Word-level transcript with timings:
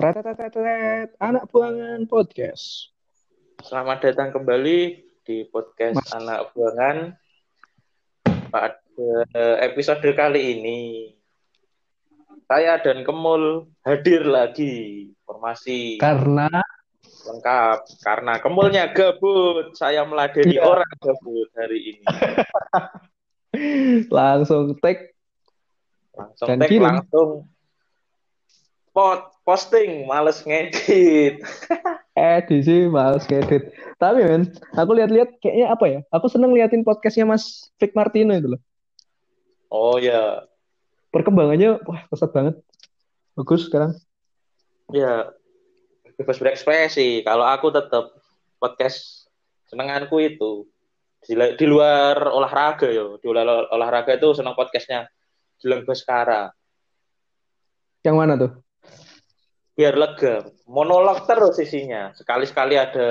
Tretet 0.00 1.12
anak 1.20 1.52
buangan 1.52 2.08
podcast. 2.08 2.88
Selamat 3.60 4.00
datang 4.00 4.32
kembali 4.32 4.96
di 5.28 5.44
podcast 5.52 6.00
Mas. 6.00 6.16
anak 6.16 6.56
buangan. 6.56 6.96
Pada 8.48 9.12
episode 9.60 10.08
kali 10.16 10.56
ini 10.56 10.78
saya 12.48 12.80
dan 12.80 13.04
Kemul 13.04 13.68
hadir 13.84 14.24
lagi 14.24 15.12
formasi 15.28 16.00
karena 16.00 16.48
lengkap 17.28 17.84
karena 18.00 18.40
Kemulnya 18.40 18.96
gabut 18.96 19.76
saya 19.76 20.08
meladeni 20.08 20.56
ya. 20.56 20.64
orang 20.64 20.92
gabut 20.96 21.52
hari 21.60 21.92
ini 21.92 22.04
langsung 24.16 24.72
tag 24.80 25.12
langsung 26.16 26.56
tag 26.56 26.72
langsung 26.72 27.52
pot 28.96 29.39
posting 29.50 30.06
males 30.06 30.46
ngedit. 30.46 31.42
Edisi 32.14 32.86
males 32.86 33.26
ngedit. 33.26 33.74
Tapi 33.98 34.22
men 34.22 34.46
aku 34.78 34.94
lihat-lihat 34.94 35.42
kayaknya 35.42 35.66
apa 35.74 35.84
ya? 35.90 36.00
Aku 36.14 36.30
seneng 36.30 36.54
liatin 36.54 36.86
podcastnya 36.86 37.26
Mas 37.26 37.74
Vic 37.82 37.90
Martino 37.98 38.30
itu 38.30 38.54
loh. 38.54 38.62
Oh 39.66 39.98
ya 39.98 40.46
perkembangannya 41.10 41.82
wah 41.82 42.06
pesat 42.06 42.30
banget. 42.30 42.62
Bagus 43.34 43.66
sekarang. 43.66 43.98
Ya 44.94 45.34
bebas 46.14 46.38
berekspresi. 46.38 47.26
Kalau 47.26 47.42
aku 47.42 47.74
tetap 47.74 48.14
podcast 48.62 49.26
senenganku 49.66 50.22
itu 50.22 50.70
di, 51.26 51.34
di 51.34 51.66
luar 51.66 52.30
olahraga 52.30 52.86
yo. 52.86 53.18
Di 53.18 53.26
luar 53.26 53.66
olahraga 53.74 54.14
itu 54.14 54.30
senang 54.30 54.54
podcastnya 54.54 55.10
Gilang 55.58 55.82
Baskara 55.82 56.54
yang 58.04 58.16
mana 58.16 58.36
tuh 58.36 58.52
biar 59.80 59.96
lega 59.96 60.44
monolog 60.68 61.24
terus 61.24 61.56
isinya 61.56 62.12
sekali-sekali 62.12 62.76
ada 62.76 63.08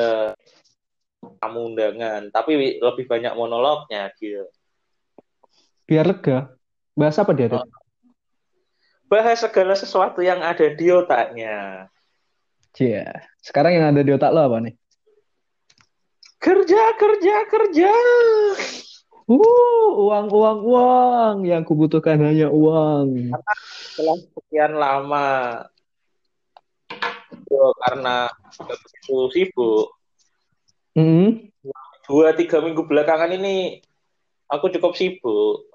tamu 1.41 1.73
undangan 1.73 2.29
tapi 2.29 2.77
lebih 2.77 3.09
banyak 3.09 3.33
monolognya 3.33 4.13
gitu 4.21 4.45
biar 5.89 6.05
lega 6.05 6.53
bahas 6.93 7.17
apa 7.17 7.33
dia 7.33 7.49
tuh 7.49 7.65
bahas 9.09 9.41
segala 9.41 9.73
sesuatu 9.73 10.21
yang 10.21 10.45
ada 10.45 10.69
di 10.69 10.93
otaknya 10.93 11.89
Cia. 12.69 13.25
Sekarang 13.41 13.73
yang 13.73 13.85
ada 13.89 14.01
di 14.05 14.11
otak 14.13 14.29
lo 14.29 14.45
apa 14.45 14.57
nih? 14.61 14.75
Kerja, 16.39 16.83
kerja, 16.95 17.35
kerja. 17.49 17.91
Uh, 19.25 19.89
uang, 20.07 20.27
uang, 20.29 20.59
uang. 20.63 21.35
Yang 21.43 21.63
kubutuhkan 21.67 22.21
hanya 22.21 22.47
uang. 22.53 23.33
Setelah 23.91 24.17
sekian 24.37 24.73
lama 24.77 25.27
oh, 27.53 27.73
karena 27.85 28.29
begitu 28.57 29.17
sibuk. 29.33 29.87
Mm 30.93 31.05
-hmm. 31.05 31.27
Dua 32.09 32.33
tiga 32.33 32.57
minggu 32.61 32.85
belakangan 32.85 33.29
ini 33.33 33.81
aku 34.49 34.73
cukup 34.73 34.97
sibuk. 34.97 35.69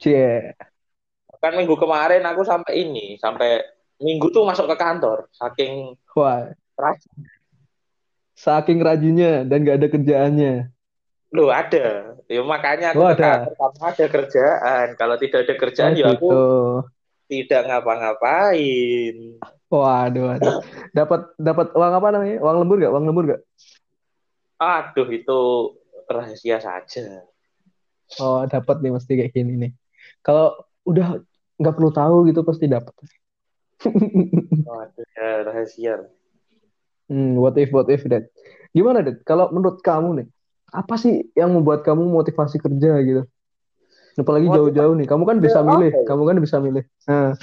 Cie. 0.00 0.56
Kan 1.36 1.52
minggu 1.54 1.76
kemarin 1.76 2.24
aku 2.24 2.42
sampai 2.42 2.88
ini, 2.88 3.20
sampai 3.20 3.60
minggu 4.00 4.32
tuh 4.32 4.44
masuk 4.44 4.66
ke 4.72 4.76
kantor, 4.76 5.28
saking 5.32 5.96
wah 6.16 6.48
rajin. 6.76 7.12
Saking 8.36 8.78
rajinnya 8.84 9.48
dan 9.48 9.64
gak 9.64 9.80
ada 9.80 9.88
kerjaannya. 9.88 10.54
Loh 11.32 11.48
ada, 11.48 12.16
ya 12.28 12.40
makanya 12.44 12.92
aku 12.92 13.00
oh, 13.04 13.08
ada. 13.12 13.48
Kantor, 13.48 13.88
ada 13.88 14.06
kerjaan. 14.08 14.86
Kalau 14.96 15.16
tidak 15.16 15.40
ada 15.48 15.54
kerjaan 15.56 15.92
oh, 15.92 15.96
ya 15.96 16.06
aku 16.12 16.28
gitu. 16.28 16.40
tidak 17.32 17.62
ngapa-ngapain. 17.68 19.16
Waduh, 19.66 20.24
waduh. 20.30 20.62
Dapat 20.94 21.20
dapat 21.36 21.66
uang 21.74 21.92
apa 21.98 22.08
namanya? 22.14 22.36
Uang 22.38 22.56
lembur 22.62 22.76
gak? 22.78 22.92
Uang 22.94 23.04
lembur 23.10 23.24
gak? 23.34 23.42
Aduh, 24.62 25.08
itu 25.10 25.40
rahasia 26.06 26.62
saja. 26.62 27.26
Oh, 28.22 28.46
dapat 28.46 28.78
nih 28.80 28.94
mesti 28.94 29.12
kayak 29.18 29.34
gini 29.34 29.52
nih. 29.58 29.72
Kalau 30.22 30.54
udah 30.86 31.18
nggak 31.58 31.74
perlu 31.74 31.90
tahu 31.90 32.16
gitu 32.30 32.46
pasti 32.46 32.70
dapat. 32.70 32.94
Waduh, 34.70 35.06
ya, 35.18 35.28
rahasia. 35.42 35.94
Hmm, 37.10 37.38
what 37.38 37.58
if, 37.58 37.70
what 37.74 37.90
if, 37.90 38.02
Dad? 38.06 38.30
Gimana, 38.70 39.02
Dad? 39.02 39.22
Kalau 39.26 39.50
menurut 39.50 39.82
kamu 39.82 40.22
nih, 40.22 40.26
apa 40.70 40.94
sih 40.98 41.26
yang 41.34 41.54
membuat 41.54 41.82
kamu 41.82 42.06
motivasi 42.06 42.58
kerja 42.62 42.98
gitu? 43.02 43.22
Apalagi 44.16 44.48
jauh-jauh 44.48 44.94
nih, 44.96 45.06
kamu 45.06 45.22
kan 45.28 45.38
bisa 45.38 45.60
milih, 45.60 45.92
ya? 45.92 46.04
kamu 46.08 46.22
kan 46.24 46.36
bisa 46.40 46.56
milih. 46.56 46.84
Nah, 47.04 47.36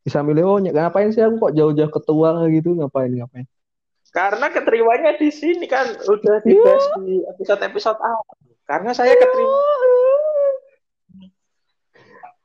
bisa 0.00 0.24
milih 0.24 0.44
oh 0.48 0.58
ngapain 0.60 1.12
sih 1.12 1.20
aku 1.20 1.50
kok 1.50 1.54
jauh-jauh 1.56 1.92
ketua 1.92 2.48
gitu? 2.48 2.72
Ngapain 2.72 3.12
ngapain? 3.12 3.44
Karena 4.10 4.50
keterimanya 4.50 5.14
di 5.20 5.30
sini 5.30 5.70
kan 5.70 5.86
udah 6.02 6.42
dibahas 6.42 6.82
yeah. 6.82 6.98
di 6.98 7.14
episode-episode 7.30 8.00
awal. 8.02 8.34
Karena 8.66 8.90
saya 8.90 9.14
keterima. 9.14 9.58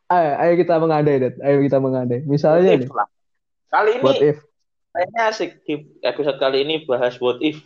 Ayo, 0.05 0.31
ayo 0.37 0.53
kita 0.61 0.77
mengadai 0.77 1.17
Dad. 1.17 1.35
ayo 1.41 1.57
kita 1.65 1.77
mengadai. 1.81 2.21
Misalnya 2.29 2.77
nih. 2.77 2.89
kali 3.73 3.91
ini 3.97 4.05
what 4.05 4.21
if? 4.21 4.37
kayaknya 4.93 5.21
asik 5.27 5.51
di 5.65 5.83
episode 6.05 6.37
kali 6.37 6.61
ini 6.61 6.85
bahas 6.85 7.17
what 7.17 7.41
if. 7.41 7.57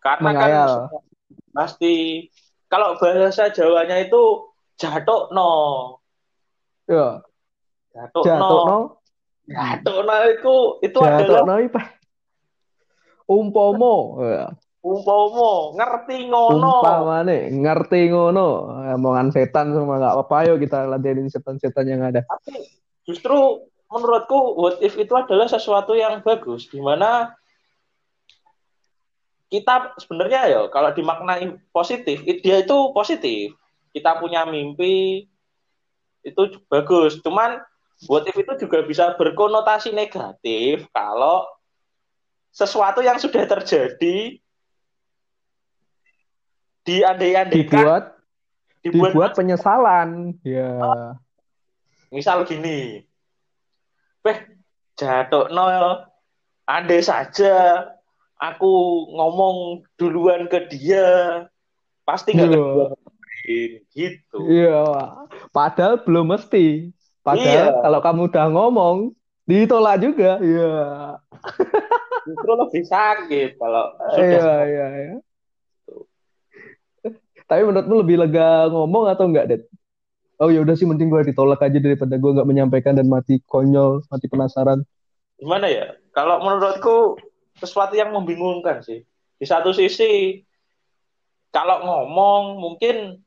Karena 0.00 0.32
kan 0.32 0.34
Mengayal. 0.40 0.70
kan 0.88 1.04
pasti 1.52 1.92
kalau 2.72 2.96
bahasa 2.96 3.52
Jawanya 3.52 4.00
itu 4.00 4.48
jatuh 4.80 5.28
no. 5.36 5.52
Ya 6.88 7.20
Jatuh, 7.94 8.22
Jatuh 8.26 8.60
no. 8.66 8.78
Jatuh 9.46 9.98
no 10.02 10.14
itu 10.26 10.54
itu 10.82 10.98
Jatuh 10.98 11.18
adalah 11.22 11.42
no 11.46 11.56
Umpomo. 13.24 14.20
Umpomo, 14.84 15.72
ngerti 15.80 16.28
ngono. 16.28 16.84
Umpamane, 16.84 17.48
ngerti 17.56 18.12
ngono. 18.12 18.68
Omongan 19.00 19.32
setan 19.32 19.72
sama 19.72 19.96
nggak 19.96 20.12
apa-apa 20.12 20.52
yuk 20.52 20.60
kita 20.60 20.84
ladenin 20.84 21.32
setan-setan 21.32 21.88
yang 21.88 22.04
ada. 22.04 22.20
Tapi 22.20 22.68
justru 23.08 23.64
menurutku 23.88 24.60
what 24.60 24.76
if 24.84 24.92
itu 25.00 25.14
adalah 25.16 25.48
sesuatu 25.48 25.96
yang 25.96 26.20
bagus 26.20 26.68
di 26.68 26.84
mana 26.84 27.32
kita 29.48 29.94
sebenarnya 30.02 30.40
ya 30.50 30.60
kalau 30.66 30.90
dimaknai 30.90 31.62
positif 31.70 32.26
dia 32.26 32.60
itu 32.64 32.76
positif 32.90 33.54
kita 33.94 34.18
punya 34.18 34.42
mimpi 34.48 35.30
itu 36.26 36.42
bagus 36.66 37.22
cuman 37.22 37.62
what 38.10 38.26
if 38.26 38.36
itu 38.36 38.52
juga 38.66 38.82
bisa 38.84 39.14
berkonotasi 39.14 39.94
negatif 39.94 40.86
kalau 40.90 41.46
sesuatu 42.54 43.02
yang 43.02 43.18
sudah 43.18 43.46
terjadi 43.46 44.38
diandai-andaikan 46.84 47.50
dibuat 47.50 48.04
dibuat, 48.84 49.10
dibuat 49.16 49.30
penyesalan. 49.32 50.36
Ya. 50.44 51.16
Misal 52.12 52.44
gini. 52.44 53.02
Beh 54.20 54.38
jatuh 54.94 55.50
no 55.50 55.66
andai 56.68 57.02
saja 57.02 57.82
aku 58.38 58.72
ngomong 59.10 59.82
duluan 59.98 60.46
ke 60.46 60.68
dia 60.70 61.42
pasti 62.04 62.36
nggak 62.36 62.52
yeah. 62.52 63.80
gitu. 63.96 64.38
Iya. 64.44 64.84
Padahal 65.50 66.04
belum 66.04 66.36
mesti 66.36 66.92
Padahal 67.24 67.72
iya. 67.72 67.80
kalau 67.80 68.00
kamu 68.04 68.20
udah 68.28 68.46
ngomong, 68.52 68.96
ditolak 69.48 69.96
juga. 70.04 70.36
Iya. 70.44 70.72
Justru 72.28 72.52
lebih 72.52 72.84
sakit 72.84 73.56
kalau 73.56 73.96
sudah. 74.12 74.20
Iya, 74.20 74.52
iya, 74.68 74.86
iya. 74.92 75.14
Tapi 77.44 77.60
menurutmu 77.64 77.94
lebih 78.04 78.16
lega 78.28 78.68
ngomong 78.68 79.08
atau 79.08 79.24
enggak, 79.28 79.48
Det? 79.48 79.60
Oh 80.40 80.52
ya 80.52 80.60
udah 80.60 80.76
sih 80.76 80.84
mending 80.84 81.08
gue 81.08 81.32
ditolak 81.32 81.62
aja 81.64 81.78
daripada 81.80 82.18
gue 82.20 82.30
nggak 82.36 82.48
menyampaikan 82.48 82.92
dan 82.92 83.08
mati 83.08 83.40
konyol, 83.48 84.04
mati 84.12 84.26
penasaran. 84.28 84.84
Gimana 85.40 85.68
ya? 85.68 85.96
Kalau 86.12 86.44
menurutku 86.44 87.16
sesuatu 87.56 87.96
yang 87.96 88.12
membingungkan 88.12 88.84
sih. 88.84 89.04
Di 89.40 89.46
satu 89.48 89.72
sisi 89.72 90.42
kalau 91.54 91.86
ngomong 91.86 92.58
mungkin 92.58 93.22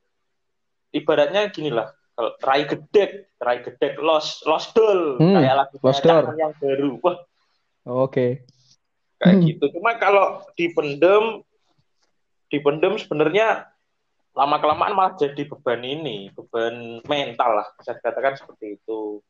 ibaratnya 0.92 1.48
gini 1.50 1.72
lah 1.72 1.97
Rai 2.18 2.66
Gedek, 2.66 3.38
Rai 3.38 3.62
Gedek 3.62 4.02
Los 4.02 4.42
Los 4.50 4.74
Dol 4.74 5.22
hmm, 5.22 5.38
kayak 5.38 5.56
lagu 5.62 5.76
yang 6.34 6.54
baru. 6.58 6.90
Wah. 7.06 7.18
Oke. 7.86 8.10
Okay. 8.10 8.32
Kayak 9.22 9.36
hmm. 9.38 9.46
gitu. 9.54 9.66
Cuma 9.78 9.92
kalau 10.02 10.26
dipendem 10.58 11.46
dipendem 12.50 12.98
sebenarnya 12.98 13.70
lama 14.34 14.58
kelamaan 14.62 14.94
malah 14.94 15.14
jadi 15.18 15.46
beban 15.46 15.82
ini, 15.82 16.30
beban 16.34 17.02
mental 17.06 17.62
lah 17.62 17.68
bisa 17.78 17.98
dikatakan 17.98 18.38
seperti 18.38 18.82
itu. 18.82 19.22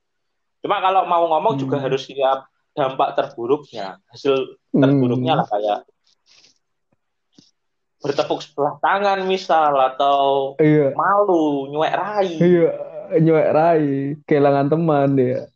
Cuma 0.64 0.80
kalau 0.80 1.08
mau 1.08 1.28
ngomong 1.28 1.60
hmm. 1.60 1.62
juga 1.64 1.78
harus 1.80 2.08
siap 2.08 2.48
dampak 2.76 3.16
terburuknya, 3.16 4.00
hasil 4.12 4.60
terburuknya 4.72 5.34
hmm. 5.36 5.40
lah 5.44 5.48
kayak 5.48 5.80
bertepuk 8.04 8.40
sebelah 8.46 8.78
tangan 8.80 9.26
misal 9.26 9.74
atau 9.74 10.54
iya. 10.62 10.94
malu 10.94 11.72
nyuek 11.74 11.94
rai 11.98 12.30
iya 12.38 12.72
nyuek 13.18 13.50
rai 13.54 13.88
kehilangan 14.30 14.70
teman 14.70 15.18
dia 15.18 15.50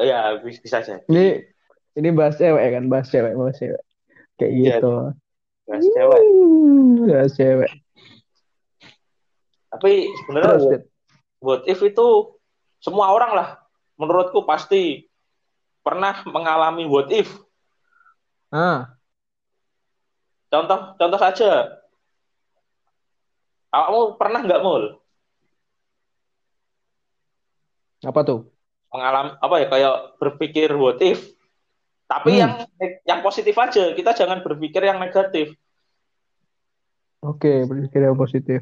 ya 0.00 0.40
bisa 0.40 0.80
saja 0.80 1.04
ini 1.06 1.52
Ini 1.92 2.08
bahas 2.16 2.40
cewek 2.40 2.72
kan, 2.72 2.84
bahas 2.88 3.08
cewek, 3.12 3.36
bahas 3.36 3.56
cewek. 3.60 3.82
Kayak 4.40 4.52
Iya, 4.56 4.64
gitu. 4.80 4.92
bahas 5.68 5.84
cewek. 5.84 6.20
Bahas 7.04 7.32
cewek. 7.36 7.70
Tapi 9.72 9.92
sebenarnya 10.24 10.80
what 11.44 11.64
if 11.68 11.80
itu 11.84 12.08
semua 12.80 13.12
orang 13.12 13.32
lah 13.36 13.48
menurutku 14.00 14.44
pasti 14.48 15.04
pernah 15.84 16.24
mengalami 16.28 16.88
what 16.88 17.12
if. 17.12 17.28
Ah, 18.52 18.91
Contoh 20.52 20.92
contoh 21.00 21.20
saja. 21.20 21.80
Kamu 23.72 24.20
pernah 24.20 24.44
nggak 24.44 24.60
mul 24.60 25.00
apa 28.02 28.20
tuh? 28.26 28.40
mengalami 28.92 29.32
apa 29.40 29.54
ya 29.56 29.66
kayak 29.72 29.96
berpikir 30.20 30.68
what 30.76 31.00
if? 31.00 31.32
Tapi 32.04 32.36
Hmm. 32.36 32.40
yang 32.44 32.52
yang 33.08 33.20
positif 33.24 33.56
aja. 33.56 33.96
Kita 33.96 34.12
jangan 34.12 34.44
berpikir 34.44 34.84
yang 34.84 35.00
negatif. 35.00 35.56
Oke, 37.24 37.64
berpikir 37.64 38.04
yang 38.04 38.18
positif. 38.20 38.60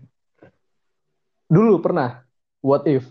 Dulu 1.51 1.83
pernah, 1.83 2.23
what 2.63 2.87
if? 2.87 3.11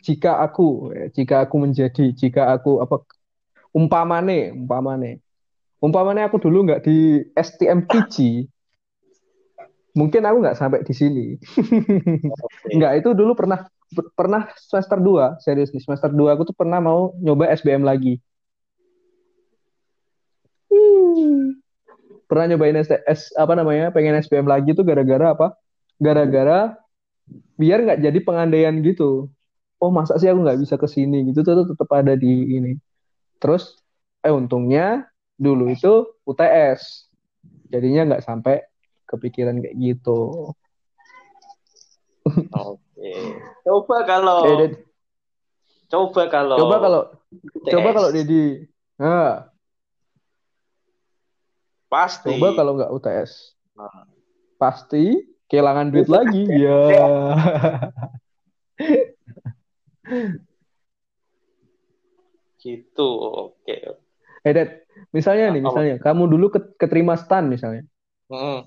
Jika 0.00 0.40
aku, 0.40 0.94
eh, 0.96 1.12
jika 1.12 1.44
aku 1.44 1.56
menjadi, 1.60 2.16
jika 2.16 2.56
aku 2.56 2.80
apa? 2.80 3.04
Umpamane, 3.76 4.56
umpamane, 4.56 5.20
umpamane 5.86 6.26
aku 6.26 6.42
dulu 6.42 6.66
nggak 6.66 6.82
di 6.82 7.22
STMPG, 7.38 8.46
mungkin 9.94 10.22
aku 10.26 10.36
nggak 10.42 10.58
sampai 10.58 10.82
di 10.82 10.94
sini. 10.94 11.26
Nggak, 12.76 12.92
itu 13.00 13.10
dulu 13.14 13.38
pernah 13.38 13.64
pernah 14.18 14.50
semester 14.58 14.98
2, 14.98 15.38
serius 15.38 15.70
nih, 15.70 15.80
semester 15.80 16.10
2 16.10 16.34
aku 16.34 16.50
tuh 16.50 16.56
pernah 16.58 16.82
mau 16.82 17.14
nyoba 17.22 17.54
SBM 17.54 17.86
lagi. 17.86 18.18
Hmm. 20.66 21.62
Pernah 22.26 22.44
nyobain 22.52 22.76
STS 22.82 23.38
apa 23.38 23.54
namanya? 23.54 23.94
Pengen 23.94 24.18
SBM 24.18 24.50
lagi 24.50 24.74
tuh 24.74 24.82
gara-gara 24.82 25.32
apa? 25.32 25.54
Gara-gara 26.02 26.74
biar 27.56 27.86
nggak 27.86 28.00
jadi 28.02 28.18
pengandaian 28.26 28.74
gitu. 28.82 29.30
Oh, 29.78 29.90
masa 29.94 30.18
sih 30.18 30.26
aku 30.26 30.42
nggak 30.42 30.60
bisa 30.60 30.74
ke 30.76 30.88
sini 30.90 31.30
gitu 31.30 31.46
tuh 31.46 31.70
tetap 31.70 31.88
ada 31.94 32.18
di 32.18 32.58
ini. 32.58 32.74
Terus 33.38 33.78
eh 34.26 34.34
untungnya 34.34 35.06
dulu 35.36 35.68
itu 35.70 36.16
UTS. 36.24 37.12
Jadinya 37.68 38.14
nggak 38.14 38.24
sampai 38.24 38.64
kepikiran 39.06 39.60
kayak 39.62 39.76
gitu. 39.76 40.52
Oke. 42.50 43.12
Coba 43.62 43.96
kalau 44.02 44.40
Eh, 44.48 44.56
Ded, 44.58 44.74
coba 45.86 46.26
kalau 46.26 46.56
coba 46.58 46.76
kalau 46.82 47.02
UTS. 47.30 47.70
coba 47.70 47.88
kalau 47.94 48.10
Dedi. 48.10 48.66
Nah, 48.96 49.46
pasti 51.86 52.32
coba 52.32 52.48
kalau 52.56 52.72
nggak 52.80 52.90
UTS. 52.90 53.54
Nah, 53.76 54.08
Pasti 54.56 55.20
kehilangan 55.52 55.92
duit 55.92 56.08
lagi. 56.08 56.48
Ya. 56.48 56.80
gitu. 62.66 63.08
Oke. 63.52 63.76
Eh, 64.42 64.52
Ded, 64.52 64.85
misalnya 65.12 65.52
nih, 65.52 65.62
misalnya 65.62 65.94
kamu 66.00 66.22
dulu 66.28 66.46
ket- 66.52 66.74
keterima 66.76 67.14
stan 67.16 67.48
misalnya. 67.48 67.84
Mm. 68.30 68.66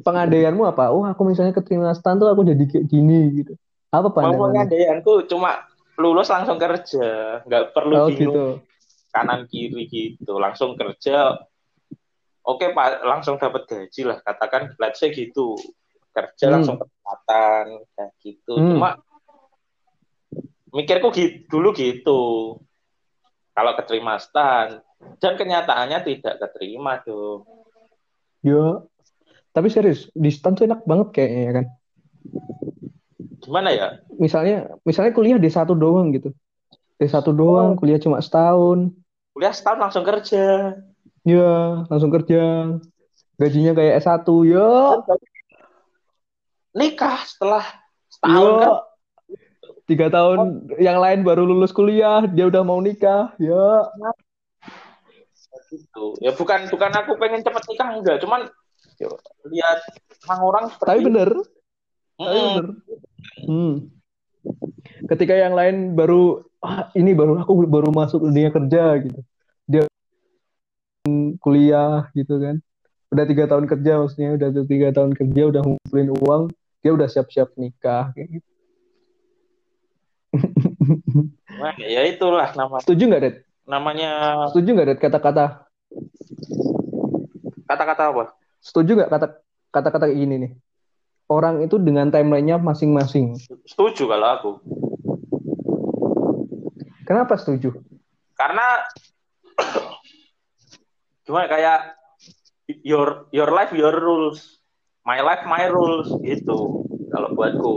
Pengandaianmu 0.00 0.64
apa? 0.64 0.92
Oh, 0.92 1.04
aku 1.04 1.28
misalnya 1.28 1.52
keterima 1.52 1.92
stan 1.92 2.16
tuh 2.16 2.28
aku 2.32 2.44
jadi 2.44 2.64
kayak 2.64 2.86
gini 2.88 3.44
gitu. 3.44 3.52
Apa 3.92 4.08
pandanganmu? 4.12 4.54
Pengandaianku 4.54 5.12
cuma 5.28 5.66
lulus 6.00 6.32
langsung 6.32 6.56
kerja, 6.56 7.40
nggak 7.44 7.76
perlu 7.76 7.94
Oh, 7.94 8.08
bingung 8.08 8.34
gitu. 8.34 8.46
kanan 9.12 9.44
kiri 9.50 9.84
gitu, 9.90 10.40
langsung 10.40 10.78
kerja. 10.78 11.36
Oke 12.40 12.72
pak, 12.72 13.04
langsung 13.04 13.36
dapat 13.36 13.68
gaji 13.68 14.08
lah, 14.08 14.18
katakan 14.24 14.72
let's 14.80 14.96
say 14.96 15.12
gitu, 15.12 15.60
kerja 16.16 16.48
Hmm. 16.48 16.54
langsung 16.56 16.76
kesempatan 16.80 17.84
kayak 17.92 18.12
gitu. 18.24 18.54
Hmm. 18.56 18.70
Cuma 18.72 18.90
mikirku 20.72 21.12
gitu, 21.12 21.36
dulu 21.52 21.68
gitu, 21.76 22.20
kalau 23.54 23.72
keterima 23.76 24.16
stan, 24.22 24.80
dan 25.18 25.32
kenyataannya 25.36 25.98
tidak 26.04 26.34
keterima 26.38 27.00
dong. 27.02 27.44
Ya. 28.44 28.84
Tapi 29.50 29.66
serius, 29.66 30.06
di 30.14 30.30
stan 30.30 30.54
tuh 30.54 30.70
enak 30.70 30.86
banget 30.86 31.08
kayaknya 31.10 31.40
ya 31.42 31.52
kan. 31.58 31.66
Gimana 33.40 33.68
ya? 33.74 33.88
Misalnya, 34.20 34.70
misalnya 34.86 35.12
kuliah 35.16 35.40
D1 35.40 35.66
doang 35.74 36.14
gitu. 36.14 36.30
D1 37.00 37.26
doang, 37.34 37.74
kuliah 37.74 37.98
cuma 37.98 38.22
setahun. 38.22 38.92
Kuliah 39.34 39.50
setahun 39.50 39.80
langsung 39.80 40.04
kerja. 40.06 40.76
Ya, 41.24 41.84
langsung 41.88 42.12
kerja. 42.12 42.76
Gajinya 43.40 43.72
kayak 43.72 44.04
S1. 44.04 44.28
Ya. 44.46 44.70
Nikah 46.76 47.18
setelah 47.26 47.64
setahun 48.12 48.52
kan? 48.60 48.70
Tiga 49.90 50.06
tahun 50.06 50.70
yang 50.78 51.02
lain 51.02 51.26
baru 51.26 51.42
lulus 51.42 51.74
kuliah, 51.74 52.22
dia 52.30 52.46
udah 52.46 52.62
mau 52.62 52.78
nikah. 52.78 53.34
Ya. 53.42 53.90
gitu 55.70 56.18
ya 56.18 56.34
bukan 56.34 56.66
bukan 56.66 56.90
aku 56.90 57.14
pengen 57.14 57.46
cepet 57.46 57.62
nikah 57.70 57.94
enggak 57.94 58.18
cuman 58.18 58.50
lihat 59.50 59.78
orang-orang 60.28 60.64
seperti 60.70 60.88
Tapi 60.90 61.00
bener, 61.06 61.30
tapi 62.18 62.36
Mm-mm. 62.36 62.44
bener. 62.44 62.66
Hmm. 63.48 63.74
Ketika 65.08 65.34
yang 65.36 65.56
lain 65.56 65.96
baru, 65.96 66.44
ah, 66.60 66.92
ini 66.92 67.16
baru 67.16 67.40
aku 67.40 67.64
baru 67.64 67.88
masuk 67.92 68.28
dunia 68.28 68.52
kerja 68.52 69.00
gitu. 69.00 69.20
Dia 69.64 69.82
kuliah 71.40 72.12
gitu 72.12 72.36
kan. 72.36 72.60
Udah 73.10 73.24
tiga 73.26 73.44
tahun 73.48 73.66
kerja 73.66 73.92
maksudnya, 74.04 74.30
udah 74.36 74.48
tiga 74.68 74.88
tahun 74.94 75.12
kerja, 75.16 75.42
udah 75.50 75.60
ngumpulin 75.64 76.10
uang, 76.20 76.42
dia 76.84 76.92
udah 76.94 77.08
siap-siap 77.08 77.56
nikah 77.56 78.12
kayak 78.12 78.38
gitu. 78.38 78.50
Nah, 81.50 81.74
ya 81.76 82.02
itulah 82.06 82.54
nama 82.54 82.78
Setuju 82.80 83.02
nggak, 83.06 83.22
Det? 83.22 83.34
namanya 83.66 84.10
Setuju 84.50 84.68
nggak, 84.72 84.86
Det, 84.86 84.96
kata-kata? 84.98 85.46
kata-kata 87.66 88.02
apa 88.10 88.24
Setuju 88.58 88.90
nggak 88.98 89.10
kata 89.10 89.26
kata-kata 89.70 90.04
kayak 90.10 90.18
gini 90.18 90.34
nih? 90.38 90.52
Orang 91.30 91.62
itu 91.62 91.78
dengan 91.78 92.10
timelinenya 92.10 92.58
masing-masing. 92.58 93.38
setuju 93.62 94.10
kalau 94.10 94.28
aku 94.34 94.50
Kenapa 97.04 97.34
setuju? 97.34 97.74
karena 98.34 98.66
gimana 101.22 101.46
kayak 101.46 101.78
your 102.80 103.28
your 103.30 103.52
life 103.52 103.70
your 103.70 103.92
rules 103.92 104.58
my 105.04 105.20
life 105.20 105.44
my 105.44 105.68
rules 105.68 106.08
gitu 106.24 106.82
kalau 107.12 107.28
buatku 107.36 107.74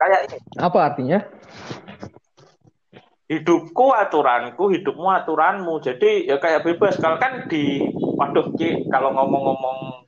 kayak 0.00 0.20
ini. 0.32 0.38
Apa 0.56 0.78
artinya? 0.90 1.20
hidupku 3.30 3.94
aturanku 3.94 4.74
hidupmu 4.74 5.06
aturanmu. 5.06 5.78
Jadi 5.78 6.26
ya 6.26 6.42
kayak 6.42 6.66
bebas. 6.66 6.98
Kalau 6.98 7.14
kan 7.14 7.46
di 7.46 7.86
waduh 8.18 8.50
Ki, 8.58 8.90
kalau 8.90 9.14
ngomong-ngomong 9.14 10.02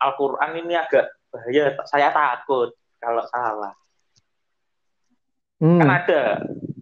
Al-Quran 0.00 0.64
ini 0.64 0.72
agak 0.72 1.04
bahaya. 1.28 1.76
Saya 1.84 2.08
takut 2.16 2.72
kalau 2.96 3.20
salah. 3.28 3.76
Hmm. 5.60 5.80
kan 5.80 5.90
ada. 6.00 6.22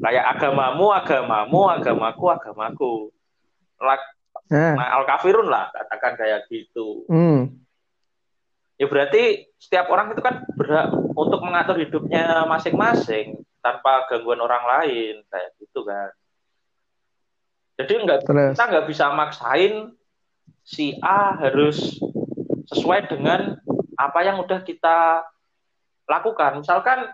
Kayak 0.03 0.25
agamamu 0.39 0.95
agamamu 0.95 1.61
agamaku 1.71 2.25
agamaku. 2.31 2.93
Lak- 3.83 4.15
Nah, 4.53 4.77
nah, 4.77 5.01
al-kafirun 5.01 5.49
lah 5.49 5.73
katakan 5.73 6.13
kayak 6.13 6.45
gitu. 6.53 7.09
Hmm. 7.09 7.57
Ya 8.83 8.91
berarti 8.91 9.47
setiap 9.63 9.87
orang 9.95 10.11
itu 10.11 10.19
kan 10.19 10.43
berhak 10.59 10.91
untuk 11.15 11.39
mengatur 11.39 11.79
hidupnya 11.79 12.43
masing-masing 12.51 13.39
tanpa 13.63 14.11
gangguan 14.11 14.43
orang 14.43 14.67
lain 14.67 15.23
kayak 15.31 15.55
gitu 15.63 15.87
kan. 15.87 16.11
Jadi 17.79 17.93
nggak 18.03 18.27
kita 18.27 18.65
nggak 18.67 18.87
bisa 18.91 19.15
maksain 19.15 19.95
si 20.67 20.99
A 20.99 21.39
harus 21.39 22.03
sesuai 22.75 23.07
dengan 23.07 23.55
apa 23.95 24.19
yang 24.27 24.43
udah 24.43 24.67
kita 24.67 25.31
lakukan. 26.11 26.67
Misalkan 26.67 27.07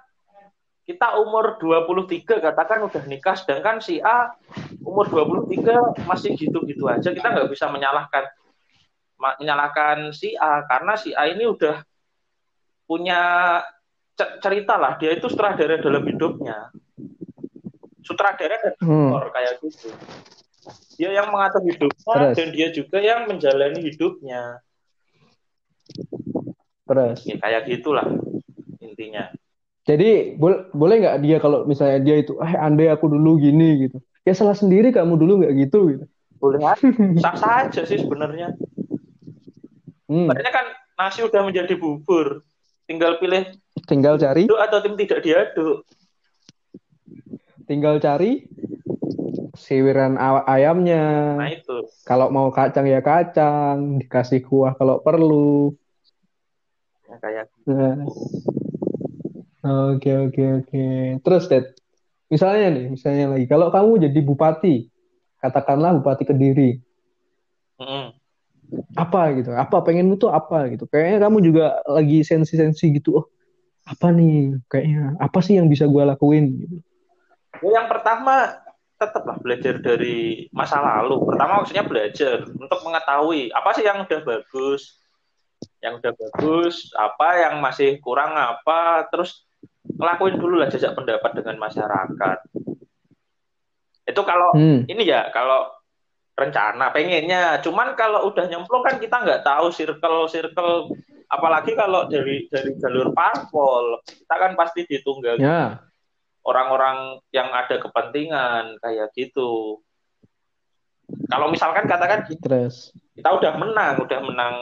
kita 0.88 1.20
umur 1.20 1.60
23 1.60 2.40
katakan 2.40 2.80
udah 2.80 3.02
nikah 3.04 3.36
sedangkan 3.36 3.84
si 3.84 4.00
A 4.00 4.32
umur 4.80 5.04
23 5.04 6.08
masih 6.08 6.32
gitu-gitu 6.32 6.88
aja 6.88 7.12
kita 7.12 7.28
nggak 7.28 7.52
bisa 7.52 7.68
menyalahkan 7.68 8.24
menyalahkan 9.18 10.14
si 10.14 10.38
A 10.38 10.62
karena 10.64 10.94
si 10.94 11.10
A 11.12 11.26
ini 11.26 11.44
udah 11.44 11.82
punya 12.86 13.20
ce- 14.14 14.38
cerita 14.40 14.78
lah 14.78 14.96
dia 14.96 15.12
itu 15.12 15.26
sutradara 15.28 15.76
dalam 15.78 16.06
hidupnya 16.06 16.70
sutradara 18.00 18.56
dan 18.62 18.74
Hmm. 18.80 19.12
aktor 19.12 19.24
kayak 19.34 19.52
gitu 19.60 19.88
dia 20.96 21.10
yang 21.14 21.28
mengatur 21.30 21.62
hidupnya 21.62 22.14
Terus. 22.14 22.34
dan 22.38 22.48
dia 22.54 22.68
juga 22.72 22.98
yang 22.98 23.28
menjalani 23.28 23.80
hidupnya 23.84 24.62
Terus. 26.88 27.18
ya, 27.28 27.36
kayak 27.36 27.62
gitulah 27.68 28.08
intinya 28.80 29.28
Jadi 29.84 30.36
boleh 30.36 30.68
boleh 30.76 30.96
nggak 31.00 31.16
dia 31.24 31.36
kalau 31.40 31.64
misalnya 31.64 32.04
dia 32.04 32.20
itu, 32.20 32.36
eh 32.44 32.52
andai 32.60 32.92
aku 32.92 33.08
dulu 33.08 33.40
gini 33.40 33.88
gitu. 33.88 33.96
Ya 34.20 34.36
salah 34.36 34.52
sendiri 34.52 34.92
kamu 34.92 35.16
dulu 35.16 35.40
nggak 35.40 35.54
gitu 35.64 35.78
gitu. 35.88 36.04
Boleh 36.36 36.60
sah 37.24 37.36
saja 37.40 37.88
sih 37.88 37.96
sebenarnya. 37.96 38.52
Hmm. 40.08 40.26
Sebenarnya 40.26 40.52
kan 40.52 40.66
nasi 40.96 41.20
udah 41.20 41.42
menjadi 41.44 41.74
bubur, 41.76 42.42
tinggal 42.88 43.20
pilih. 43.20 43.52
Tinggal 43.84 44.16
cari. 44.16 44.48
atau 44.48 44.78
tim 44.80 44.96
tidak 44.96 45.20
diaduk. 45.20 45.84
Tinggal 47.68 48.00
cari 48.00 48.48
siwiran 49.52 50.16
ayamnya. 50.48 51.36
Nah 51.36 51.52
itu. 51.52 51.84
Kalau 52.08 52.32
mau 52.32 52.48
kacang 52.48 52.88
ya 52.88 53.04
kacang, 53.04 54.00
dikasih 54.00 54.40
kuah 54.40 54.72
kalau 54.72 55.04
perlu. 55.04 55.76
Ya, 57.04 57.16
kayak. 57.20 57.44
Gitu. 57.52 57.68
Nah. 57.76 58.08
Oke 59.92 60.10
oke 60.16 60.44
oke. 60.64 60.86
Terus 61.20 61.44
Dad, 61.52 61.76
misalnya 62.32 62.72
nih, 62.72 62.86
misalnya 62.96 63.36
lagi, 63.36 63.44
kalau 63.44 63.68
kamu 63.68 64.08
jadi 64.08 64.20
bupati, 64.24 64.88
katakanlah 65.42 65.98
bupati 66.00 66.24
Kediri, 66.24 66.80
mm. 67.76 68.17
Apa 68.94 69.32
gitu? 69.38 69.50
Apa 69.54 69.80
pengenmu 69.80 70.20
tuh 70.20 70.30
apa 70.32 70.68
gitu? 70.72 70.84
Kayaknya 70.88 71.18
kamu 71.28 71.38
juga 71.40 71.66
lagi 71.88 72.20
sensi-sensi 72.24 72.92
gitu. 72.92 73.24
Oh, 73.24 73.26
apa 73.88 74.12
nih? 74.12 74.60
Kayaknya 74.68 75.16
apa 75.16 75.38
sih 75.40 75.56
yang 75.56 75.68
bisa 75.72 75.88
gue 75.88 76.02
lakuin? 76.04 76.44
Gitu. 76.60 76.76
Ya, 77.64 77.82
yang 77.82 77.86
pertama 77.88 78.60
tetaplah 78.98 79.38
belajar 79.38 79.78
dari 79.78 80.50
masa 80.50 80.82
lalu. 80.82 81.22
Pertama 81.22 81.62
maksudnya 81.62 81.86
belajar 81.86 82.44
untuk 82.50 82.80
mengetahui 82.82 83.54
apa 83.54 83.70
sih 83.78 83.84
yang 83.86 84.04
udah 84.04 84.20
bagus, 84.26 84.98
yang 85.78 86.02
udah 86.02 86.12
bagus, 86.12 86.90
apa 86.98 87.28
yang 87.46 87.62
masih 87.62 88.02
kurang 88.02 88.34
apa, 88.34 89.06
terus 89.08 89.46
ngelakuin 89.86 90.36
dulu 90.36 90.60
lah 90.60 90.68
jajak 90.68 90.92
pendapat 90.98 91.30
dengan 91.38 91.56
masyarakat. 91.62 92.38
Itu 94.08 94.20
kalau 94.26 94.50
hmm. 94.58 94.90
ini 94.90 95.02
ya, 95.06 95.30
kalau 95.30 95.77
rencana 96.38 96.94
pengennya. 96.94 97.58
Cuman 97.58 97.98
kalau 97.98 98.30
udah 98.30 98.46
nyemplung 98.46 98.86
kan 98.86 99.02
kita 99.02 99.18
nggak 99.18 99.42
tahu 99.42 99.74
circle-circle 99.74 100.94
apalagi 101.28 101.76
kalau 101.76 102.08
dari 102.08 102.48
dari 102.48 102.72
jalur 102.80 103.12
parpol 103.12 104.00
kita 104.06 104.32
kan 104.32 104.56
pasti 104.56 104.88
ditunggangi 104.88 105.44
ya. 105.44 105.76
orang-orang 106.46 107.20
yang 107.36 107.52
ada 107.52 107.76
kepentingan 107.76 108.80
kayak 108.80 109.12
gitu. 109.12 109.82
Kalau 111.28 111.52
misalkan 111.52 111.84
katakan 111.88 112.24
Terus. 112.28 112.92
kita 113.16 113.28
udah 113.32 113.52
menang, 113.56 113.94
udah 114.04 114.20
menang 114.24 114.56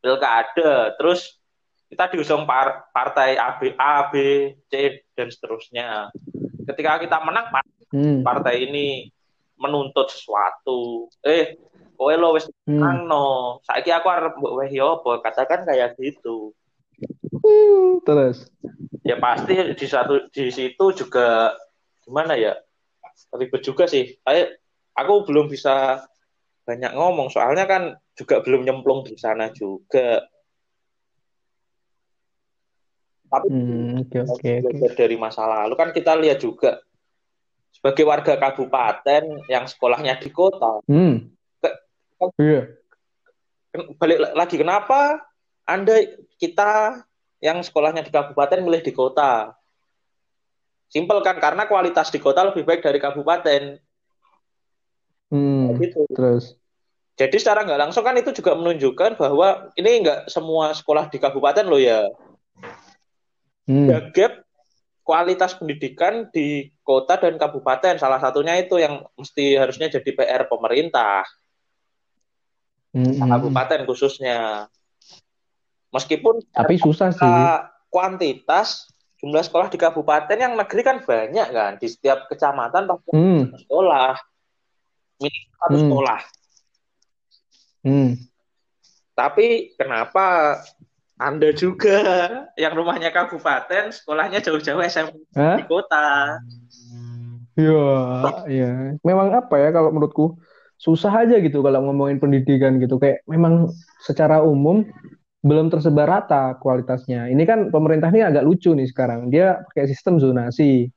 pilkada, 0.00 0.96
terus 0.96 1.40
kita 1.88 2.12
diusung 2.12 2.44
par 2.44 2.88
partai 2.92 3.36
A 3.36 3.56
B, 3.56 3.72
A, 3.76 4.08
B, 4.12 4.14
C 4.68 5.04
dan 5.16 5.28
seterusnya. 5.32 6.12
Ketika 6.68 7.00
kita 7.00 7.24
menang, 7.24 7.48
hmm. 7.92 8.20
partai 8.20 8.68
ini 8.68 9.08
menuntut 9.60 10.08
sesuatu. 10.08 11.06
Eh, 11.20 11.60
kowe 11.94 12.14
lo 12.16 12.34
wis 12.34 12.48
hmm. 12.64 13.04
no. 13.06 13.60
Saiki 13.68 13.92
aku 13.92 14.08
arep 14.08 14.40
mbok 14.40 14.56
weh 14.64 14.70
yo 14.72 15.04
ya 15.04 15.20
katakan 15.20 15.68
kayak 15.68 15.94
gitu. 16.00 16.56
Hmm, 17.40 18.00
terus 18.04 18.48
ya 19.04 19.16
pasti 19.16 19.56
di 19.56 19.86
satu 19.88 20.28
di 20.32 20.48
situ 20.48 20.84
juga 20.96 21.54
gimana 22.04 22.34
ya? 22.40 22.56
Ribet 23.36 23.60
juga 23.60 23.84
sih. 23.84 24.16
Saya 24.24 24.56
aku 24.96 25.28
belum 25.28 25.46
bisa 25.52 26.04
banyak 26.64 26.92
ngomong 26.94 27.32
soalnya 27.32 27.64
kan 27.66 27.82
juga 28.14 28.44
belum 28.44 28.62
nyemplung 28.62 29.02
di 29.02 29.16
sana 29.16 29.50
juga 29.50 30.22
tapi 33.30 33.46
hmm, 33.46 34.10
okay, 34.10 34.22
okay, 34.26 34.54
okay. 34.62 34.90
dari 34.94 35.14
masa 35.14 35.46
lalu 35.46 35.74
kan 35.78 35.94
kita 35.94 36.18
lihat 36.18 36.42
juga 36.42 36.82
sebagai 37.80 38.04
warga 38.04 38.36
kabupaten 38.36 39.24
yang 39.48 39.64
sekolahnya 39.64 40.20
di 40.20 40.28
kota. 40.28 40.84
Hmm. 40.84 41.32
Ke, 41.64 41.68
yeah. 42.36 42.68
Balik 43.96 44.36
lagi 44.36 44.60
kenapa 44.60 45.24
Anda 45.64 46.04
kita 46.36 47.00
yang 47.40 47.64
sekolahnya 47.64 48.04
di 48.04 48.12
kabupaten 48.12 48.60
milih 48.60 48.84
di 48.84 48.92
kota? 48.92 49.56
Simpel 50.92 51.24
kan 51.24 51.40
karena 51.40 51.64
kualitas 51.64 52.12
di 52.12 52.20
kota 52.20 52.44
lebih 52.44 52.68
baik 52.68 52.84
dari 52.84 53.00
kabupaten. 53.00 53.80
Hmm, 55.32 55.72
gitu. 55.80 56.04
Terus. 56.12 56.60
Jadi 57.16 57.36
secara 57.40 57.64
nggak 57.64 57.80
langsung 57.88 58.04
kan 58.04 58.16
itu 58.20 58.32
juga 58.36 58.52
menunjukkan 58.56 59.16
bahwa 59.16 59.72
ini 59.80 60.04
nggak 60.04 60.28
semua 60.28 60.76
sekolah 60.76 61.08
di 61.08 61.16
kabupaten 61.16 61.64
loh 61.64 61.80
ya 61.80 62.08
hmm. 63.70 63.86
ya 63.86 63.98
gap 64.10 64.32
kualitas 65.10 65.58
pendidikan 65.58 66.30
di 66.30 66.70
kota 66.86 67.18
dan 67.18 67.34
kabupaten 67.34 67.98
salah 67.98 68.22
satunya 68.22 68.54
itu 68.62 68.78
yang 68.78 69.02
mesti 69.18 69.58
harusnya 69.58 69.90
jadi 69.90 70.06
PR 70.14 70.46
pemerintah 70.46 71.26
hmm. 72.94 73.18
kabupaten 73.18 73.82
khususnya 73.90 74.70
meskipun 75.90 76.46
tapi 76.54 76.78
susah 76.78 77.10
sih 77.10 77.26
kuantitas 77.90 78.86
jumlah 79.18 79.42
sekolah 79.42 79.66
di 79.66 79.82
kabupaten 79.82 80.38
yang 80.38 80.54
negeri 80.54 80.86
kan 80.86 81.02
banyak 81.02 81.48
kan 81.50 81.74
di 81.82 81.90
setiap 81.90 82.30
kecamatan 82.30 82.86
pasti 82.86 83.10
hmm. 83.10 83.66
sekolah 83.66 84.14
minimal 85.18 85.54
satu 85.58 85.74
hmm. 85.74 85.82
sekolah 85.90 86.20
hmm. 87.82 88.10
tapi 89.18 89.74
kenapa 89.74 90.54
anda 91.20 91.52
juga 91.52 92.00
yang 92.56 92.72
rumahnya 92.72 93.12
kabupaten, 93.12 93.92
sekolahnya 93.92 94.40
jauh-jauh 94.40 94.80
SMP 94.80 95.20
Hah? 95.36 95.60
di 95.60 95.64
kota. 95.68 96.40
Iya, 97.60 97.92
iya. 98.48 98.70
Memang 99.04 99.36
apa 99.36 99.60
ya 99.60 99.68
kalau 99.68 99.92
menurutku 99.92 100.40
susah 100.80 101.12
aja 101.12 101.36
gitu 101.44 101.60
kalau 101.60 101.84
ngomongin 101.84 102.16
pendidikan 102.16 102.80
gitu. 102.80 102.96
Kayak 102.96 103.20
memang 103.28 103.68
secara 104.00 104.40
umum 104.40 104.88
belum 105.44 105.68
tersebar 105.68 106.08
rata 106.08 106.56
kualitasnya. 106.56 107.28
Ini 107.28 107.44
kan 107.44 107.68
pemerintah 107.68 108.08
ini 108.08 108.24
agak 108.24 108.48
lucu 108.48 108.72
nih 108.72 108.88
sekarang. 108.88 109.28
Dia 109.28 109.60
pakai 109.60 109.92
sistem 109.92 110.16
zonasi. 110.16 110.88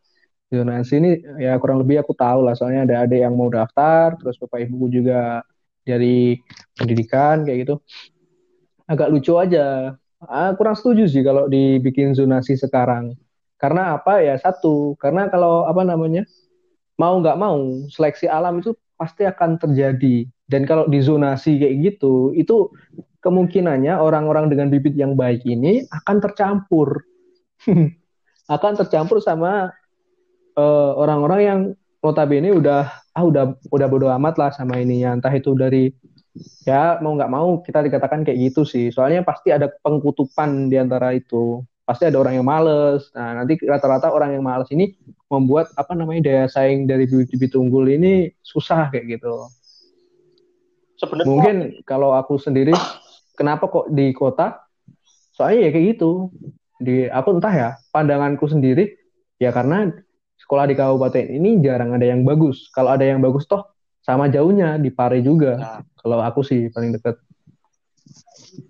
Zonasi 0.48 0.94
ini 1.04 1.12
ya 1.36 1.60
kurang 1.60 1.84
lebih 1.84 2.00
aku 2.00 2.16
tahu 2.16 2.48
lah 2.48 2.56
soalnya 2.56 2.88
ada 2.88 2.96
adik 3.04 3.28
yang 3.28 3.36
mau 3.36 3.52
daftar, 3.52 4.16
terus 4.16 4.40
bapak 4.40 4.70
ibu 4.70 4.88
juga 4.88 5.44
dari 5.84 6.40
pendidikan 6.80 7.44
kayak 7.44 7.68
gitu. 7.68 7.76
Agak 8.88 9.12
lucu 9.12 9.36
aja 9.36 9.98
Ah, 10.30 10.52
kurang 10.56 10.78
setuju 10.78 11.04
sih 11.10 11.24
kalau 11.26 11.52
dibikin 11.52 12.16
zonasi 12.16 12.56
sekarang. 12.56 13.16
Karena 13.60 13.96
apa 13.98 14.20
ya? 14.24 14.36
Satu, 14.40 14.96
karena 15.00 15.28
kalau 15.32 15.68
apa 15.68 15.84
namanya 15.84 16.28
mau 17.00 17.18
nggak 17.20 17.38
mau 17.40 17.88
seleksi 17.90 18.28
alam 18.28 18.60
itu 18.60 18.76
pasti 18.96 19.24
akan 19.28 19.60
terjadi. 19.60 20.28
Dan 20.48 20.68
kalau 20.70 20.86
di 20.88 21.00
zonasi 21.00 21.58
kayak 21.58 21.76
gitu, 21.82 22.36
itu 22.36 22.70
kemungkinannya 23.24 23.96
orang-orang 23.96 24.52
dengan 24.52 24.68
bibit 24.68 24.94
yang 25.00 25.16
baik 25.16 25.42
ini 25.48 25.88
akan 25.88 26.20
tercampur, 26.20 27.08
akan 28.56 28.74
tercampur 28.84 29.24
sama 29.24 29.72
eh, 30.60 30.92
orang-orang 31.00 31.40
uh, 31.40 31.48
yang 31.48 31.60
notabene 32.04 32.52
udah 32.52 32.92
ah 33.16 33.24
udah 33.24 33.56
udah 33.72 33.88
bodo 33.88 34.12
amat 34.20 34.36
lah 34.36 34.52
sama 34.52 34.76
ininya 34.84 35.16
entah 35.16 35.32
itu 35.32 35.56
dari 35.56 35.88
ya 36.66 36.98
mau 37.00 37.14
nggak 37.14 37.32
mau 37.32 37.62
kita 37.62 37.86
dikatakan 37.86 38.26
kayak 38.26 38.52
gitu 38.52 38.66
sih. 38.66 38.90
Soalnya 38.90 39.22
pasti 39.22 39.54
ada 39.54 39.70
pengkutupan 39.70 40.68
di 40.70 40.78
antara 40.82 41.14
itu. 41.14 41.62
Pasti 41.84 42.08
ada 42.08 42.18
orang 42.18 42.40
yang 42.40 42.48
males. 42.48 43.12
Nah 43.14 43.44
nanti 43.44 43.60
rata-rata 43.62 44.10
orang 44.10 44.34
yang 44.34 44.44
males 44.44 44.72
ini 44.74 44.96
membuat 45.28 45.70
apa 45.76 45.94
namanya 45.94 46.32
daya 46.32 46.46
saing 46.50 46.88
dari 46.88 47.06
bibit 47.06 47.54
unggul 47.54 47.86
ini 47.86 48.32
susah 48.42 48.90
kayak 48.90 49.20
gitu. 49.20 49.52
Sebenarnya 50.98 51.28
mungkin 51.28 51.56
kalau 51.84 52.16
aku 52.16 52.40
sendiri 52.40 52.72
kenapa 53.36 53.68
kok 53.68 53.92
di 53.92 54.16
kota? 54.16 54.64
Soalnya 55.36 55.68
ya 55.68 55.70
kayak 55.76 55.86
gitu. 55.98 56.32
Di 56.80 57.08
aku 57.08 57.38
entah 57.38 57.54
ya 57.54 57.70
pandanganku 57.92 58.48
sendiri 58.48 58.96
ya 59.38 59.52
karena 59.52 59.92
sekolah 60.40 60.68
di 60.68 60.76
kabupaten 60.76 61.28
ini 61.32 61.60
jarang 61.60 61.92
ada 61.96 62.08
yang 62.08 62.24
bagus. 62.24 62.72
Kalau 62.72 62.96
ada 62.96 63.04
yang 63.04 63.20
bagus 63.20 63.44
toh 63.44 63.73
sama 64.04 64.28
jauhnya 64.28 64.76
di 64.76 64.92
Pare 64.92 65.24
juga. 65.24 65.56
Nah. 65.56 65.82
Kalau 66.04 66.20
aku 66.20 66.44
sih 66.44 66.68
paling 66.68 66.92
dekat. 67.00 67.16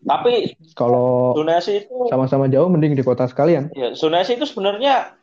Tapi 0.06 0.54
kalau 0.78 1.36
zonasi 1.36 1.84
itu 1.84 2.08
sama-sama 2.08 2.48
jauh 2.48 2.70
mending 2.70 2.94
di 2.94 3.04
kota 3.04 3.26
sekalian. 3.26 3.74
Ya, 3.74 3.92
zonasi 3.98 4.38
itu 4.38 4.46
sebenarnya 4.48 5.18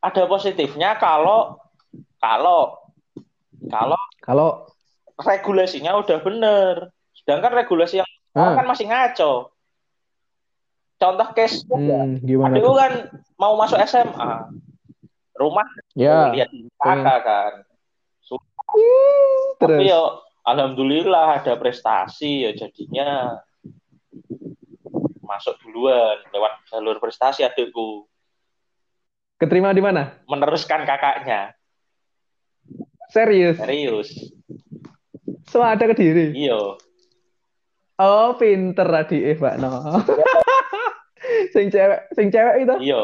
ada 0.00 0.22
positifnya 0.24 0.96
kalau 0.96 1.60
kalau 2.22 2.80
kalau 3.68 3.98
kalau 4.22 4.48
regulasinya 5.20 5.98
udah 5.98 6.18
bener. 6.24 6.74
Sedangkan 7.20 7.52
regulasi 7.52 8.00
yang 8.00 8.08
ah. 8.38 8.56
kan 8.56 8.64
masih 8.64 8.88
ngaco. 8.88 9.52
Contoh 10.96 11.28
case 11.36 11.64
hmm, 11.68 12.24
gimana 12.24 12.56
adikku 12.56 12.72
kan 12.78 12.92
mau 13.36 13.58
masuk 13.58 13.76
SMA. 13.84 14.48
Rumah 15.36 15.68
ya, 15.96 16.32
lihat 16.36 16.52
kakak 16.80 17.18
kan 17.24 17.52
Terus. 19.60 19.80
Tapi 19.80 19.90
ya 19.90 20.00
alhamdulillah 20.46 21.42
ada 21.42 21.54
prestasi 21.60 22.48
ya 22.48 22.50
jadinya 22.56 23.38
masuk 25.22 25.54
duluan 25.62 26.18
lewat 26.34 26.52
jalur 26.70 26.98
prestasi 26.98 27.46
adikku. 27.46 28.08
Keterima 29.40 29.72
di 29.72 29.80
mana? 29.80 30.20
Meneruskan 30.28 30.84
kakaknya. 30.84 31.54
Serius? 33.08 33.56
Serius. 33.56 34.10
Semua 35.48 35.74
ada 35.74 35.88
ke 35.90 35.94
diri? 35.96 36.34
Iya. 36.34 36.78
Oh, 38.00 38.32
pinter 38.38 38.86
tadi 38.86 39.18
eh, 39.28 39.36
Pak 39.36 39.54
No. 39.60 40.00
sing 41.54 41.68
cewek, 41.72 42.00
sing 42.14 42.28
cewek 42.30 42.64
itu? 42.64 42.74
Iya. 42.90 43.02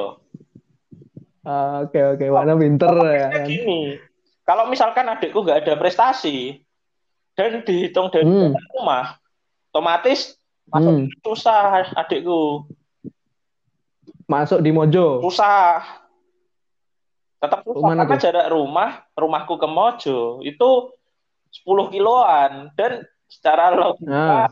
Oke, 1.84 2.00
oke, 2.16 2.24
Pak 2.26 2.44
No 2.46 2.54
pinter 2.60 2.94
ya. 3.12 3.28
Kan? 3.32 3.46
Gini, 3.48 3.96
kalau 4.46 4.70
misalkan 4.70 5.04
adikku 5.04 5.42
nggak 5.42 5.66
ada 5.66 5.74
prestasi 5.74 6.62
dan 7.34 7.60
dihitung 7.60 8.08
dari 8.08 8.24
Hmm. 8.24 8.54
rumah, 8.72 9.18
otomatis 9.68 10.38
masuk 10.66 10.92
Hmm. 10.94 11.06
susah 11.20 11.90
adikku. 11.92 12.64
Masuk 14.26 14.58
di 14.58 14.70
Mojo. 14.70 15.22
Susah. 15.22 15.82
Tetap 17.36 17.62
susah 17.62 17.84
Mana 17.84 18.02
karena 18.02 18.16
tuh? 18.16 18.22
jarak 18.22 18.46
rumah, 18.48 18.90
rumahku 19.12 19.54
ke 19.54 19.68
Mojo 19.68 20.40
itu 20.40 20.70
10 21.52 21.86
kiloan 21.88 22.72
dan 22.74 23.04
secara 23.26 23.70
logika 23.70 24.06
Nah, 24.08 24.46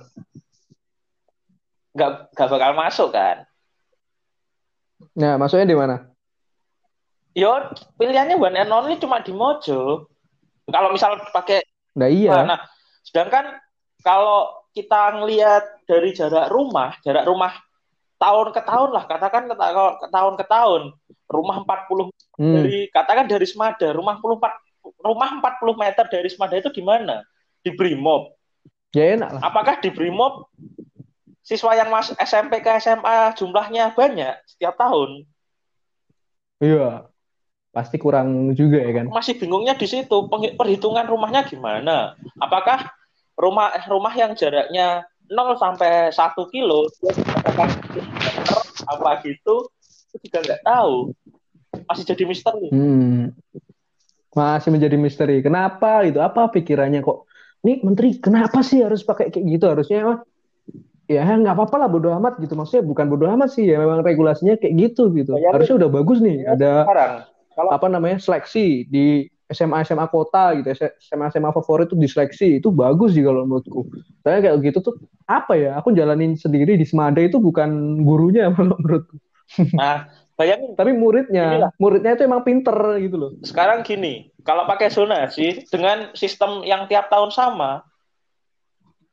nggak 1.95 2.11
nggak 2.35 2.49
bakal 2.51 2.73
masuk 2.75 3.09
kan. 3.11 3.47
nah 5.15 5.39
masuknya 5.39 5.67
di 5.67 5.79
mana? 5.79 5.97
Yo, 7.35 7.51
pilihannya 7.99 8.39
one 8.39 8.55
and 8.55 8.71
only 8.71 8.95
cuma 8.97 9.19
di 9.21 9.35
Mojo. 9.35 10.07
Kalau 10.71 10.89
misal 10.95 11.19
pakai 11.35 11.67
Nah 11.95 12.11
iya. 12.11 12.43
Nah, 12.43 12.61
sedangkan 13.07 13.59
kalau 14.03 14.51
kita 14.75 15.23
ngelihat 15.23 15.87
dari 15.87 16.11
jarak 16.11 16.51
rumah, 16.51 16.99
jarak 17.07 17.27
rumah 17.27 17.55
tahun 18.19 18.51
ke 18.51 18.61
tahun 18.67 18.91
lah, 18.91 19.05
katakan 19.07 19.47
ke, 19.47 19.55
ke 19.55 20.07
tahun 20.11 20.35
ke 20.35 20.45
tahun, 20.51 20.83
rumah 21.31 21.63
40 21.63 22.11
Hmm. 22.35 22.51
dari 22.51 22.91
katakan 22.91 23.31
dari 23.31 23.47
Semada, 23.47 23.95
rumah 23.95 24.19
44 24.19 24.59
rumah 25.07 25.39
40 25.39 25.79
meter 25.79 26.05
dari 26.11 26.27
Semada 26.27 26.59
itu 26.59 26.67
di 26.75 26.83
mana? 26.83 27.23
Di 27.63 27.71
Brimob. 27.71 28.35
Ya 28.91 29.15
enak 29.15 29.39
lah. 29.39 29.41
Apakah 29.55 29.79
di 29.79 29.95
Brimob 29.95 30.51
siswa 31.47 31.79
yang 31.79 31.95
masuk 31.95 32.19
SMP 32.19 32.59
ke 32.59 32.75
SMA 32.83 33.39
jumlahnya 33.39 33.95
banyak 33.95 34.35
setiap 34.51 34.75
tahun? 34.75 35.31
Iya. 36.59 37.07
Pasti 37.75 37.99
kurang 37.99 38.55
juga 38.55 38.79
ya 38.79 39.03
kan? 39.03 39.11
masih 39.11 39.35
bingungnya 39.35 39.75
di 39.75 39.91
situ 39.91 40.31
perhitungan 40.31 41.05
rumahnya 41.11 41.43
gimana 41.43 42.15
apakah 42.39 42.95
rumah 43.35 43.75
rumah 43.91 44.15
yang 44.15 44.39
jaraknya 44.39 45.03
0 45.27 45.59
sampai 45.59 46.15
1 46.15 46.55
kilo 46.55 46.87
apa 48.87 49.11
gitu 49.27 49.67
itu 50.15 50.17
juga 50.31 50.39
nggak 50.47 50.63
tahu 50.63 51.11
masih 51.91 52.05
jadi 52.07 52.23
misteri 52.31 52.69
Hmm. 52.71 53.35
Masih 54.35 54.75
menjadi 54.75 54.99
misteri. 54.99 55.39
Kenapa 55.47 56.03
itu? 56.03 56.19
Apa 56.19 56.51
pikirannya 56.51 57.07
kok? 57.07 57.31
Nih 57.63 57.79
menteri, 57.87 58.19
kenapa 58.19 58.67
sih 58.67 58.83
harus 58.83 59.07
pakai 59.07 59.31
kayak 59.31 59.47
gitu? 59.47 59.71
Harusnya 59.71 60.03
emang 60.03 60.19
ya 61.07 61.23
nggak 61.23 61.55
apa-apa 61.55 61.87
lah 61.87 61.89
bodo 61.91 62.11
amat 62.19 62.43
gitu. 62.43 62.59
Maksudnya 62.59 62.83
bukan 62.83 63.07
bodo 63.15 63.31
amat 63.31 63.55
sih 63.55 63.63
ya. 63.63 63.79
Memang 63.79 64.03
regulasinya 64.03 64.59
kayak 64.59 64.75
gitu 64.75 65.15
gitu. 65.15 65.39
Bayangin. 65.39 65.55
Harusnya 65.55 65.77
udah 65.87 65.91
bagus 65.91 66.19
nih. 66.19 66.51
Ada 66.51 66.83
sekarang 66.83 67.13
kalau 67.55 67.71
apa 67.73 67.87
namanya? 67.89 68.19
Seleksi 68.19 68.87
di 68.91 69.31
SMA 69.51 69.85
SMA 69.85 70.09
kota 70.09 70.57
gitu 70.57 70.73
SMA 70.99 71.29
SMA 71.31 71.51
favorit 71.53 71.87
tuh 71.93 72.01
diseleksi 72.01 72.59
itu 72.59 72.73
bagus 72.73 73.15
sih 73.15 73.23
kalau 73.23 73.45
menurutku. 73.45 73.87
Saya 74.25 74.41
kayak 74.41 74.57
gitu 74.65 74.79
tuh 74.81 74.95
apa 75.29 75.55
ya? 75.55 75.79
Aku 75.79 75.93
jalanin 75.93 76.35
sendiri 76.35 76.75
di 76.75 76.85
Semada 76.89 77.23
itu 77.23 77.37
bukan 77.39 78.01
gurunya 78.03 78.49
kalau 78.57 78.77
menurutku. 78.81 79.17
Nah 79.77 80.09
bayangin. 80.35 80.75
Tapi 80.75 80.91
muridnya 80.97 81.47
Inilah. 81.55 81.71
muridnya 81.79 82.13
itu 82.19 82.23
emang 82.27 82.43
pinter 82.43 82.77
gitu 82.99 83.17
loh. 83.17 83.31
Sekarang 83.45 83.87
gini 83.87 84.33
kalau 84.43 84.65
pakai 84.65 84.91
zonasi 84.91 85.65
dengan 85.71 86.13
sistem 86.17 86.65
yang 86.67 86.89
tiap 86.91 87.09
tahun 87.09 87.31
sama 87.31 87.85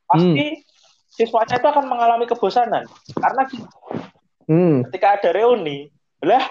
pasti 0.10 0.63
siswanya 1.12 1.60
itu 1.60 1.68
akan 1.68 1.86
mengalami 1.88 2.26
kebosanan. 2.28 2.88
Karena 3.16 3.44
hmm, 4.48 4.76
ketika 4.89 5.20
ada 5.20 5.30
reuni 5.36 5.92
lah 6.24 6.42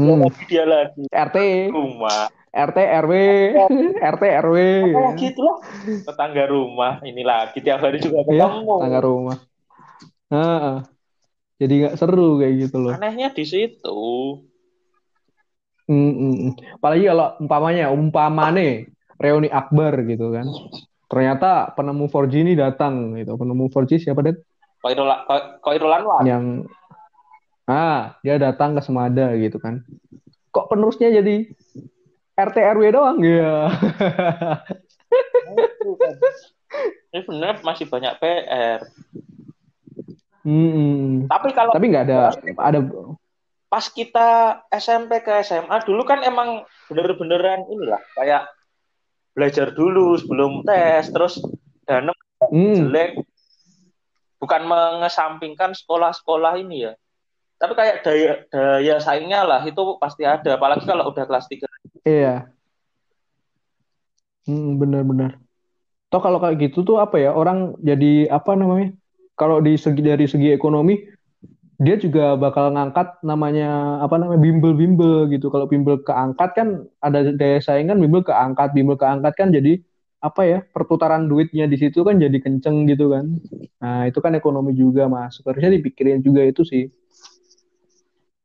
hmm. 0.00 0.20
lagi 0.24 0.42
dia 0.48 0.64
lagi 0.64 1.04
RT 1.12 1.38
rumah 1.68 2.32
RT 2.50 2.78
RW 3.06 3.12
RT 4.00 4.24
RW 4.42 4.56
gitu 5.20 5.40
lah 5.44 5.56
tetangga 6.08 6.44
rumah 6.50 6.98
ini 7.04 7.22
lagi 7.22 7.60
tiap 7.60 7.84
hari 7.84 8.00
juga 8.02 8.24
ya 8.32 8.48
ketemu 8.48 8.74
tangga 8.80 9.00
rumah 9.04 9.38
Heeh. 10.30 10.74
jadi 11.60 11.72
nggak 11.84 11.94
seru 12.00 12.40
kayak 12.40 12.54
gitu 12.66 12.76
loh 12.80 12.92
anehnya 12.96 13.30
di 13.30 13.44
situ 13.44 14.00
Mm, 15.90 16.14
mm. 16.14 16.50
Apalagi 16.78 17.10
kalau 17.10 17.34
umpamanya, 17.42 17.90
umpamane 17.90 18.94
reuni 19.18 19.50
akbar 19.50 20.06
gitu 20.06 20.30
kan. 20.30 20.46
Ternyata 21.10 21.74
penemu 21.74 22.06
4G 22.06 22.34
ini 22.46 22.54
datang 22.54 23.18
gitu. 23.18 23.34
Penemu 23.34 23.66
4G 23.66 24.06
siapa 24.06 24.22
deh? 24.22 24.38
Koirulan 24.80 25.26
Koirulan 25.60 26.00
Yang 26.22 26.70
ah, 27.70 28.18
dia 28.26 28.34
datang 28.42 28.74
ke 28.74 28.82
Semada 28.82 29.30
gitu 29.38 29.62
kan. 29.62 29.86
Kok 30.50 30.66
penerusnya 30.74 31.14
jadi 31.14 31.46
RT 32.34 32.56
RW 32.58 32.82
doang 32.90 33.22
ya? 33.22 33.70
ini 37.10 37.20
benar 37.26 37.54
masih 37.62 37.86
banyak 37.90 38.14
PR 38.18 38.80
Mm, 40.40 40.72
mm. 40.72 41.12
tapi 41.28 41.52
kalau 41.52 41.68
Tapi 41.76 41.92
nggak 41.92 42.08
ada 42.08 42.32
ada 42.56 42.80
pas 43.68 43.84
kita 43.92 44.64
SMP 44.72 45.20
ke 45.20 45.44
SMA 45.44 45.84
dulu 45.84 46.00
kan 46.08 46.24
emang 46.24 46.64
bener-beneran 46.88 47.68
inilah 47.68 48.00
kayak 48.16 48.48
belajar 49.36 49.68
dulu 49.76 50.16
sebelum 50.16 50.64
tes 50.64 51.12
terus 51.12 51.44
danem 51.84 52.16
mm, 52.48 52.72
jelek 52.72 53.20
bukan 54.40 54.64
mengesampingkan 54.64 55.76
sekolah-sekolah 55.76 56.56
ini 56.56 56.88
ya 56.88 56.92
tapi 57.60 57.72
kayak 57.76 57.96
daya 58.00 58.32
daya 58.48 58.96
saingnya 59.04 59.44
lah 59.44 59.60
itu 59.68 60.00
pasti 60.00 60.24
ada 60.24 60.56
apalagi 60.56 60.88
kalau 60.88 61.12
udah 61.12 61.24
kelas 61.28 61.44
3 61.44 61.68
iya. 62.08 62.48
Mm, 64.48 64.80
benar-benar. 64.80 65.30
Toh 66.10 66.18
kalau 66.18 66.42
kayak 66.42 66.58
gitu 66.70 66.82
tuh 66.82 66.98
apa 66.98 67.20
ya? 67.22 67.30
Orang 67.36 67.78
jadi 67.84 68.26
apa 68.32 68.56
namanya? 68.58 68.96
Kalau 69.38 69.62
di 69.62 69.76
segi 69.78 70.02
dari 70.02 70.26
segi 70.26 70.50
ekonomi 70.50 70.98
dia 71.80 71.96
juga 71.96 72.36
bakal 72.36 72.76
ngangkat 72.76 73.24
namanya 73.24 74.02
apa 74.04 74.20
namanya 74.20 74.40
bimbel-bimbel 74.42 75.30
gitu. 75.32 75.48
Kalau 75.48 75.70
bimbel 75.70 76.02
keangkat 76.04 76.50
kan 76.56 76.68
ada 77.00 77.30
daya 77.32 77.62
saing 77.62 77.88
kan 77.88 77.96
bimbel 78.02 78.20
keangkat, 78.26 78.74
bimbel 78.76 78.98
keangkat 79.00 79.32
kan 79.38 79.48
jadi 79.54 79.80
apa 80.20 80.42
ya 80.44 80.58
perputaran 80.76 81.24
duitnya 81.32 81.64
di 81.64 81.80
situ 81.80 82.04
kan 82.04 82.20
jadi 82.20 82.36
kenceng 82.36 82.84
gitu 82.90 83.16
kan. 83.16 83.24
Nah 83.80 84.04
itu 84.10 84.18
kan 84.20 84.36
ekonomi 84.36 84.76
juga 84.76 85.08
masuk. 85.08 85.48
Harusnya 85.48 85.72
dipikirin 85.72 86.20
juga 86.20 86.44
itu 86.44 86.66
sih. 86.66 86.92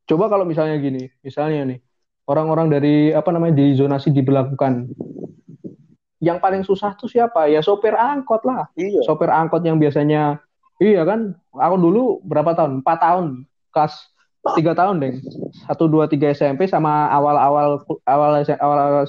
Coba 0.05 0.29
kalau 0.29 0.45
misalnya 0.45 0.77
gini, 0.77 1.09
misalnya 1.25 1.65
nih 1.73 1.79
orang-orang 2.29 2.67
dari 2.69 2.95
apa 3.13 3.29
namanya 3.33 3.57
di 3.61 3.73
zonasi 3.73 4.13
diberlakukan. 4.13 4.89
Yang 6.21 6.37
paling 6.41 6.63
susah 6.65 6.93
tuh 6.97 7.09
siapa? 7.09 7.49
Ya 7.49 7.61
sopir 7.61 7.93
angkot 7.93 8.45
lah. 8.45 8.69
Iya. 8.77 9.01
Sopir 9.05 9.29
angkot 9.29 9.61
yang 9.65 9.77
biasanya 9.81 10.41
iya 10.81 11.01
kan? 11.05 11.33
Aku 11.53 11.75
dulu 11.77 12.21
berapa 12.25 12.53
tahun? 12.53 12.81
Empat 12.81 12.97
tahun. 13.01 13.25
Kelas 13.73 13.93
tiga 14.53 14.77
tahun 14.77 15.01
deh 15.01 15.13
satu 15.65 15.89
dua 15.89 16.05
tiga 16.05 16.29
SMP 16.29 16.69
sama 16.69 17.09
awal 17.09 17.33
awal 17.33 17.81
awal 18.05 18.31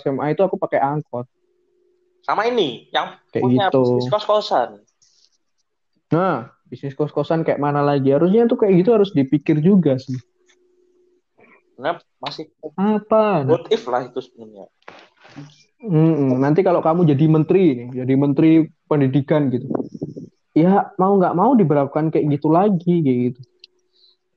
SMA 0.00 0.32
itu 0.32 0.40
aku 0.40 0.56
pakai 0.56 0.80
angkot. 0.80 1.28
Sama 2.24 2.48
ini 2.48 2.88
yang 2.88 3.20
Kayak 3.30 3.44
punya 3.44 3.66
gitu. 3.68 4.00
bisnis 4.00 4.12
kos-kosan. 4.16 4.80
Nah 6.08 6.56
bisnis 6.66 6.96
kos 6.96 7.12
kosan 7.12 7.44
kayak 7.44 7.60
mana 7.60 7.84
lagi? 7.84 8.10
Harusnya 8.10 8.48
tuh 8.48 8.58
kayak 8.58 8.80
gitu 8.80 8.90
harus 8.96 9.12
dipikir 9.12 9.60
juga 9.60 10.00
sih 10.00 10.16
nah 11.76 12.00
masih 12.20 12.48
apa? 12.76 13.44
What 13.44 13.68
if 13.68 13.84
lah 13.88 14.08
itu 14.08 14.20
sebenarnya. 14.20 14.66
Mm-mm. 15.76 16.40
nanti 16.40 16.64
kalau 16.64 16.80
kamu 16.80 17.04
jadi 17.12 17.24
menteri 17.28 17.64
nih 17.76 17.88
jadi 18.00 18.14
menteri 18.16 18.64
pendidikan 18.88 19.52
gitu 19.52 19.68
ya 20.56 20.88
mau 20.96 21.20
nggak 21.20 21.36
mau 21.36 21.52
diberlakukan 21.52 22.08
kayak 22.08 22.32
gitu 22.32 22.48
lagi 22.48 23.04
kayak 23.04 23.18
gitu. 23.28 23.40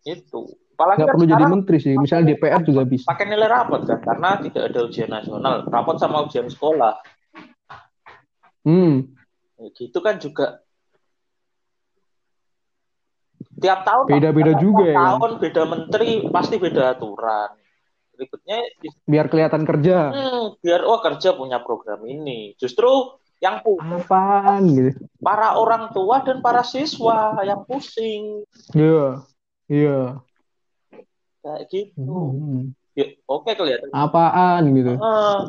Itu. 0.04 0.40
Apalagi 0.76 1.00
nggak 1.00 1.08
kan 1.08 1.16
perlu 1.16 1.28
jadi 1.32 1.46
menteri 1.48 1.78
sih 1.80 1.96
misalnya 1.96 2.36
DPR 2.36 2.62
juga 2.68 2.84
bisa. 2.84 3.08
pakai 3.08 3.26
nilai 3.32 3.48
rapot 3.48 3.84
kan 3.88 4.00
karena 4.04 4.30
tidak 4.44 4.64
ada 4.72 4.80
ujian 4.84 5.10
nasional 5.12 5.64
rapot 5.72 5.96
sama 5.96 6.28
ujian 6.28 6.52
sekolah. 6.52 7.00
Hmm. 8.68 9.16
Gitu 9.76 10.00
kan 10.04 10.20
juga 10.20 10.60
tiap 13.60 13.86
tahun 13.86 14.06
Beda-beda 14.08 14.54
juga 14.58 14.84
ya 14.88 14.96
kan? 14.96 15.06
tahun 15.16 15.32
beda 15.44 15.64
menteri 15.68 16.10
pasti 16.32 16.56
beda 16.58 16.98
aturan. 16.98 17.50
Ribetnya 18.20 18.60
biar 19.08 19.26
kelihatan 19.32 19.64
kerja. 19.64 19.98
Hmm, 20.12 20.46
biar 20.60 20.82
oh 20.84 21.00
kerja 21.00 21.36
punya 21.36 21.64
program 21.64 22.04
ini. 22.04 22.56
Justru 22.60 23.16
yang 23.40 23.64
apaan 23.64 24.68
gitu? 24.76 24.92
para 25.24 25.56
orang 25.56 25.96
tua 25.96 26.20
dan 26.28 26.44
para 26.44 26.60
siswa 26.64 27.40
yang 27.48 27.64
pusing. 27.64 28.44
Iya 28.76 29.24
iya. 29.72 30.00
Kayak 31.40 31.62
gitu. 31.72 32.04
Hmm. 32.04 32.76
ya, 33.00 33.16
oke 33.24 33.48
kelihatan. 33.56 33.88
Apaan 33.96 34.76
gitu? 34.76 35.00
Uh, 35.00 35.48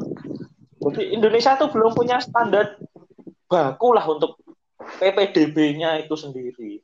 jadi 0.87 1.19
Indonesia 1.19 1.59
tuh 1.59 1.75
belum 1.75 1.99
punya 1.99 2.23
standar 2.23 2.79
baku 3.51 3.91
lah 3.91 4.07
untuk 4.07 4.39
PPDB-nya 5.03 6.07
itu 6.07 6.15
sendiri 6.15 6.79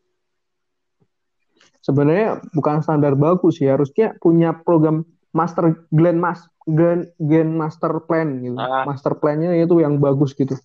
sebenarnya 1.87 2.43
bukan 2.51 2.83
standar 2.83 3.15
bagus 3.15 3.63
sih 3.63 3.71
harusnya 3.71 4.19
punya 4.19 4.51
program 4.67 5.07
master 5.31 5.87
grand 5.95 6.19
mas 6.19 6.43
grand, 6.67 7.07
grand 7.23 7.55
master 7.55 8.03
plan 8.05 8.43
gitu. 8.43 8.59
Ah. 8.59 8.83
master 8.83 9.15
plannya 9.15 9.55
itu 9.55 9.79
yang 9.79 10.03
bagus 10.03 10.35
gitu. 10.35 10.59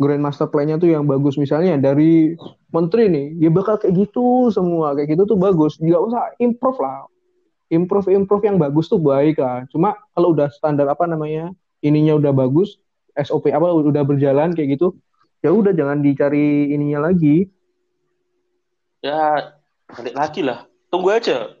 Grand 0.00 0.22
master 0.22 0.50
plan-nya 0.50 0.82
tuh 0.82 0.90
yang 0.90 1.06
bagus. 1.06 1.38
Misalnya 1.38 1.78
dari 1.78 2.34
menteri 2.74 3.06
nih 3.06 3.26
ya 3.38 3.50
bakal 3.54 3.78
kayak 3.78 4.08
gitu 4.08 4.50
semua. 4.50 4.98
Kayak 4.98 5.14
gitu 5.18 5.34
tuh 5.34 5.38
bagus. 5.38 5.78
Nggak 5.78 6.02
usah 6.10 6.22
improve 6.42 6.78
lah. 6.82 7.06
Improve 7.70 8.10
improve 8.10 8.44
yang 8.46 8.58
bagus 8.58 8.90
tuh 8.90 8.98
baik 8.98 9.38
lah. 9.38 9.62
Cuma 9.70 9.94
kalau 10.16 10.34
udah 10.34 10.50
standar 10.50 10.90
apa 10.90 11.06
namanya 11.06 11.54
ininya 11.86 12.18
udah 12.18 12.32
bagus 12.34 12.82
SOP 13.14 13.52
apa 13.52 13.68
udah 13.68 14.02
berjalan 14.02 14.56
kayak 14.56 14.80
gitu 14.80 14.96
ya 15.44 15.50
udah 15.50 15.74
jangan 15.74 16.02
dicari 16.02 16.72
ininya 16.74 17.10
lagi. 17.10 17.46
Ya 19.02 19.54
balik 19.92 20.14
lagi 20.16 20.40
lah. 20.40 20.64
Tunggu 20.88 21.12
aja. 21.12 21.52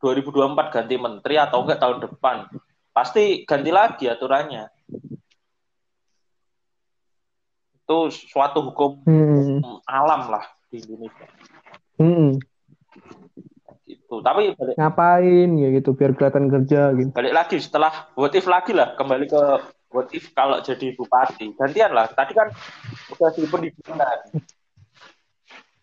2024 0.00 0.74
ganti 0.74 0.94
menteri 1.00 1.34
atau 1.40 1.64
enggak 1.64 1.80
tahun 1.80 1.98
depan. 2.04 2.36
Pasti 2.92 3.44
ganti 3.48 3.70
lagi 3.72 4.08
aturannya. 4.08 4.68
Itu 7.86 8.10
suatu 8.12 8.72
hukum 8.72 9.04
hmm. 9.06 9.84
alam 9.88 10.32
lah 10.32 10.44
di 10.68 10.80
Indonesia. 10.82 11.26
Hmm. 11.96 12.36
gitu. 13.86 14.20
Tapi 14.20 14.52
balik, 14.52 14.76
ngapain 14.76 15.48
ya 15.56 15.68
gitu 15.72 15.96
biar 15.96 16.12
kelihatan 16.12 16.52
kerja 16.52 16.92
gitu. 16.92 17.10
Balik 17.14 17.34
lagi 17.34 17.56
setelah 17.62 18.12
what 18.18 18.34
if 18.36 18.44
lagi 18.44 18.76
lah 18.76 18.92
kembali 18.98 19.26
ke 19.30 19.42
what 19.94 20.12
if 20.12 20.28
kalau 20.36 20.60
jadi 20.60 20.92
bupati. 20.92 21.56
Gantian 21.56 21.94
lah. 21.94 22.10
Tadi 22.12 22.32
kan 22.36 22.52
udah 23.16 23.30
di 23.32 23.48
pendidikan 23.48 23.96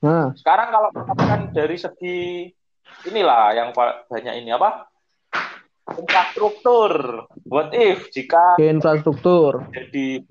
Nah. 0.04 0.36
Sekarang 0.36 0.68
kalau 0.68 0.90
katakan 0.92 1.56
dari 1.56 1.80
segi 1.80 2.52
inilah 3.08 3.56
yang 3.56 3.72
banyak 4.12 4.36
ini 4.44 4.52
apa? 4.52 4.92
Infrastruktur. 5.96 7.24
What 7.48 7.72
if 7.72 8.12
jika 8.12 8.60
Ke 8.60 8.68
infrastruktur 8.68 9.64
jadi 9.72 10.28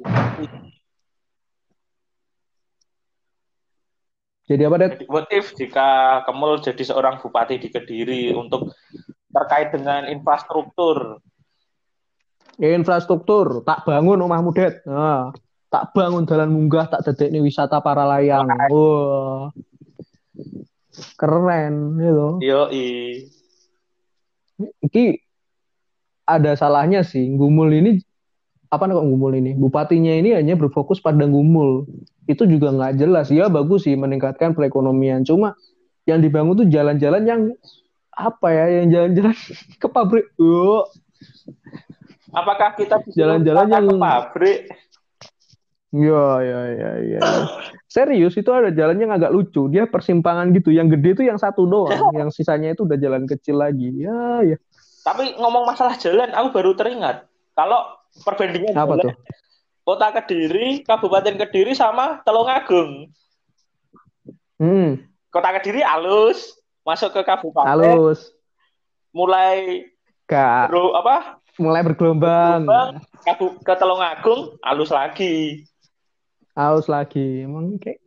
Jadi 4.42 4.62
apa, 4.68 4.76
Dad? 4.76 4.92
What 5.08 5.32
if 5.32 5.56
jika 5.56 6.20
Kemul 6.28 6.60
jadi 6.60 6.82
seorang 6.84 7.24
bupati 7.24 7.56
di 7.56 7.72
Kediri 7.72 8.36
untuk 8.36 8.76
terkait 9.32 9.72
dengan 9.72 10.04
infrastruktur? 10.12 11.24
Infrastruktur, 12.60 13.64
tak 13.64 13.88
bangun 13.88 14.20
rumahmu, 14.20 14.52
Dad. 14.52 14.84
Nah 14.84 15.32
tak 15.72 15.96
bangun 15.96 16.28
jalan 16.28 16.52
munggah 16.52 16.84
tak 16.92 17.00
dedek 17.08 17.32
nih 17.32 17.40
wisata 17.40 17.80
para 17.80 18.04
layang. 18.04 18.44
Wah. 18.68 19.48
Keren 21.16 21.96
gitu. 21.96 22.28
Yo 22.44 22.68
iki 24.84 25.24
ada 26.28 26.52
salahnya 26.52 27.00
sih. 27.00 27.32
Gumul 27.32 27.72
ini 27.72 27.90
apa 28.68 28.84
nih 28.84 29.00
kok 29.00 29.08
Gumul 29.08 29.32
ini? 29.40 29.56
Bupatinya 29.56 30.12
ini 30.12 30.36
hanya 30.36 30.60
berfokus 30.60 31.00
pada 31.00 31.24
Gumul. 31.24 31.88
Itu 32.28 32.44
juga 32.44 32.68
nggak 32.76 33.00
jelas. 33.00 33.32
Ya 33.32 33.48
bagus 33.48 33.88
sih 33.88 33.96
meningkatkan 33.96 34.52
perekonomian. 34.52 35.24
Cuma 35.24 35.56
yang 36.04 36.20
dibangun 36.20 36.52
tuh 36.52 36.68
jalan-jalan 36.68 37.24
yang 37.24 37.42
apa 38.12 38.48
ya 38.52 38.84
yang 38.84 38.86
jalan-jalan 38.92 39.36
ke 39.80 39.88
pabrik. 39.88 40.28
Oh. 40.36 40.84
apakah 42.32 42.72
kita 42.80 42.96
jalan-jalan 43.12 43.68
yang 43.68 43.84
ke 43.88 43.96
pabrik 43.96 44.60
Iya, 45.92 46.24
iya, 46.40 46.60
iya, 46.72 46.90
iya. 47.04 47.20
Serius 47.84 48.32
itu 48.40 48.48
ada 48.48 48.72
jalan 48.72 48.96
yang 48.96 49.12
agak 49.12 49.28
lucu. 49.28 49.68
Dia 49.68 49.84
persimpangan 49.84 50.48
gitu. 50.56 50.72
Yang 50.72 50.96
gede 50.96 51.10
itu 51.20 51.22
yang 51.28 51.36
satu 51.36 51.68
doang. 51.68 51.92
yang 52.18 52.32
sisanya 52.32 52.72
itu 52.72 52.88
udah 52.88 52.96
jalan 52.96 53.28
kecil 53.28 53.60
lagi. 53.60 53.92
Ya, 54.00 54.40
ya. 54.40 54.56
Tapi 55.04 55.36
ngomong 55.36 55.68
masalah 55.68 56.00
jalan, 56.00 56.32
aku 56.32 56.48
baru 56.56 56.72
teringat. 56.72 57.28
Kalau 57.52 58.00
perbandingan 58.24 58.72
Apa 58.72 58.96
jalan, 58.96 59.04
tuh? 59.04 59.14
Kota 59.84 60.08
Kediri, 60.16 60.80
Kabupaten 60.80 61.36
Kediri 61.36 61.76
sama 61.76 62.24
Telungagung. 62.24 63.12
Hmm. 64.56 64.96
Kota 65.28 65.50
Kediri 65.60 65.84
halus, 65.84 66.56
masuk 66.88 67.12
ke 67.12 67.20
kabupaten. 67.20 67.68
Halus. 67.68 68.32
Mulai 69.12 69.84
Kak. 70.24 70.72
Apa? 70.72 71.36
Mulai 71.60 71.84
bergelombang. 71.84 72.64
bergelombang 72.64 73.60
ke 73.60 73.72
Telungagung 73.76 74.56
halus 74.64 74.88
lagi 74.88 75.66
haus 76.56 76.86
lagi. 76.88 77.44
Emang 77.44 77.76
kayak 77.80 78.00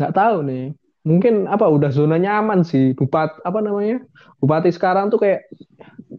nggak 0.00 0.14
tahu 0.14 0.36
nih. 0.46 0.66
Mungkin 1.06 1.46
apa 1.46 1.70
udah 1.70 1.94
zona 1.94 2.18
nyaman 2.18 2.66
sih. 2.66 2.92
Bupati 2.98 3.42
apa 3.46 3.58
namanya? 3.62 4.02
Bupati 4.42 4.74
sekarang 4.74 5.10
tuh 5.12 5.22
kayak 5.22 5.46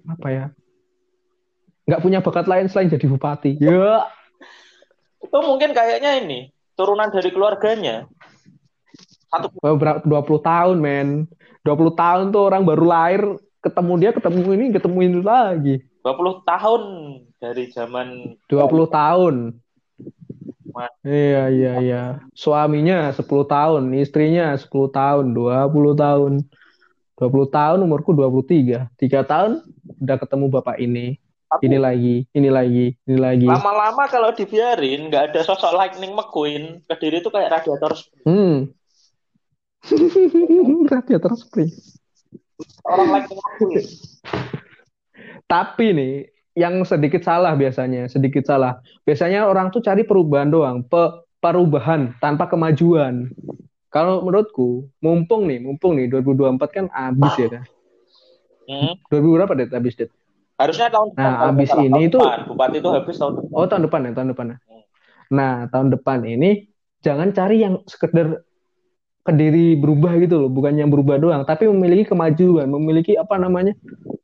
apa 0.07 0.27
ya? 0.31 0.45
Nggak 1.87 2.01
punya 2.03 2.19
bakat 2.23 2.45
lain 2.47 2.67
selain 2.71 2.91
jadi 2.91 3.07
bupati. 3.07 3.59
Ya. 3.59 4.07
Itu 5.23 5.37
mungkin 5.43 5.75
kayaknya 5.75 6.23
ini 6.23 6.51
turunan 6.79 7.11
dari 7.11 7.31
keluarganya. 7.31 8.07
Satu 9.27 9.51
dua 10.07 10.21
puluh 10.23 10.39
tahun 10.39 10.79
men. 10.79 11.27
dua 11.67 11.75
puluh 11.75 11.91
tahun 11.91 12.31
tuh 12.31 12.47
orang 12.47 12.63
baru 12.63 12.85
lahir 12.87 13.21
ketemu 13.59 13.93
dia 13.99 14.11
ketemu 14.15 14.55
ini 14.55 14.65
ketemu 14.71 14.97
ini 15.03 15.19
lagi. 15.19 15.75
dua 15.99 16.15
puluh 16.15 16.39
tahun 16.47 16.83
dari 17.43 17.67
zaman 17.75 18.39
dua 18.47 18.71
puluh 18.71 18.87
tahun 20.77 20.93
Iya, 21.01 21.43
iya, 21.49 21.71
iya. 21.81 22.03
Suaminya 22.37 23.09
10 23.09 23.25
tahun, 23.49 23.83
istrinya 23.97 24.53
10 24.53 24.93
tahun, 24.93 25.33
20 25.33 25.97
tahun. 25.97 26.33
20 27.17 27.49
tahun 27.49 27.79
umurku 27.81 28.13
23. 28.13 28.93
3 28.93 29.25
tahun 29.25 29.51
udah 29.97 30.17
ketemu 30.21 30.45
bapak 30.53 30.77
ini. 30.77 31.17
Tapi, 31.47 31.63
ini 31.71 31.77
lagi, 31.79 32.15
ini 32.35 32.49
lagi, 32.51 32.85
ini 33.07 33.17
lagi. 33.17 33.47
Lama-lama 33.47 34.03
kalau 34.11 34.35
dibiarin 34.35 35.07
nggak 35.07 35.31
ada 35.31 35.41
sosok 35.47 35.71
Lightning 35.79 36.11
McQueen, 36.11 36.83
Kediri 36.83 37.23
itu 37.23 37.31
kayak 37.31 37.63
radiator 37.63 37.95
spring. 37.95 38.27
Hmm. 38.27 38.57
radiator 40.91 41.33
spring. 41.39 41.71
Orang 42.83 43.15
Lightning 43.15 43.39
McQueen. 43.39 43.85
Tapi 45.47 45.85
nih, 45.95 46.15
yang 46.57 46.81
sedikit 46.81 47.21
salah 47.21 47.53
biasanya, 47.53 48.09
sedikit 48.09 48.41
salah. 48.49 48.81
Biasanya 49.05 49.45
orang 49.45 49.69
tuh 49.69 49.85
cari 49.85 50.01
perubahan 50.01 50.49
doang, 50.49 50.81
pe 50.81 51.21
perubahan 51.37 52.17
tanpa 52.17 52.49
kemajuan. 52.49 53.29
Kalau 53.93 54.25
menurutku, 54.25 54.89
mumpung 54.97 55.45
nih, 55.45 55.61
mumpung 55.61 55.93
nih 55.93 56.09
2024 56.09 56.57
kan 56.73 56.85
habis 56.89 57.33
ya 57.37 57.47
kan. 57.53 57.63
Hmm. 58.67 58.93
2000 59.13 59.37
berapa 59.37 59.53
deh 59.53 59.69
habis 59.69 59.93
deh? 59.95 60.09
Harusnya 60.57 60.89
tahun 60.89 61.13
depan. 61.13 61.23
Nah, 61.23 61.35
habis 61.45 61.69
ini 61.77 61.87
tahun 61.93 62.01
itu 62.09 62.17
depan. 62.19 62.39
Bupati 62.49 62.77
itu 62.81 62.89
habis 62.89 63.15
tahun 63.21 63.33
depan. 63.37 63.53
Oh, 63.53 63.65
tahun 63.69 63.83
depan 63.85 63.99
ya, 64.01 64.11
tahun 64.17 64.29
depan. 64.33 64.45
Ya. 64.49 64.57
Hmm. 64.57 64.83
Nah, 65.29 65.53
tahun 65.69 65.87
depan 65.93 66.19
ini 66.25 66.49
jangan 67.05 67.29
cari 67.37 67.57
yang 67.61 67.85
sekedar 67.85 68.41
Kediri 69.27 69.75
berubah 69.75 70.15
gitu 70.23 70.39
loh, 70.39 70.47
bukan 70.47 70.79
yang 70.79 70.87
berubah 70.87 71.19
doang, 71.19 71.43
tapi 71.43 71.67
memiliki 71.67 72.07
kemajuan, 72.07 72.71
memiliki 72.71 73.19
apa 73.19 73.35
namanya 73.35 73.75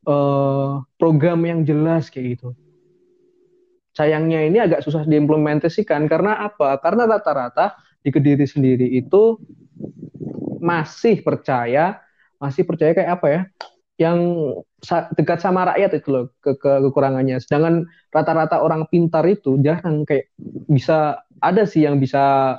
uh, 0.08 0.80
program 0.96 1.44
yang 1.44 1.68
jelas 1.68 2.08
kayak 2.08 2.40
gitu. 2.40 2.56
Sayangnya 3.92 4.48
ini 4.48 4.64
agak 4.64 4.80
susah 4.80 5.04
diimplementasikan 5.04 6.08
karena 6.08 6.48
apa? 6.48 6.80
Karena 6.80 7.04
rata-rata 7.04 7.76
di 8.00 8.16
Kediri 8.16 8.48
sendiri 8.48 8.88
itu 8.96 9.36
masih 10.64 11.20
percaya, 11.20 12.00
masih 12.40 12.64
percaya 12.64 12.96
kayak 12.96 13.12
apa 13.20 13.28
ya? 13.28 13.42
Yang 14.00 14.20
dekat 15.20 15.44
sama 15.44 15.68
rakyat 15.68 16.00
itu 16.00 16.10
loh 16.16 16.26
ke, 16.40 16.56
ke 16.56 16.72
kekurangannya. 16.90 17.44
Sedangkan 17.44 17.92
rata-rata 18.08 18.64
orang 18.64 18.88
pintar 18.88 19.28
itu 19.28 19.60
jarang 19.60 20.08
kayak 20.08 20.32
bisa 20.72 21.28
ada 21.44 21.68
sih 21.68 21.84
yang 21.84 22.00
bisa 22.00 22.56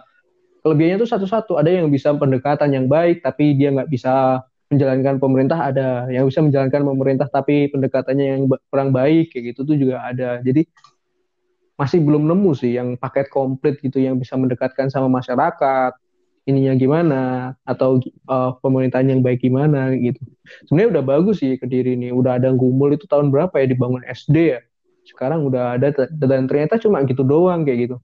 kelebihannya 0.64 1.04
tuh 1.04 1.10
satu-satu. 1.12 1.60
Ada 1.60 1.84
yang 1.84 1.92
bisa 1.92 2.16
pendekatan 2.16 2.72
yang 2.72 2.88
baik 2.88 3.20
tapi 3.20 3.52
dia 3.52 3.70
nggak 3.70 3.92
bisa 3.92 4.40
menjalankan 4.72 5.20
pemerintah. 5.20 5.60
Ada 5.60 6.08
yang 6.08 6.24
bisa 6.24 6.40
menjalankan 6.40 6.82
pemerintah 6.82 7.28
tapi 7.28 7.68
pendekatannya 7.68 8.26
yang 8.26 8.42
kurang 8.72 8.90
baik 8.96 9.30
kayak 9.30 9.52
gitu 9.52 9.68
tuh 9.68 9.76
juga 9.76 10.00
ada. 10.00 10.40
Jadi 10.40 10.64
masih 11.76 12.00
belum 12.00 12.24
nemu 12.24 12.50
sih 12.56 12.80
yang 12.80 12.96
paket 12.96 13.28
komplit 13.28 13.76
gitu 13.84 14.00
yang 14.00 14.16
bisa 14.16 14.40
mendekatkan 14.40 14.88
sama 14.88 15.10
masyarakat 15.10 15.92
ininya 16.44 16.76
gimana 16.76 17.22
atau 17.64 17.98
uh, 18.28 18.52
pemerintahan 18.60 19.08
yang 19.08 19.20
baik 19.20 19.44
gimana 19.44 19.92
gitu. 19.96 20.20
Sebenarnya 20.68 21.00
udah 21.00 21.04
bagus 21.04 21.44
sih 21.44 21.60
kediri 21.60 21.92
ini. 21.92 22.08
Udah 22.08 22.40
ada 22.40 22.52
gumul 22.56 22.96
itu 22.96 23.04
tahun 23.04 23.28
berapa 23.28 23.52
ya 23.60 23.68
dibangun 23.68 24.00
SD 24.08 24.36
ya? 24.56 24.60
Sekarang 25.04 25.44
udah 25.44 25.76
ada 25.76 25.92
dan 26.08 26.48
ternyata 26.48 26.80
cuma 26.80 27.04
gitu 27.04 27.20
doang 27.20 27.68
kayak 27.68 27.88
gitu 27.88 27.96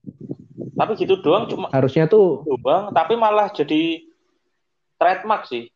Tapi 0.76 0.92
gitu 1.00 1.20
doang 1.20 1.48
cuma 1.48 1.66
Harusnya 1.72 2.06
tuh 2.06 2.44
doang, 2.60 2.92
tapi 2.92 3.16
malah 3.16 3.48
jadi 3.52 4.04
trademark 5.00 5.48
sih. 5.48 5.72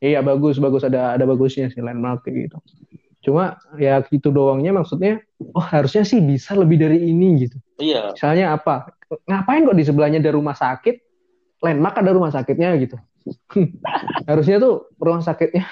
iya 0.00 0.24
bagus 0.24 0.56
bagus 0.56 0.80
ada 0.80 1.12
ada 1.12 1.28
bagusnya 1.28 1.68
sih 1.68 1.84
landmark 1.84 2.24
kayak 2.24 2.48
gitu. 2.48 2.56
Cuma 3.20 3.60
ya 3.76 4.00
gitu 4.08 4.32
doangnya 4.32 4.72
maksudnya 4.72 5.20
oh 5.52 5.60
harusnya 5.60 6.08
sih 6.08 6.24
bisa 6.24 6.56
lebih 6.56 6.80
dari 6.80 7.04
ini 7.12 7.44
gitu. 7.44 7.60
Iya, 7.76 8.16
Misalnya 8.16 8.56
apa? 8.56 8.96
Ngapain 9.28 9.68
kok 9.68 9.76
di 9.76 9.84
sebelahnya 9.84 10.24
ada 10.24 10.32
rumah 10.32 10.56
sakit? 10.56 10.96
Landmark 11.60 12.00
ada 12.00 12.16
rumah 12.16 12.32
sakitnya 12.32 12.72
gitu. 12.80 12.96
harusnya 14.28 14.56
tuh 14.56 14.88
rumah 14.96 15.20
sakitnya 15.20 15.68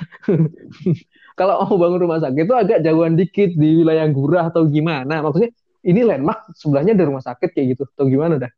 kalau 1.41 1.65
mau 1.65 1.81
bangun 1.81 2.05
rumah 2.05 2.21
sakit 2.21 2.45
itu 2.45 2.53
agak 2.53 2.85
jauhan 2.85 3.17
dikit 3.17 3.57
di 3.57 3.81
wilayah 3.81 4.05
Gurah 4.13 4.53
atau 4.53 4.69
gimana. 4.69 5.25
Maksudnya 5.25 5.57
ini 5.89 6.05
landmark 6.05 6.53
sebelahnya 6.53 6.93
ada 6.93 7.09
rumah 7.09 7.25
sakit 7.25 7.49
kayak 7.51 7.67
gitu 7.73 7.83
atau 7.89 8.05
gimana 8.05 8.37
dah? 8.37 8.53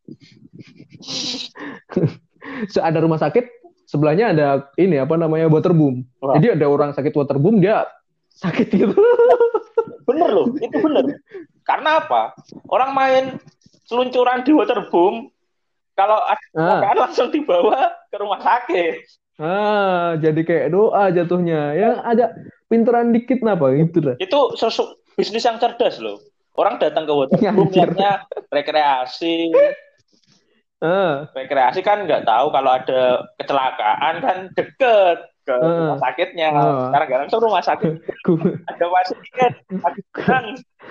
Se- 2.66 2.82
ada 2.82 2.98
rumah 2.98 3.16
sakit 3.16 3.44
sebelahnya 3.86 4.34
ada 4.34 4.46
ini 4.74 4.98
apa 4.98 5.14
namanya 5.14 5.46
waterboom. 5.46 6.02
Jadi 6.18 6.58
ada 6.58 6.66
orang 6.66 6.90
sakit 6.90 7.14
waterboom 7.14 7.62
dia 7.62 7.86
sakit 8.34 8.66
gitu. 8.72 8.94
bener 10.08 10.30
loh, 10.32 10.50
itu 10.58 10.74
bener. 10.74 11.22
Karena 11.62 12.02
apa? 12.02 12.34
Orang 12.66 12.98
main 12.98 13.38
seluncuran 13.86 14.42
di 14.42 14.50
waterboom, 14.50 15.30
kalau 15.94 16.18
ada 16.26 16.42
Ah. 16.82 16.94
langsung 16.96 17.30
dibawa 17.30 17.94
ke 18.10 18.16
rumah 18.18 18.40
sakit. 18.42 18.94
Ah, 19.40 20.18
jadi 20.18 20.40
kayak 20.42 20.66
doa 20.70 21.08
jatuhnya. 21.08 21.72
Yang 21.72 21.94
agak 22.02 22.30
pinteran 22.66 23.08
dikit 23.10 23.40
kenapa 23.40 23.72
gitu 23.72 23.98
dah. 24.02 24.16
Itu 24.18 24.52
sosok 24.54 25.00
bisnis 25.14 25.44
yang 25.44 25.56
cerdas 25.56 25.96
loh. 25.96 26.18
Orang 26.60 26.76
datang 26.76 27.08
ke 27.08 27.12
waterboom 27.16 27.72
niatnya 27.72 28.28
rekreasi, 28.52 29.48
Ah, 30.80 31.28
rekreasi 31.36 31.80
kan 31.80 32.08
nggak 32.08 32.24
tahu 32.24 32.48
kalau 32.52 32.70
ada 32.72 33.00
kecelakaan 33.36 34.14
kan 34.20 34.36
deket 34.56 35.18
ke 35.44 35.52
Ah. 35.52 35.60
rumah 35.60 35.98
sakitnya. 36.00 36.48
Ah. 36.52 36.88
Sekarang 36.88 37.06
nggak 37.08 37.20
langsung 37.24 37.40
rumah 37.44 37.64
sakit 37.64 37.92
ada 38.64 38.84
ada 38.84 40.00
orang. 40.16 40.44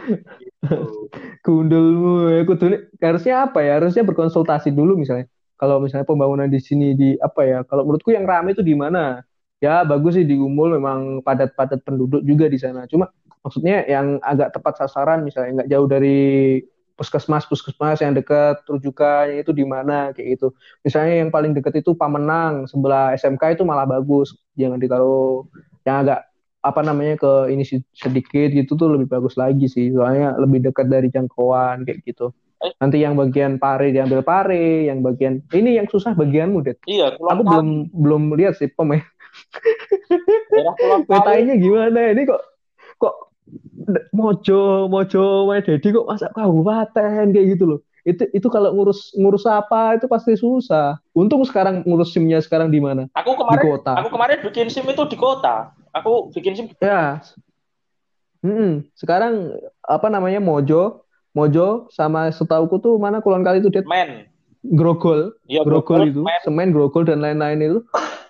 Gitu. 0.06 0.26
Gundulmu 1.46 2.30
ya 2.30 2.42
kudu 2.46 2.66
harusnya 3.02 3.50
apa 3.50 3.66
ya? 3.66 3.82
Harusnya 3.82 4.06
berkonsultasi 4.06 4.70
dulu 4.70 4.94
misalnya. 4.98 5.26
Kalau 5.58 5.82
misalnya 5.82 6.08
pembangunan 6.08 6.48
di 6.48 6.62
sini 6.62 6.94
di 6.96 7.18
apa 7.20 7.42
ya? 7.44 7.60
Kalau 7.66 7.84
menurutku 7.84 8.14
yang 8.14 8.30
rame 8.30 8.54
itu 8.54 8.62
di 8.62 8.78
mana? 8.78 9.26
Ya 9.60 9.84
bagus 9.84 10.16
sih 10.16 10.24
di 10.24 10.40
Umul 10.40 10.80
memang 10.80 11.20
padat-padat 11.20 11.84
penduduk 11.84 12.24
juga 12.24 12.48
di 12.48 12.56
sana. 12.56 12.88
Cuma 12.88 13.12
maksudnya 13.44 13.88
yang 13.88 14.20
agak 14.22 14.52
tepat 14.56 14.84
sasaran 14.84 15.24
misalnya 15.24 15.64
nggak 15.64 15.72
jauh 15.72 15.88
dari 15.88 16.20
puskesmas 17.00 17.48
puskesmas 17.48 18.04
yang 18.04 18.12
dekat 18.12 18.60
rujukannya 18.68 19.40
itu 19.40 19.56
di 19.56 19.64
mana 19.64 20.12
kayak 20.12 20.36
gitu. 20.36 20.52
Misalnya 20.84 21.24
yang 21.24 21.32
paling 21.32 21.56
dekat 21.56 21.80
itu 21.80 21.96
Pamenang 21.96 22.68
sebelah 22.68 23.16
SMK 23.16 23.56
itu 23.56 23.64
malah 23.64 23.88
bagus. 23.88 24.36
Jangan 24.60 24.76
ditaruh 24.84 25.48
yang 25.88 26.04
agak 26.04 26.28
apa 26.60 26.84
namanya 26.84 27.16
ke 27.16 27.56
ini 27.56 27.64
sedikit 27.96 28.52
gitu 28.52 28.76
tuh 28.76 28.92
lebih 28.92 29.08
bagus 29.08 29.40
lagi 29.40 29.72
sih. 29.72 29.96
Soalnya 29.96 30.36
lebih 30.36 30.60
dekat 30.60 30.92
dari 30.92 31.08
jangkauan 31.08 31.88
kayak 31.88 32.04
gitu. 32.04 32.36
Nanti 32.60 33.00
yang 33.00 33.16
bagian 33.16 33.56
pare 33.56 33.96
diambil 33.96 34.20
pare 34.20 34.92
yang 34.92 35.00
bagian 35.00 35.40
ini 35.56 35.80
yang 35.80 35.88
susah 35.88 36.12
bagianmu 36.12 36.60
det 36.68 36.76
Iya, 36.84 37.16
aku 37.16 37.48
belum 37.48 37.96
belum 37.96 38.22
lihat 38.36 38.60
sih 38.60 38.68
pemain. 38.68 39.00
Daerah 40.52 40.76
petainya 41.08 41.56
gimana? 41.56 42.12
Ini 42.12 42.28
kok 42.28 42.42
mojo 44.12 44.88
mojo 44.88 45.48
main 45.48 45.62
dedi 45.62 45.92
kok 45.92 46.06
masa 46.08 46.28
kabupaten 46.32 47.32
kayak 47.32 47.48
gitu 47.58 47.66
loh 47.76 47.80
itu 48.08 48.24
itu 48.32 48.48
kalau 48.48 48.72
ngurus 48.72 49.12
ngurus 49.14 49.44
apa 49.44 50.00
itu 50.00 50.08
pasti 50.08 50.34
susah 50.34 50.98
untung 51.12 51.44
sekarang 51.44 51.84
ngurus 51.84 52.16
simnya 52.16 52.40
sekarang 52.40 52.72
di 52.72 52.80
mana 52.80 53.06
Aku 53.14 53.36
di 53.36 53.40
kemarin 53.44 53.64
kota 53.64 53.92
aku 54.00 54.10
kemarin 54.10 54.38
bikin 54.40 54.68
SIM 54.72 54.88
itu 54.88 55.04
di 55.12 55.18
kota. 55.20 55.76
Aku 55.92 56.32
bikin 56.32 56.54
SIM 56.56 56.66
Ya. 56.80 57.20
Mm-mm. 58.40 58.88
Sekarang 58.96 59.52
apa 59.84 60.08
namanya 60.08 60.40
Mojo, 60.40 61.04
Mojo 61.36 61.92
sama 61.92 62.32
setauku 62.32 62.80
tuh 62.80 62.96
mana 62.96 63.20
Kulon 63.20 63.44
Kali 63.44 63.60
itu 63.60 63.68
Dit? 63.68 63.84
men. 63.84 64.32
Grogol, 64.60 65.36
Iya, 65.48 65.64
Grogol 65.64 66.04
Grogol, 66.04 66.12
itu, 66.12 66.22
men. 66.24 66.40
semen 66.44 66.70
Grogol 66.72 67.04
dan 67.04 67.20
lain-lain 67.20 67.60
itu. 67.60 67.80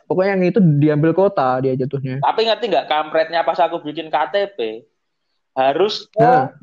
Pokoknya 0.09 0.33
yang 0.33 0.43
itu 0.49 0.59
diambil 0.81 1.13
kota 1.13 1.61
dia 1.61 1.77
jatuhnya. 1.77 2.17
Tapi 2.25 2.49
ngerti 2.49 2.65
nggak 2.73 2.89
kampretnya 2.89 3.45
pas 3.45 3.57
aku 3.61 3.85
bikin 3.85 4.09
KTP 4.09 4.81
harus 5.59 6.07
Nah. 6.15 6.55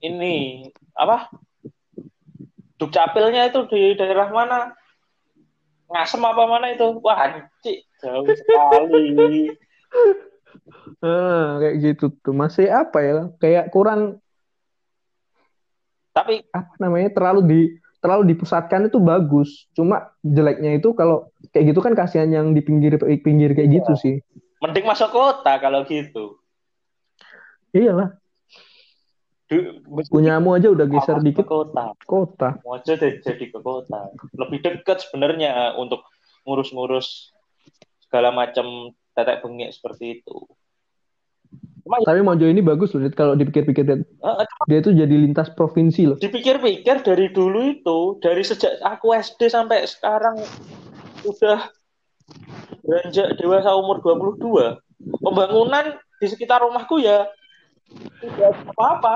ini 0.00 0.68
apa? 0.92 1.32
Dukcapilnya 2.76 3.48
itu 3.48 3.64
di 3.72 3.96
daerah 3.96 4.28
mana? 4.28 4.76
Ngasem 5.88 6.20
apa 6.20 6.44
mana 6.44 6.76
itu? 6.76 6.84
Wah, 7.00 7.16
anjir, 7.16 7.80
jauh 8.02 8.28
sekali. 8.28 9.06
Ah, 10.98 11.60
kayak 11.60 11.76
gitu 11.78 12.10
tuh 12.24 12.32
masih 12.32 12.66
apa 12.66 12.98
ya? 12.98 13.28
Kayak 13.38 13.70
kurang 13.70 14.18
Tapi 16.10 16.42
apa 16.48 16.72
namanya 16.80 17.12
terlalu 17.12 17.40
di 17.44 17.60
terlalu 18.00 18.32
dipusatkan 18.32 18.88
itu 18.88 18.96
bagus. 18.98 19.68
Cuma 19.76 20.10
jeleknya 20.24 20.80
itu 20.80 20.96
kalau 20.96 21.28
kayak 21.52 21.70
gitu 21.70 21.80
kan 21.84 21.92
kasihan 21.92 22.32
yang 22.32 22.56
di 22.56 22.64
pinggir 22.64 22.96
pinggir 23.20 23.52
kayak 23.52 23.70
gitu 23.82 23.92
Iya. 23.92 24.00
sih. 24.00 24.16
mending 24.56 24.88
masuk 24.88 25.12
kota 25.12 25.60
kalau 25.60 25.84
gitu. 25.84 26.40
Iyalah, 27.76 28.16
Du- 29.46 29.78
punyamu 30.10 30.58
aja 30.58 30.74
udah 30.74 30.86
geser 30.90 31.22
ke 31.22 31.26
dikit 31.30 31.46
kota. 31.46 31.94
kota. 32.02 32.58
Mau 32.66 32.74
aja 32.74 32.98
deh 32.98 33.22
jadi 33.22 33.46
ke 33.46 33.58
kota. 33.62 34.10
Lebih 34.34 34.58
dekat 34.58 35.06
sebenarnya 35.06 35.78
untuk 35.78 36.02
ngurus-ngurus 36.42 37.30
segala 38.02 38.34
macam 38.34 38.90
tetek 39.14 39.46
bengek 39.46 39.70
seperti 39.70 40.22
itu. 40.22 40.36
Cuma 41.86 42.02
ya, 42.02 42.10
Tapi 42.10 42.20
Mojo 42.26 42.46
ini 42.50 42.58
bagus 42.58 42.90
loh, 42.98 43.06
kalau 43.14 43.38
dipikir-pikir 43.38 43.86
Dit. 43.86 44.02
eh, 44.02 44.46
dia 44.66 44.78
itu 44.82 44.90
jadi 44.90 45.14
lintas 45.14 45.54
provinsi 45.54 46.02
loh. 46.10 46.18
dipikir-pikir 46.18 47.06
dari 47.06 47.30
dulu 47.30 47.62
itu, 47.62 47.98
dari 48.18 48.42
sejak 48.42 48.82
aku 48.82 49.14
SD 49.14 49.46
sampai 49.46 49.86
sekarang 49.86 50.34
udah 51.22 51.70
beranjak 52.82 53.38
dewasa 53.38 53.70
umur 53.78 54.02
22, 54.02 54.82
pembangunan 55.22 55.94
di 56.18 56.26
sekitar 56.26 56.66
rumahku 56.66 56.98
ya 56.98 57.30
tidak 58.20 58.52
apa-apa. 58.72 59.14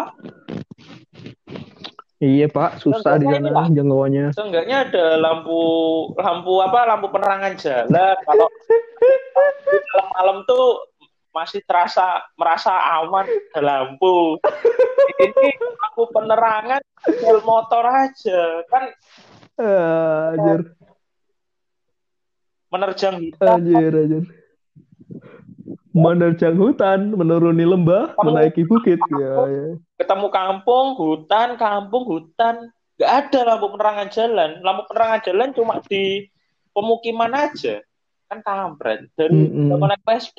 Iya 2.21 2.53
Pak, 2.53 2.85
susah 2.85 3.17
di 3.17 3.25
sana 3.25 3.65
jangkauannya. 3.73 4.37
Seenggaknya 4.37 4.85
ada 4.85 5.17
lampu 5.17 5.61
lampu 6.21 6.61
apa 6.61 6.85
lampu 6.85 7.09
penerangan 7.09 7.57
jalan. 7.57 8.17
Kalau 8.29 8.47
malam-malam 9.89 10.45
tuh 10.45 10.85
masih 11.33 11.65
terasa 11.65 12.21
merasa 12.37 12.77
aman 13.01 13.25
ada 13.25 13.61
lampu. 13.65 14.37
Ini 15.17 15.49
lampu 15.81 16.03
penerangan 16.13 16.81
tinggal 17.05 17.41
motor 17.41 17.85
aja 17.89 18.41
kan 18.69 18.85
Ah, 19.61 20.33
Anjir, 20.33 20.73
menerjang 22.73 23.17
hitam. 23.21 23.61
anjir, 23.61 23.93
anjir. 23.93 24.25
Menerjang 25.91 26.55
hutan, 26.55 27.19
menuruni 27.19 27.67
lembah, 27.67 28.15
menaiki 28.23 28.63
bukit. 28.63 29.03
Ya, 29.11 29.43
ya. 29.43 29.67
ketemu 29.99 30.31
kampung, 30.31 30.95
hutan, 30.95 31.59
kampung, 31.59 32.07
hutan. 32.07 32.71
Gak 32.95 33.11
ada 33.27 33.41
lampu 33.43 33.75
penerangan 33.75 34.09
jalan. 34.13 34.51
Lampu 34.63 34.87
penerangan 34.87 35.21
jalan 35.27 35.49
cuma 35.51 35.75
di 35.91 36.31
pemukiman 36.71 37.33
aja. 37.35 37.83
Kan 38.31 38.39
kampret. 38.47 39.11
Dari 39.19 39.35
Mm-mm. 39.35 39.67
zaman 39.67 39.91
aku 39.99 40.09
SD. 40.15 40.39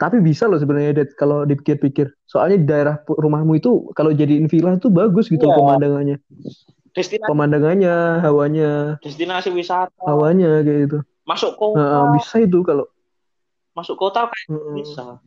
Tapi 0.00 0.16
bisa 0.24 0.48
loh 0.48 0.56
sebenarnya 0.56 1.04
Det 1.04 1.12
kalau 1.18 1.44
dipikir-pikir. 1.44 2.08
Soalnya 2.24 2.56
di 2.56 2.66
daerah 2.68 2.96
rumahmu 3.04 3.60
itu 3.60 3.92
kalau 3.92 4.14
jadiin 4.14 4.48
villa 4.48 4.72
itu 4.72 4.88
bagus 4.88 5.28
gitu 5.28 5.44
Iya. 5.44 5.56
pemandangannya. 5.56 6.16
Destinasi, 6.90 7.28
Pemandangannya, 7.30 7.94
hawanya, 8.18 8.70
destinasi 8.98 9.54
wisata. 9.54 9.94
hawanya 10.02 10.64
kayak 10.66 10.78
gitu. 10.90 10.98
Masuk 11.22 11.54
kota. 11.54 11.78
Nah, 11.78 12.10
bisa 12.18 12.42
itu 12.42 12.66
kalau 12.66 12.90
Masuk 13.80 13.96
kota 13.96 14.28
kayak 14.28 14.48
Mm-mm. 14.52 14.76
bisa. 14.76 15.24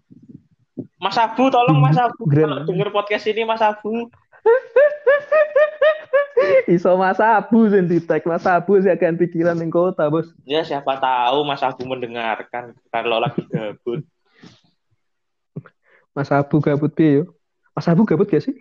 Mas 1.02 1.18
Abu, 1.18 1.50
tolong 1.50 1.82
Mas 1.82 1.98
Abu. 1.98 2.22
Grand. 2.30 2.54
Kalau 2.54 2.70
denger 2.70 2.90
podcast 2.94 3.26
ini 3.26 3.50
Mas 3.50 3.66
Abu. 3.66 4.14
iso 6.68 6.92
Mas 7.00 7.18
Abu 7.18 7.72
sing 7.72 7.88
ditek 7.90 8.30
Mas 8.30 8.46
Abu 8.46 8.78
sih 8.78 8.94
akan 8.94 9.18
pikiran 9.18 9.58
yang 9.58 9.74
kota, 9.74 10.06
Bos. 10.06 10.30
Ya 10.46 10.62
siapa 10.62 11.02
tahu 11.02 11.42
Mas 11.48 11.66
Abu 11.66 11.90
mendengarkan 11.90 12.78
kalau 12.94 13.18
lagi 13.18 13.42
gabut. 13.50 14.04
Mas 16.16 16.30
Abu 16.30 16.62
gabut 16.62 16.94
piye 16.94 17.24
yo? 17.24 17.26
Mas 17.74 17.90
Abu 17.90 18.06
gabut 18.06 18.30
gak 18.30 18.46
sih? 18.46 18.54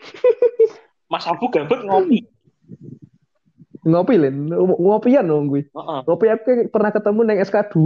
Mas 1.13 1.29
Abu 1.29 1.53
gabut 1.53 1.85
ngopi. 1.85 2.25
Ngopi 3.83 4.15
Lin, 4.15 4.47
ngopian 4.55 5.27
dong 5.27 5.51
gue. 5.51 5.67
Ngopi 5.75 6.27
aku 6.31 6.71
pernah 6.71 6.95
ketemu 6.95 7.21
neng 7.27 7.43
SK2. 7.43 7.79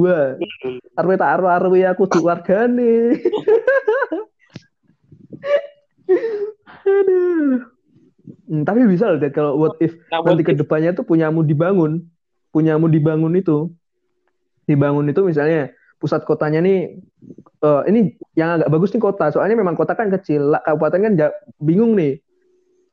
Arwe 0.93 1.15
tak 1.17 1.31
arwe 1.41 1.49
arwe 1.49 1.81
aku 1.89 2.05
tuh 2.05 2.21
wargane. 2.21 3.17
Aduh. 6.87 7.65
Hmm, 8.47 8.63
tapi 8.63 8.87
bisa 8.87 9.11
loh, 9.11 9.19
kalau 9.31 9.59
what 9.59 9.79
if 9.83 9.95
Nah, 10.11 10.23
what 10.23 10.35
nanti 10.35 10.47
if- 10.47 10.59
depannya 10.59 10.95
tuh 10.95 11.07
punyamu 11.07 11.43
dibangun, 11.47 12.05
punyamu 12.51 12.87
dibangun 12.91 13.35
itu, 13.39 13.71
dibangun 14.67 15.07
itu 15.11 15.23
misalnya 15.23 15.71
pusat 15.99 16.23
kotanya 16.27 16.63
nih, 16.63 16.99
eh, 17.63 17.83
ini 17.91 18.15
yang 18.39 18.59
agak 18.61 18.71
bagus 18.71 18.91
nih 18.95 19.03
kota, 19.03 19.31
soalnya 19.31 19.59
memang 19.59 19.75
kota 19.79 19.95
kan 19.95 20.11
kecil, 20.11 20.55
kabupaten 20.63 21.01
kan 21.03 21.15
bingung 21.59 21.95
nih, 21.99 22.21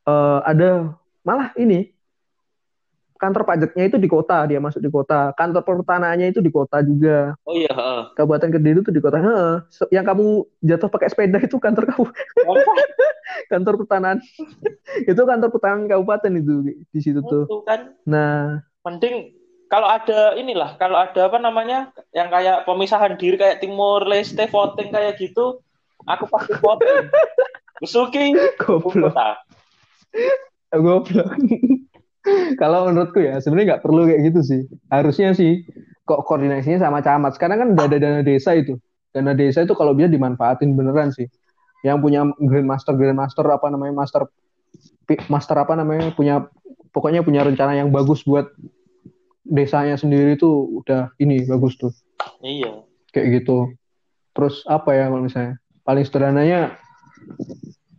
Eh, 0.03 0.39
ada 0.43 0.99
malah 1.23 1.55
ini 1.55 1.92
kantor 3.23 3.47
pajaknya 3.47 3.83
itu 3.87 3.95
di 3.95 4.09
kota, 4.11 4.43
dia 4.43 4.59
masuk 4.59 4.83
di 4.83 4.91
kota, 4.91 5.31
kantor 5.39 5.63
pertanahannya 5.63 6.35
itu 6.35 6.43
di 6.43 6.51
kota 6.51 6.83
juga, 6.83 7.39
Oh 7.47 7.55
iya, 7.55 7.71
kabupaten 8.19 8.51
Kediri 8.51 8.83
itu 8.83 8.91
di 8.91 8.99
kota. 8.99 9.23
Se- 9.71 9.87
yang 9.95 10.03
kamu 10.03 10.43
jatuh 10.59 10.91
pakai 10.91 11.07
sepeda 11.07 11.39
itu 11.39 11.55
kantor 11.55 11.87
kamu, 11.87 12.05
kantor 13.51 13.73
pertanahan, 13.83 14.19
itu 15.11 15.21
kantor 15.23 15.49
pertanahan 15.55 15.87
kabupaten 15.87 16.31
itu 16.35 16.53
di 16.91 16.99
situ 16.99 17.23
tuh. 17.23 17.47
Itu 17.47 17.63
kan 17.63 17.95
Nah, 18.03 18.59
mending 18.83 19.31
kalau 19.71 19.87
ada 19.89 20.35
inilah, 20.37 20.75
kalau 20.77 20.99
ada 20.99 21.31
apa 21.31 21.39
namanya 21.39 21.89
yang 22.13 22.29
kayak 22.29 22.67
pemisahan 22.67 23.17
diri 23.17 23.39
kayak 23.39 23.63
Timur 23.63 24.05
Leste 24.05 24.45
voting 24.45 24.93
kayak 24.93 25.17
gitu, 25.17 25.63
aku 26.05 26.29
pasti 26.29 26.53
voting. 26.59 27.09
Besuki 27.81 28.37
goblok, 28.61 29.17
goblok. 30.71 31.31
Kalau 32.61 32.87
menurutku 32.87 33.19
ya 33.19 33.39
sebenarnya 33.43 33.75
nggak 33.75 33.83
perlu 33.83 34.07
kayak 34.07 34.21
gitu 34.31 34.39
sih. 34.43 34.61
Harusnya 34.87 35.35
sih 35.35 35.67
kok 36.07 36.23
koordinasinya 36.23 36.87
sama 36.87 36.99
camat. 37.03 37.35
Sekarang 37.35 37.57
kan 37.59 37.67
udah 37.75 37.85
ada 37.87 37.97
dana 37.99 38.21
desa 38.23 38.55
itu. 38.55 38.79
Dana 39.11 39.35
desa 39.35 39.63
itu 39.63 39.75
kalau 39.75 39.93
bisa 39.93 40.07
dimanfaatin 40.09 40.73
beneran 40.73 41.11
sih. 41.11 41.27
Yang 41.83 41.97
punya 41.99 42.21
grandmaster, 42.39 42.95
grandmaster 42.95 43.43
apa 43.51 43.67
namanya 43.67 43.91
master, 43.91 44.31
master 45.27 45.55
apa 45.59 45.75
namanya 45.75 46.15
punya 46.15 46.47
pokoknya 46.95 47.25
punya 47.25 47.43
rencana 47.43 47.75
yang 47.75 47.91
bagus 47.91 48.23
buat 48.23 48.47
desanya 49.43 49.99
sendiri 49.99 50.39
tuh 50.39 50.79
udah 50.79 51.11
ini 51.19 51.43
bagus 51.43 51.75
tuh 51.75 51.91
Iya. 52.39 52.87
kayak 53.11 53.43
gitu. 53.43 53.75
Terus 54.31 54.63
apa 54.63 54.95
ya 54.95 55.11
kalau 55.11 55.27
misalnya 55.27 55.59
paling 55.83 56.07
sederhananya 56.07 56.79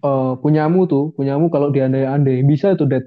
eh, 0.00 0.32
punyamu 0.40 0.88
tuh, 0.88 1.12
punyamu 1.12 1.52
kalau 1.52 1.68
diandai-andai 1.68 2.40
bisa 2.48 2.72
tuh 2.76 2.88
Dad. 2.88 3.04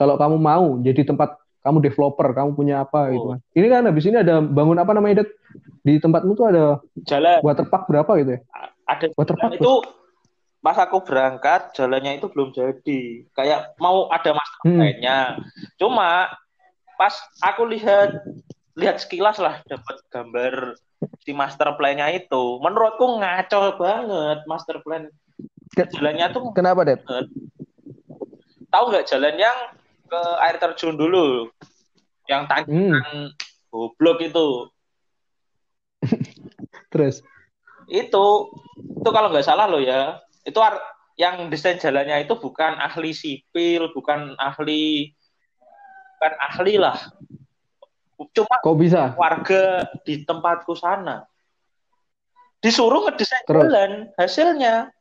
Kalau 0.00 0.16
kamu 0.16 0.36
mau 0.40 0.80
jadi 0.80 1.04
tempat 1.04 1.36
kamu 1.60 1.84
developer, 1.84 2.32
kamu 2.32 2.56
punya 2.56 2.80
apa 2.80 3.12
gitu 3.12 3.20
Oh. 3.20 3.30
kan. 3.36 3.38
Ini 3.52 3.66
kan 3.68 3.82
habis 3.84 4.08
ini 4.08 4.16
ada 4.16 4.40
bangun 4.40 4.80
apa 4.80 4.96
namanya 4.96 5.20
Dad? 5.20 5.30
Di 5.80 6.00
tempatmu 6.00 6.32
tuh 6.32 6.48
ada 6.48 6.64
Jalan 7.04 7.44
waterpark 7.44 7.84
berapa 7.84 8.08
gitu 8.16 8.30
ya? 8.32 8.40
ada 8.88 9.06
Waterpark 9.12 9.54
itu 9.54 9.72
pas 10.60 10.76
aku 10.76 11.04
berangkat 11.04 11.76
jalannya 11.76 12.16
itu 12.16 12.32
belum 12.32 12.50
jadi. 12.50 13.28
Kayak 13.30 13.76
mau 13.76 14.08
ada 14.08 14.32
master 14.32 14.60
Hmm. 14.64 14.80
plan-nya. 14.80 15.18
Cuma 15.76 16.32
pas 16.96 17.12
aku 17.38 17.68
lihat 17.68 18.24
lihat 18.72 18.96
sekilas 18.96 19.36
lah 19.36 19.60
dapat 19.64 20.00
gambar 20.08 20.80
si 21.20 21.32
master 21.32 21.76
plan-nya 21.76 22.08
itu. 22.10 22.56
Menurutku 22.58 23.20
ngaco 23.20 23.76
banget 23.76 24.38
master 24.44 24.80
plan. 24.80 25.12
Jalannya 25.76 26.26
tuh 26.30 26.52
Kenapa 26.52 26.88
Dad? 26.88 27.04
tahu 28.66 28.84
nggak 28.88 29.06
jalan 29.06 29.36
yang 29.36 29.58
ke 30.10 30.22
air 30.42 30.56
terjun 30.58 30.98
dulu. 30.98 31.46
Yang 32.26 32.42
Hmm, 32.42 32.50
tanjakan 32.50 33.16
goblok 33.70 34.18
itu. 34.20 34.48
Terus. 36.92 37.22
itu 37.90 38.24
itu 39.02 39.10
kalau 39.10 39.28
nggak 39.30 39.46
salah 39.46 39.66
loh 39.66 39.82
ya. 39.82 40.18
Itu 40.42 40.58
yang 41.18 41.50
desain 41.50 41.76
jalannya 41.76 42.22
itu 42.24 42.38
bukan 42.38 42.78
ahli 42.78 43.10
sipil 43.10 43.90
bukan 43.92 44.34
ahli 44.38 45.10
bukan 46.16 46.34
ahli 46.38 46.74
lah. 46.78 46.96
Cuma 48.30 48.60
Kok 48.62 48.76
bisa? 48.78 49.16
warga 49.16 49.90
di 50.06 50.22
tempatku 50.22 50.76
sana. 50.76 51.24
Disuruh 52.60 53.08
ngedesain 53.08 53.42
Terus? 53.48 53.64
jalan 53.66 53.92
hasilnya. 54.14 54.92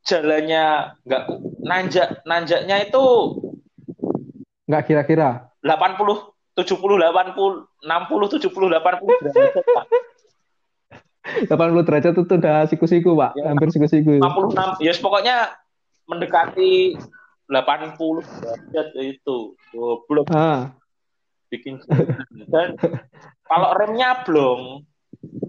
Jalannya 0.00 0.96
nggak 1.06 1.24
nanjak 1.62 2.08
nanjaknya 2.24 2.76
itu 2.88 3.04
Nggak 4.70 4.82
kira-kira. 4.86 5.50
80 5.66 6.30
70 6.54 6.78
80 6.78 7.82
60 7.82 8.34
70 8.38 8.70
80 8.70 9.26
derajat, 9.26 9.66
Pak. 9.66 9.86
80 11.50 11.86
derajat 11.86 12.12
itu 12.14 12.22
udah 12.38 12.58
siku-siku, 12.70 13.18
Pak. 13.18 13.34
Ya. 13.34 13.50
Hampir 13.50 13.68
siku-siku. 13.74 14.22
56 14.22 14.78
ya 14.78 14.92
pokoknya 15.02 15.36
mendekati 16.06 16.94
80 17.50 18.22
derajat 18.70 18.88
itu 18.96 19.36
goblok 19.74 20.30
Ah, 20.30 20.70
bikin 21.50 21.82
dan 22.46 22.78
kalau 23.42 23.74
remnya 23.74 24.22
blong 24.22 24.86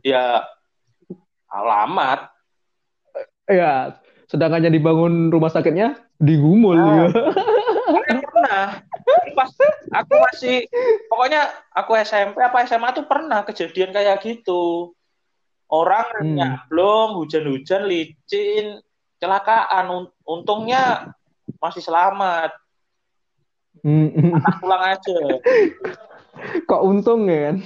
ya 0.01 0.41
alamat 1.45 2.33
ya. 3.45 3.93
Sedangkannya 4.25 4.71
dibangun 4.71 5.27
rumah 5.27 5.51
sakitnya 5.51 5.99
digumul 6.15 6.79
Ah. 6.79 6.87
ya. 7.03 7.07
Pernah 8.23 8.67
pas 9.35 9.51
aku 9.91 10.13
masih 10.29 10.67
pokoknya 11.07 11.49
aku 11.73 11.97
SMP 12.01 12.41
apa 12.41 12.63
SMA 12.67 12.89
tuh 12.93 13.05
pernah 13.05 13.41
kejadian 13.45 13.95
kayak 13.95 14.21
gitu. 14.23 14.93
Orang 15.71 16.03
remnya 16.19 16.67
blong 16.67 17.15
hujan-hujan 17.15 17.87
licin 17.87 18.83
kecelakaan 19.15 19.85
Un- 19.87 20.13
untungnya 20.27 21.13
masih 21.63 21.79
selamat. 21.79 22.51
Hmm, 23.81 24.11
hmm. 24.11 24.31
patah 24.35 24.55
tulang 24.59 24.83
aja. 24.83 25.17
Kok 26.67 26.81
untung 26.83 27.29
ya 27.29 27.51
kan? 27.51 27.57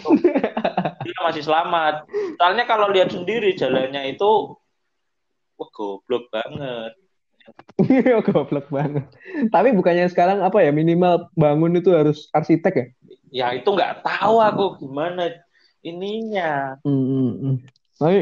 dia 1.05 1.19
masih 1.25 1.43
selamat. 1.45 2.05
Soalnya 2.37 2.65
kalau 2.69 2.93
lihat 2.93 3.09
sendiri 3.09 3.57
jalannya 3.57 4.13
itu 4.13 4.53
wah 5.55 5.69
goblok 5.71 6.27
banget 6.29 6.93
Iya 7.77 8.21
goblok 8.27 8.71
banget. 8.71 9.05
Tapi 9.51 9.69
bukannya 9.75 10.07
sekarang 10.07 10.41
apa 10.41 10.63
ya 10.63 10.71
minimal 10.71 11.29
bangun 11.35 11.77
itu 11.77 11.91
harus 11.91 12.27
arsitek 12.31 12.73
ya? 12.73 12.87
ya 13.35 13.47
itu 13.51 13.67
nggak 13.67 13.99
tahu 13.99 14.39
aku 14.39 14.79
gimana 14.79 15.27
ininya 15.83 16.79
Hmm, 16.87 17.03
hmm, 17.03 17.31
hmm. 17.35 17.55
Tapi 17.99 18.19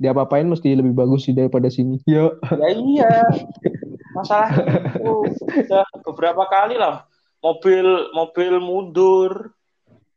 diapa-apain 0.00 0.48
mesti 0.48 0.72
lebih 0.72 0.96
bagus 0.96 1.28
sih 1.28 1.36
daripada 1.36 1.68
sini. 1.68 2.00
Ya. 2.08 2.32
ya 2.56 2.68
iya 2.72 3.14
masalah 4.12 4.48
itu 4.92 5.12
udah 5.64 5.84
beberapa 6.04 6.44
kali 6.48 6.76
lah 6.76 7.04
mobil 7.40 7.84
mobil 8.12 8.60
mundur 8.60 9.52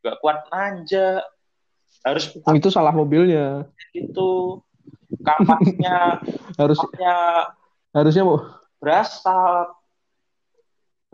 nggak 0.04 0.20
kuat 0.20 0.48
nanjak 0.52 1.24
harus 2.06 2.30
Itu 2.54 2.70
salah 2.70 2.92
mobilnya. 2.94 3.66
itu 3.92 4.60
kapasnya 5.24 6.20
Harus 6.62 6.78
kapasnya 6.78 7.16
harusnya 7.95 8.27
mau 8.27 8.43
berasap 8.84 9.67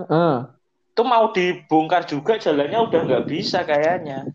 ah, 0.09 0.57
itu 0.91 1.01
mau 1.05 1.29
dibongkar 1.29 2.09
juga 2.09 2.41
jalannya 2.41 2.79
udah 2.81 3.01
nggak 3.05 3.25
bisa 3.29 3.61
kayaknya 3.61 4.25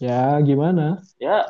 ya 0.00 0.36
gimana? 0.44 1.00
ya 1.16 1.48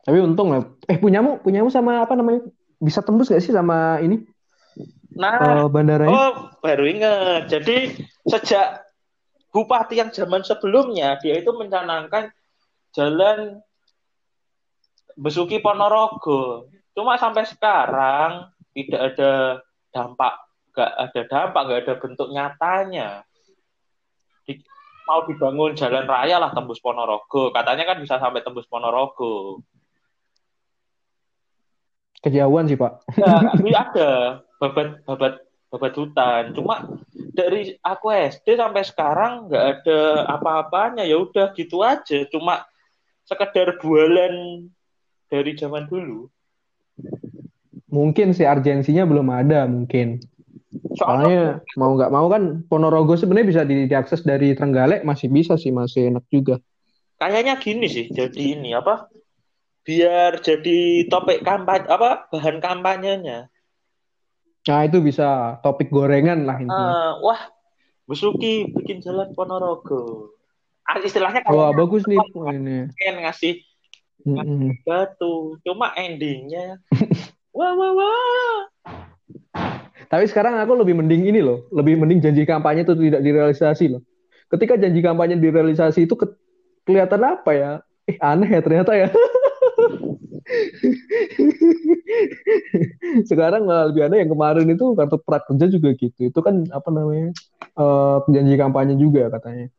Tapi 0.00 0.16
untung 0.24 0.48
lah. 0.48 0.64
Eh 0.88 0.96
punyamu 0.96 1.44
punyamu 1.44 1.68
sama 1.68 2.00
apa 2.00 2.16
namanya? 2.16 2.48
Bisa 2.80 3.04
tembus 3.04 3.28
gak 3.28 3.44
sih 3.44 3.52
sama 3.52 4.00
ini 4.00 4.24
nah 5.10 5.36
eh, 5.36 5.66
bandaranya? 5.68 6.16
oh 6.16 6.32
baru 6.64 6.84
ingat 6.86 7.50
jadi 7.50 7.92
sejak 8.24 8.86
bupati 9.50 9.98
yang 10.00 10.08
zaman 10.14 10.40
sebelumnya 10.46 11.18
dia 11.20 11.42
itu 11.42 11.50
mencanangkan 11.52 12.30
jalan 12.94 13.60
Besuki 15.18 15.60
Ponorogo 15.60 16.70
cuma 16.96 17.16
sampai 17.16 17.44
sekarang 17.46 18.50
tidak 18.74 19.00
ada 19.14 19.32
dampak 19.90 20.34
nggak 20.70 20.90
ada 20.96 21.20
dampak 21.26 21.62
nggak 21.66 21.80
ada 21.86 21.94
bentuk 21.98 22.28
nyatanya 22.30 23.08
Di- 24.46 24.62
mau 25.06 25.26
dibangun 25.26 25.74
jalan 25.74 26.06
raya 26.06 26.38
lah 26.38 26.54
tembus 26.54 26.78
Ponorogo 26.78 27.50
katanya 27.50 27.84
kan 27.90 27.98
bisa 27.98 28.18
sampai 28.22 28.42
tembus 28.42 28.70
Ponorogo 28.70 29.62
Kejauhan 32.20 32.68
sih 32.68 32.76
pak. 32.76 33.00
Ya, 33.16 33.32
tapi 33.48 33.72
ada 33.72 34.08
babat 34.60 35.00
babat 35.08 35.34
babat 35.72 35.92
hutan. 35.96 36.52
Cuma 36.52 36.84
dari 37.32 37.80
aku 37.80 38.12
SD 38.12 38.60
sampai 38.60 38.84
sekarang 38.84 39.48
nggak 39.48 39.64
ada 39.80 40.28
apa-apanya. 40.36 41.08
Ya 41.08 41.16
udah 41.16 41.56
gitu 41.56 41.80
aja. 41.80 42.28
Cuma 42.28 42.68
sekedar 43.24 43.80
bualan 43.80 44.68
dari 45.32 45.56
zaman 45.56 45.88
dulu. 45.88 46.28
Mungkin 47.90 48.30
sih 48.36 48.46
urgensinya 48.46 49.02
belum 49.06 49.28
ada 49.34 49.66
mungkin. 49.66 50.22
Soalnya 50.94 51.58
Soalnya 51.58 51.74
mau 51.74 51.90
nggak 51.98 52.12
mau 52.14 52.26
kan 52.30 52.42
Ponorogo 52.70 53.18
sebenarnya 53.18 53.48
bisa 53.50 53.62
di- 53.66 53.90
diakses 53.90 54.22
dari 54.22 54.54
Trenggalek 54.54 55.02
masih 55.02 55.26
bisa 55.26 55.58
sih 55.58 55.74
masih 55.74 56.14
enak 56.14 56.24
juga. 56.30 56.62
kayaknya 57.18 57.58
gini 57.58 57.86
sih. 57.90 58.06
Jadi 58.08 58.56
ini 58.56 58.70
apa? 58.72 59.10
Biar 59.82 60.38
jadi 60.38 61.08
topik 61.10 61.42
kampanye 61.42 61.88
apa 61.90 62.30
bahan 62.30 62.62
kampanyenya. 62.62 63.50
Nah 64.68 64.80
itu 64.86 64.98
bisa 65.02 65.58
topik 65.66 65.90
gorengan 65.90 66.46
lah 66.46 66.56
intinya. 66.62 66.94
Uh, 66.94 67.12
wah, 67.26 67.42
Besuki 68.10 68.66
bikin 68.74 68.98
jalan 68.98 69.30
Ponorogo. 69.38 70.34
Ah, 70.82 70.98
istilahnya 70.98 71.46
kalau 71.46 71.62
Wah 71.62 71.70
bagus 71.70 72.02
nih 72.10 72.18
ini. 72.50 72.90
Ngasih, 72.98 73.62
ngasih 74.24 74.76
mm 74.76 74.84
batu, 74.84 75.56
cuma 75.64 75.92
endingnya, 75.96 76.80
wah 77.56 77.72
wah 77.74 77.92
wah. 77.96 78.58
Tapi 80.10 80.24
sekarang 80.26 80.58
aku 80.58 80.74
lebih 80.74 80.98
mending 80.98 81.30
ini 81.30 81.38
loh, 81.38 81.70
lebih 81.70 81.94
mending 82.00 82.18
janji 82.18 82.42
kampanye 82.42 82.82
itu 82.82 82.98
tidak 82.98 83.22
direalisasi 83.22 83.94
loh. 83.94 84.02
Ketika 84.50 84.74
janji 84.74 84.98
kampanye 84.98 85.38
direalisasi 85.38 86.10
itu 86.10 86.18
ke 86.18 86.26
kelihatan 86.82 87.22
apa 87.22 87.50
ya? 87.54 87.70
Eh 88.10 88.18
aneh 88.18 88.50
ya 88.50 88.60
ternyata 88.64 88.92
ya. 88.98 89.08
Sekarang 93.30 93.70
malah 93.70 93.86
lebih 93.94 94.02
ada 94.10 94.18
yang 94.18 94.34
kemarin 94.34 94.66
itu 94.66 94.98
kartu 94.98 95.22
prakerja 95.22 95.70
juga 95.70 95.94
gitu. 95.94 96.26
Itu 96.26 96.42
kan 96.42 96.66
apa 96.74 96.90
namanya 96.90 97.30
uh, 97.78 98.26
janji 98.26 98.58
kampanye 98.58 98.98
juga 98.98 99.30
katanya. 99.30 99.70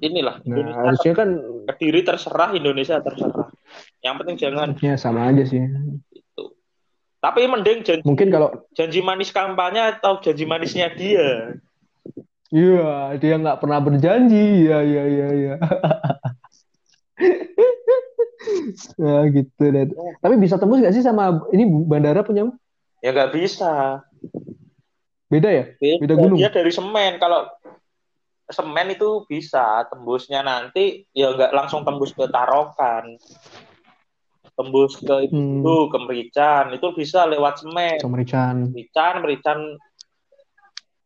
Inilah. 0.00 0.40
Nah, 0.48 0.88
harusnya 0.88 1.12
kan 1.12 1.28
Kediri 1.68 2.00
terserah, 2.06 2.56
Indonesia 2.56 3.02
terserah. 3.02 3.49
Yang 4.00 4.14
penting 4.24 4.36
jangan. 4.40 4.68
Ya 4.80 4.94
sama 4.96 5.28
aja 5.28 5.44
sih. 5.44 5.60
Itu. 6.12 6.44
Tapi 7.20 7.44
mending 7.44 7.84
janji, 7.84 8.04
mungkin 8.08 8.32
kalau 8.32 8.48
janji 8.72 9.04
manis 9.04 9.28
kampanye 9.28 10.00
atau 10.00 10.24
janji 10.24 10.48
manisnya 10.48 10.88
dia. 10.96 11.52
Iya, 12.50 13.14
dia 13.20 13.36
nggak 13.38 13.60
pernah 13.60 13.78
berjanji. 13.78 14.66
Iya, 14.66 14.78
iya, 14.82 15.02
iya, 15.06 15.28
iya. 15.36 15.54
ya 19.04 19.16
gitu 19.28 19.62
deh. 19.68 19.92
Tapi 20.24 20.34
bisa 20.40 20.56
tembus 20.56 20.80
nggak 20.80 20.96
sih 20.96 21.04
sama 21.04 21.44
ini 21.52 21.68
bandara 21.68 22.24
punya? 22.24 22.48
Ya 23.04 23.12
nggak 23.12 23.36
bisa. 23.36 24.00
Beda 25.30 25.46
ya? 25.52 25.64
Beda, 25.78 26.00
Beda 26.02 26.14
gunung. 26.18 26.38
Dia 26.40 26.50
dari 26.50 26.72
semen. 26.72 27.20
Kalau 27.22 27.46
semen 28.50 28.90
itu 28.90 29.28
bisa 29.30 29.86
tembusnya 29.86 30.42
nanti 30.42 31.06
ya 31.14 31.30
nggak 31.36 31.54
langsung 31.54 31.86
tembus 31.86 32.10
ke 32.16 32.26
Tarokan. 32.26 33.14
Tembus 34.60 35.00
ke 35.00 35.24
itu 35.24 35.40
hmm. 35.40 35.88
ke 35.88 35.98
Merican 36.04 36.76
itu 36.76 36.92
bisa 36.92 37.24
lewat 37.24 37.64
semen. 37.64 37.96
Ke 37.96 38.04
Merican. 38.04 38.76
Merican, 38.76 39.14
Merican 39.24 39.58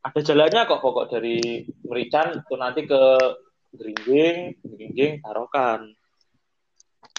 ada 0.02 0.20
jalannya 0.20 0.66
kok 0.66 0.82
pokok 0.82 1.06
dari 1.14 1.62
Merican 1.86 2.42
itu 2.42 2.54
nanti 2.58 2.82
ke 2.82 3.02
Geringging, 3.78 4.58
Geringging, 4.58 5.22
Tarokan. 5.22 5.94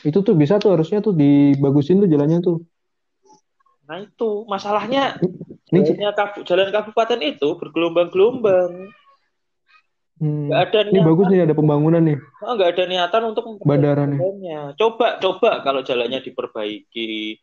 Itu 0.03 0.21
tuh 0.21 0.35
bisa 0.35 0.59
tuh 0.59 0.75
harusnya 0.75 0.99
tuh 0.99 1.15
dibagusin 1.15 2.03
tuh 2.03 2.11
jalannya 2.11 2.43
tuh. 2.43 2.59
Nah 3.87 4.03
itu 4.03 4.43
masalahnya 4.51 5.15
jalannya 5.71 6.11
kabu, 6.13 6.43
jalan 6.43 6.69
kabupaten 6.69 7.19
itu 7.23 7.47
bergelombang-gelombang. 7.57 8.91
Hmm. 10.15 10.47
Gak 10.47 10.61
ada 10.71 10.79
niatan. 10.87 10.95
Ini 10.95 11.09
bagus 11.11 11.25
nih 11.27 11.41
ada 11.43 11.55
pembangunan 11.55 12.03
nih. 12.03 12.17
Oh, 12.39 12.55
gak 12.55 12.71
ada 12.75 12.83
niatan 12.87 13.23
untuk 13.35 13.43
bandara 13.67 14.03
nih. 14.07 14.19
Coba 14.79 15.19
coba 15.19 15.59
kalau 15.63 15.83
jalannya 15.83 16.23
diperbaiki 16.23 17.39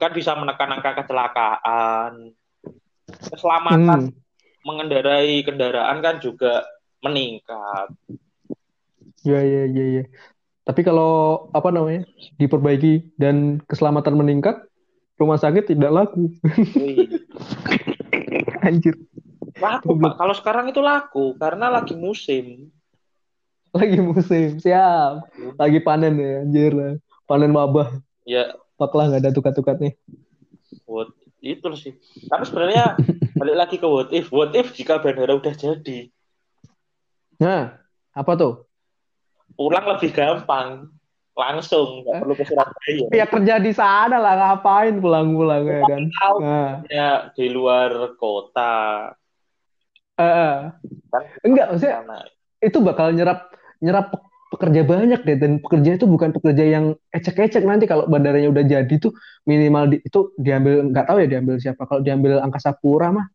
kan 0.00 0.14
bisa 0.16 0.32
menekan 0.38 0.72
angka 0.72 1.04
kecelakaan. 1.04 2.32
Keselamatan 3.08 4.08
hmm. 4.08 4.16
mengendarai 4.64 5.44
kendaraan 5.44 6.00
kan 6.00 6.16
juga 6.20 6.64
meningkat. 7.04 7.92
Ya 9.26 9.44
ya 9.44 9.68
ya 9.68 9.84
ya. 10.00 10.04
Tapi 10.64 10.80
kalau 10.84 11.48
apa 11.56 11.72
namanya 11.72 12.04
diperbaiki 12.36 13.16
dan 13.16 13.60
keselamatan 13.64 14.16
meningkat, 14.16 14.60
rumah 15.16 15.40
sakit 15.40 15.72
tidak 15.72 15.92
laku. 15.92 16.28
Anjir. 18.68 18.96
Laku 19.58 19.98
Pak. 19.98 20.14
Kalau 20.16 20.34
sekarang 20.34 20.66
itu 20.70 20.80
laku 20.80 21.34
karena 21.36 21.68
lagi 21.68 21.94
musim. 21.98 22.70
Lagi 23.74 24.00
musim, 24.00 24.56
siap. 24.62 25.28
Lagi 25.60 25.78
panen 25.84 26.16
ya, 26.16 26.42
anjir. 26.42 26.72
Panen 27.28 27.52
wabah. 27.52 28.00
Ya. 28.24 28.56
Paklah 28.80 29.12
nggak 29.12 29.28
ada 29.28 29.34
tukat-tukatnya. 29.34 29.92
What 30.88 31.12
itu 31.44 31.68
sih. 31.76 31.92
Tapi 32.26 32.42
sebenarnya 32.48 32.96
balik 33.38 33.56
lagi 33.56 33.76
ke 33.76 33.86
what 33.86 34.10
if. 34.14 34.32
What 34.32 34.56
if 34.56 34.72
jika 34.72 35.02
bandara 35.02 35.36
udah 35.36 35.52
jadi? 35.52 36.08
Nah, 37.38 37.76
apa 38.16 38.32
tuh? 38.34 38.68
pulang 39.58 39.86
lebih 39.90 40.14
gampang 40.14 40.86
langsung 41.34 42.06
nggak 42.06 42.22
perlu 42.22 42.34
ke 42.38 42.44
Surabaya 42.46 43.06
ya 43.22 43.26
kerja 43.26 43.54
di 43.58 43.72
sana 43.74 44.18
lah 44.22 44.34
ngapain 44.38 45.02
pulang-pulang 45.02 45.66
ya 45.66 45.82
kan 45.82 46.02
nah. 46.38 46.72
ya 46.86 47.10
di 47.34 47.46
luar 47.50 48.14
kota 48.18 49.14
uh, 50.18 50.74
kan, 51.10 51.22
enggak 51.46 51.66
maksudnya 51.72 51.94
sana. 52.04 52.18
itu 52.60 52.78
bakal 52.82 53.14
nyerap 53.14 53.48
nyerap 53.78 54.06
pekerja 54.48 54.80
banyak 54.82 55.20
deh 55.28 55.36
dan 55.36 55.52
pekerja 55.60 55.90
itu 56.00 56.06
bukan 56.08 56.32
pekerja 56.32 56.64
yang 56.64 56.84
ecek-ecek 57.12 57.62
nanti 57.68 57.84
kalau 57.84 58.08
bandaranya 58.08 58.48
udah 58.48 58.64
jadi 58.64 58.94
tuh 58.96 59.12
minimal 59.44 59.92
di, 59.92 59.96
itu 60.02 60.32
diambil 60.40 60.88
nggak 60.88 61.04
tahu 61.04 61.16
ya 61.22 61.28
diambil 61.28 61.54
siapa 61.60 61.84
kalau 61.84 62.00
diambil 62.00 62.40
angkasa 62.40 62.72
pura 62.72 63.12
mah 63.12 63.28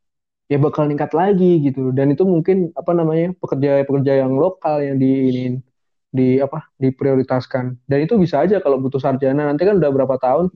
ya 0.51 0.57
bakal 0.59 0.89
meningkat 0.89 1.13
lagi 1.15 1.63
gitu 1.63 1.93
dan 1.95 2.11
itu 2.11 2.25
mungkin 2.25 2.73
apa 2.75 2.91
namanya 2.91 3.31
pekerja-pekerja 3.37 4.25
yang 4.25 4.35
lokal 4.35 4.81
yang 4.81 4.97
diinin 4.97 5.63
di 6.13 6.37
apa 6.37 6.69
diprioritaskan. 6.77 7.89
Dan 7.89 8.05
itu 8.05 8.21
bisa 8.21 8.45
aja 8.45 8.61
kalau 8.61 8.77
butuh 8.77 9.01
sarjana. 9.01 9.49
Nanti 9.49 9.65
kan 9.65 9.81
udah 9.81 9.89
berapa 9.89 10.15
tahun 10.21 10.53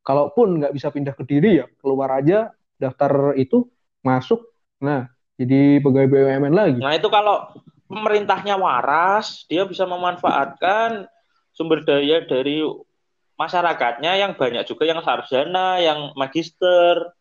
kalaupun 0.00 0.64
nggak 0.64 0.72
bisa 0.72 0.88
pindah 0.88 1.12
ke 1.12 1.28
diri 1.28 1.60
ya 1.60 1.68
keluar 1.84 2.16
aja 2.16 2.48
daftar 2.80 3.36
itu 3.36 3.68
masuk. 4.00 4.40
Nah 4.80 5.12
jadi 5.40 5.80
pegawai 5.80 6.08
BUMN 6.12 6.52
lagi 6.52 6.80
nah 6.84 6.92
itu 6.92 7.08
kalau 7.08 7.48
pemerintahnya 7.88 8.60
waras 8.60 9.48
dia 9.48 9.64
bisa 9.64 9.88
memanfaatkan 9.88 11.08
sumber 11.56 11.80
daya 11.82 12.20
dari 12.28 12.60
masyarakatnya 13.40 14.20
yang 14.20 14.36
banyak 14.36 14.68
juga 14.68 14.84
yang 14.84 15.00
sarjana 15.00 15.80
yang 15.80 16.12
magister 16.12 17.16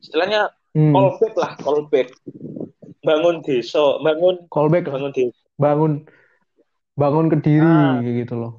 istilahnya 0.00 0.48
hmm. 0.72 0.96
callback 0.96 1.34
lah 1.36 1.52
callback 1.60 2.08
bangun 3.04 3.44
desa 3.44 4.00
bangun 4.00 4.48
callback 4.48 4.88
bangun 4.88 5.12
desa 5.12 5.36
bangun 5.60 6.08
bangun 6.96 7.26
ke 7.32 7.36
diri 7.40 7.64
nah. 7.64 8.00
gitu 8.04 8.34
loh. 8.36 8.52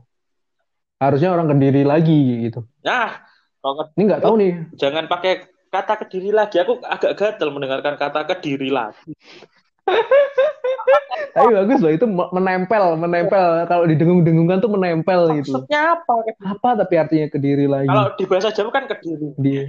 Harusnya 0.97 1.36
orang 1.36 1.51
kediri 1.51 1.84
lagi 1.84 2.47
gitu. 2.47 2.64
Nah, 2.86 3.20
ini 3.97 4.04
nggak 4.08 4.24
tahu 4.24 4.36
nih. 4.39 4.54
Jangan 4.80 5.06
pakai 5.12 5.51
kata 5.74 5.93
kediri 6.05 6.30
lagi. 6.30 6.61
Aku 6.61 6.78
agak 6.86 7.17
gatel 7.17 7.49
mendengarkan 7.49 7.97
kata 7.97 8.30
kediri 8.30 8.69
lagi. 8.69 9.17
Tapi 11.34 11.49
bagus 11.49 11.82
loh 11.82 11.89
itu 11.89 12.05
menempel, 12.05 12.93
menempel. 12.93 13.65
Kalau 13.65 13.84
didengung-dengungkan 13.89 14.61
tuh 14.61 14.69
menempel 14.69 15.41
gitu. 15.41 15.57
Maksudnya 15.57 15.97
apa? 15.97 16.13
Apa 16.45 16.69
tapi 16.78 16.93
artinya 17.01 17.28
kediri 17.34 17.65
lagi? 17.65 17.89
Kalau 17.89 18.13
di 18.13 18.26
bahasa 18.30 18.53
Jawa 18.53 18.69
kan 18.69 18.86
kediri. 18.86 19.34
Dia. 19.41 19.65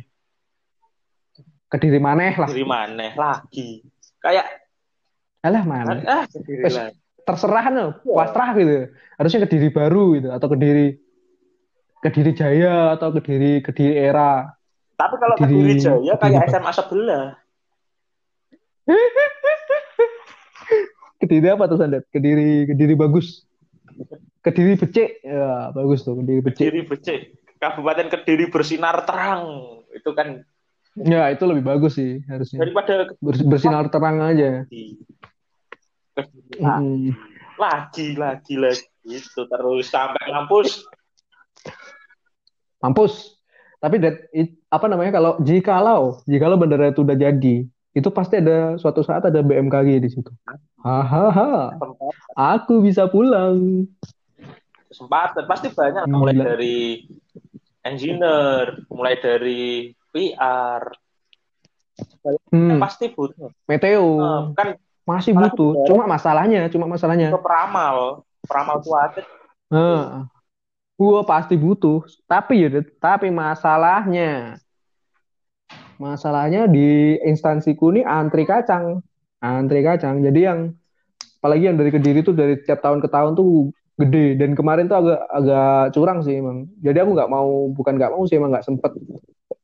Kediri 1.72 1.96
maneh 1.96 2.36
lah. 2.36 2.48
Kediri 2.52 2.68
maneh 2.68 3.12
lagi. 3.16 3.80
Kayak 4.20 4.60
Alah 5.44 5.64
mana? 5.64 6.00
Ah, 6.04 6.24
kediri 6.28 6.68
lagi 6.68 7.00
terserah 7.24 7.66
no, 7.72 7.86
wastrah 8.04 8.52
gitu. 8.54 8.92
Harusnya 9.16 9.40
ke 9.44 9.48
diri 9.56 9.68
baru 9.72 10.04
gitu 10.20 10.28
atau 10.30 10.46
ke 10.52 10.56
diri 10.60 10.86
ke 12.04 12.08
diri 12.12 12.30
Jaya 12.36 13.00
atau 13.00 13.08
ke 13.16 13.20
diri 13.24 13.52
ke 13.64 13.72
diri 13.72 13.96
era. 13.96 14.52
Tapi 15.04 15.20
kalau 15.20 15.36
ke 15.36 15.44
diri 15.44 15.76
Jaya 15.76 16.16
kayak 16.16 16.48
SMA 16.48 16.72
sebelah. 16.72 17.36
kediri 21.20 21.46
apa 21.52 21.68
tuh 21.68 21.76
Sandet? 21.76 22.08
Kediri 22.08 22.64
kediri 22.64 22.96
bagus. 22.96 23.44
Kediri 24.40 24.80
becek 24.80 25.20
ya 25.20 25.68
bagus 25.76 26.08
tuh 26.08 26.16
kediri 26.24 26.40
becek. 26.40 26.64
Kediri 26.64 26.88
becek. 26.88 27.20
Kabupaten 27.60 28.08
Kediri 28.08 28.48
bersinar 28.48 29.04
terang 29.04 29.44
itu 29.92 30.08
kan 30.16 30.40
Ya 30.94 31.26
itu 31.34 31.42
lebih 31.42 31.66
bagus 31.66 31.98
sih 31.98 32.22
harusnya. 32.30 32.62
Daripada 32.62 33.10
bersinar 33.50 33.90
terang 33.90 34.22
aja. 34.22 34.62
Hmm. 36.54 37.10
Lagi, 37.58 38.14
lagi, 38.14 38.54
lagi. 38.54 38.86
Itu 39.02 39.50
terus 39.50 39.90
sampai 39.90 40.22
ngampus. 40.30 40.86
Mampus. 42.78 43.42
Tapi 43.84 44.00
that, 44.00 44.16
it, 44.32 44.56
apa 44.72 44.88
namanya 44.88 45.12
kalau 45.12 45.36
jikalau 45.44 46.24
jikalau 46.24 46.56
bandara 46.56 46.88
itu 46.88 47.04
udah 47.04 47.20
jadi, 47.20 47.68
itu 47.92 48.08
pasti 48.08 48.40
ada 48.40 48.80
suatu 48.80 49.04
saat 49.04 49.28
ada 49.28 49.44
BMKG 49.44 50.00
di 50.00 50.08
situ. 50.08 50.32
Hahaha. 50.80 51.76
Aku 52.32 52.80
bisa 52.80 53.04
pulang. 53.12 53.84
Kesempatan 54.88 55.44
pasti 55.44 55.68
banyak 55.68 56.08
mulai 56.08 56.32
dari 56.32 56.78
engineer, 57.84 58.88
mulai 58.88 59.20
dari 59.20 59.92
PR. 60.08 60.82
Hmm. 62.48 62.80
Pasti 62.80 63.12
butuh. 63.12 63.52
Meteo. 63.68 64.16
Nah, 64.16 64.42
kan 64.56 64.80
masih 65.04 65.36
butuh. 65.36 65.84
Cuma 65.84 66.08
masalahnya, 66.08 66.72
cuma 66.72 66.88
masalahnya. 66.88 67.36
Peramal, 67.36 68.24
peramal 68.48 68.80
kuat. 68.80 69.20
Uh, 69.68 70.24
gua 70.94 71.26
pasti 71.26 71.54
butuh. 71.58 72.06
Tapi 72.26 72.66
ya, 72.66 72.68
tapi 73.00 73.28
masalahnya 73.28 74.58
Masalahnya 75.98 76.66
di 76.66 77.18
instansiku 77.22 77.94
nih 77.94 78.02
antri 78.02 78.42
kacang. 78.44 79.02
Antri 79.38 79.80
kacang. 79.84 80.22
Jadi 80.24 80.40
yang 80.42 80.74
apalagi 81.38 81.70
yang 81.70 81.76
dari 81.78 81.90
Kediri 81.94 82.20
tuh 82.26 82.34
dari 82.34 82.58
tiap 82.64 82.82
tahun 82.82 82.98
ke 82.98 83.08
tahun 83.12 83.38
tuh 83.38 83.70
gede 83.94 84.34
dan 84.42 84.58
kemarin 84.58 84.90
tuh 84.90 84.98
agak 84.98 85.20
agak 85.30 85.82
curang 85.94 86.18
sih 86.26 86.40
emang. 86.42 86.66
Jadi 86.82 86.98
aku 86.98 87.10
nggak 87.14 87.30
mau 87.30 87.70
bukan 87.70 87.94
nggak 87.94 88.12
mau 88.12 88.22
sih 88.26 88.36
emang 88.40 88.50
nggak 88.50 88.66
sempet 88.66 88.90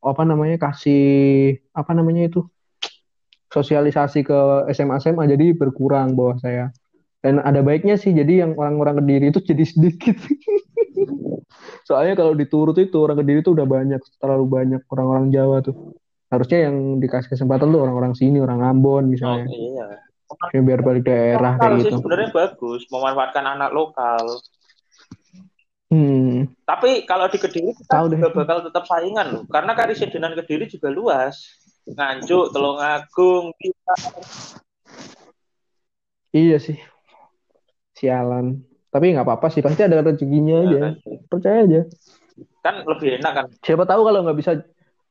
apa 0.00 0.22
namanya 0.24 0.56
kasih 0.56 1.58
apa 1.74 1.92
namanya 1.92 2.30
itu 2.30 2.46
sosialisasi 3.50 4.22
ke 4.22 4.70
SMA 4.70 5.02
SMA 5.02 5.24
jadi 5.34 5.46
berkurang 5.58 6.14
bawah 6.14 6.38
saya. 6.38 6.70
Dan 7.20 7.36
ada 7.42 7.60
baiknya 7.60 8.00
sih 8.00 8.14
jadi 8.14 8.46
yang 8.46 8.56
orang-orang 8.56 9.02
Kediri 9.02 9.34
itu 9.34 9.42
jadi 9.42 9.64
sedikit. 9.72 10.16
Soalnya 11.84 12.14
kalau 12.14 12.32
diturut 12.38 12.76
itu 12.78 12.96
orang 13.02 13.18
Kediri 13.18 13.42
itu 13.42 13.50
udah 13.50 13.66
banyak, 13.66 14.00
terlalu 14.22 14.46
banyak 14.46 14.82
orang-orang 14.90 15.26
Jawa 15.34 15.58
tuh. 15.64 15.96
Harusnya 16.30 16.70
yang 16.70 17.02
dikasih 17.02 17.34
kesempatan 17.34 17.74
tuh 17.74 17.82
orang-orang 17.82 18.14
sini, 18.14 18.38
orang 18.38 18.62
Ambon 18.62 19.10
misalnya. 19.10 19.50
Oh, 19.50 19.50
iya. 19.50 19.86
Ya, 20.54 20.62
biar 20.62 20.80
balik 20.86 21.10
daerah 21.10 21.58
Lokal 21.58 21.58
kayak 21.58 21.82
sih 21.82 21.90
gitu. 21.90 21.96
sebenarnya 21.98 22.28
bagus 22.30 22.86
memanfaatkan 22.86 23.44
anak 23.58 23.70
lokal. 23.74 24.24
Hmm, 25.90 26.46
Tapi 26.62 27.02
kalau 27.02 27.26
di 27.26 27.38
Kediri 27.42 27.74
kita 27.74 28.06
deh. 28.06 28.14
juga 28.14 28.30
bakal 28.30 28.62
tetap 28.62 28.86
saingan 28.86 29.26
loh. 29.34 29.42
Karena 29.50 29.74
karisidenan 29.74 30.38
Kediri 30.38 30.70
juga 30.70 30.86
luas. 30.86 31.34
Nganjuk, 31.90 32.54
Telungagung, 32.54 33.50
kita. 33.58 33.94
iya 36.30 36.62
sih. 36.62 36.78
Sialan. 37.98 38.69
Tapi 38.90 39.14
nggak 39.14 39.26
apa-apa 39.26 39.46
sih, 39.48 39.62
pasti 39.62 39.86
ada 39.86 40.02
rezekinya 40.02 40.56
aja. 40.66 40.80
Percaya 41.30 41.62
aja. 41.62 41.80
Kan 42.60 42.82
lebih 42.84 43.22
enak 43.22 43.32
kan. 43.32 43.46
Siapa 43.62 43.86
tahu 43.86 44.02
kalau 44.02 44.26
nggak 44.26 44.38
bisa 44.38 44.52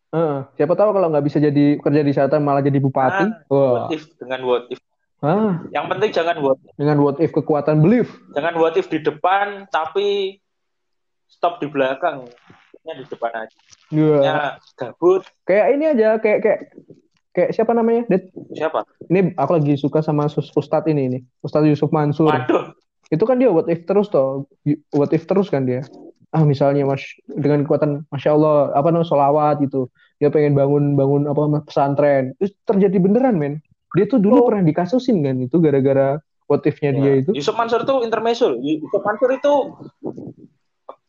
Eh, 0.10 0.38
siapa 0.58 0.74
tahu 0.74 0.90
kalau 0.90 1.14
nggak 1.14 1.22
bisa 1.22 1.38
jadi 1.38 1.78
kerja 1.78 2.02
di 2.02 2.14
sana 2.18 2.42
malah 2.42 2.66
jadi 2.66 2.82
bupati. 2.82 3.30
Ah, 3.30 3.46
Wah. 3.46 3.86
What 3.86 3.94
if 3.94 4.10
dengan 4.18 4.42
what 4.42 4.66
if. 4.74 4.82
Ah, 5.22 5.62
Yang 5.70 5.86
penting 5.86 6.12
jangan 6.18 6.36
what 6.42 6.58
dengan 6.74 6.98
what 6.98 7.22
if 7.22 7.30
kekuatan 7.30 7.78
belief. 7.78 8.10
jangan 8.34 8.58
what 8.58 8.74
if 8.74 8.90
di 8.90 8.98
depan 8.98 9.70
tapi 9.70 10.42
stop 11.30 11.62
di 11.62 11.70
belakang. 11.70 12.26
Ini 12.82 12.92
di 12.96 13.06
depan 13.06 13.32
aja. 13.38 13.58
Iya. 13.94 14.16
Ya, 14.18 14.38
gabut. 14.74 15.30
Kayak 15.46 15.68
ini 15.78 15.86
aja, 15.86 16.18
kayak 16.18 16.40
kayak 16.42 16.60
kayak 17.30 17.50
siapa 17.54 17.78
namanya? 17.78 18.10
Det, 18.10 18.34
Siapa? 18.58 18.90
ini 19.14 19.38
aku 19.38 19.62
lagi 19.62 19.78
suka 19.78 20.02
sama 20.02 20.26
Ustadz 20.26 20.90
ini 20.90 21.02
ini. 21.06 21.20
Ustadz 21.46 21.70
Yusuf 21.70 21.94
Mansur. 21.94 22.34
Waduh. 22.34 22.74
Itu 23.10 23.26
kan 23.26 23.42
dia 23.42 23.50
what 23.50 23.66
if 23.68 23.84
terus 23.86 24.08
toh. 24.08 24.46
What 24.94 25.12
if 25.14 25.26
terus 25.26 25.50
kan 25.50 25.66
dia. 25.66 25.82
Ah 26.30 26.46
misalnya 26.46 26.86
mas 26.86 27.02
dengan 27.26 27.66
kekuatan 27.66 28.06
masya 28.14 28.38
Allah 28.38 28.70
apa 28.78 28.94
namanya 28.94 29.10
solawat 29.10 29.66
gitu. 29.66 29.90
Dia 30.22 30.30
pengen 30.30 30.54
bangun 30.54 30.94
bangun 30.94 31.26
apa 31.26 31.66
pesantren. 31.66 32.38
Terus 32.38 32.54
terjadi 32.70 32.98
beneran 33.02 33.42
men. 33.42 33.54
Dia 33.98 34.06
tuh 34.06 34.22
dulu 34.22 34.38
Oh. 34.38 34.46
pernah 34.46 34.62
dikasusin 34.62 35.26
kan 35.26 35.42
itu 35.42 35.58
gara-gara 35.58 36.22
what 36.46 36.62
if-nya 36.70 36.94
dia 36.94 37.02
Ya. 37.02 37.14
itu. 37.26 37.32
Yusuf 37.34 37.58
Mansur 37.58 37.82
itu 37.82 37.96
intermezzo. 38.06 38.54
Yusuf 38.62 39.02
Mansur 39.02 39.34
itu 39.34 39.54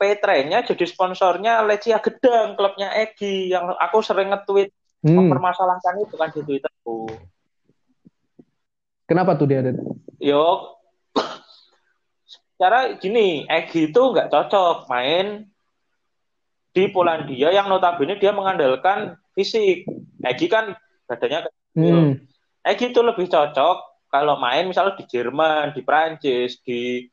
P-Trainnya 0.01 0.65
jadi 0.65 0.85
sponsornya 0.89 1.61
Lecia 1.69 2.01
Gedang, 2.01 2.57
klubnya 2.57 2.89
Egi 2.97 3.53
yang 3.53 3.77
aku 3.77 4.01
sering 4.01 4.33
nge-tweet 4.33 4.73
Hmm. 5.01 5.17
mempermasalahkan 5.17 5.97
itu 6.01 6.15
kan 6.17 6.29
di 6.33 6.41
Twitterku. 6.41 7.09
Kenapa 9.05 9.35
tuh 9.37 9.49
dia? 9.49 9.65
Det? 9.65 9.77
Yo, 10.21 10.77
secara 12.61 12.93
gini, 13.01 13.49
Egi 13.49 13.89
itu 13.89 14.03
nggak 14.13 14.29
cocok 14.29 14.85
main 14.93 15.49
di 16.77 16.93
Polandia 16.93 17.49
yang 17.49 17.73
notabene 17.73 18.21
dia 18.21 18.37
mengandalkan 18.37 19.17
fisik. 19.33 19.89
Egi 20.21 20.45
kan 20.53 20.77
badannya 21.09 21.49
kecil. 21.49 21.97
Hmm. 21.97 22.13
Egi 22.61 22.93
itu 22.93 23.01
lebih 23.01 23.33
cocok 23.33 24.05
kalau 24.13 24.37
main 24.37 24.69
misalnya 24.69 25.01
di 25.01 25.09
Jerman, 25.09 25.73
di 25.73 25.81
Prancis, 25.81 26.61
di 26.61 27.09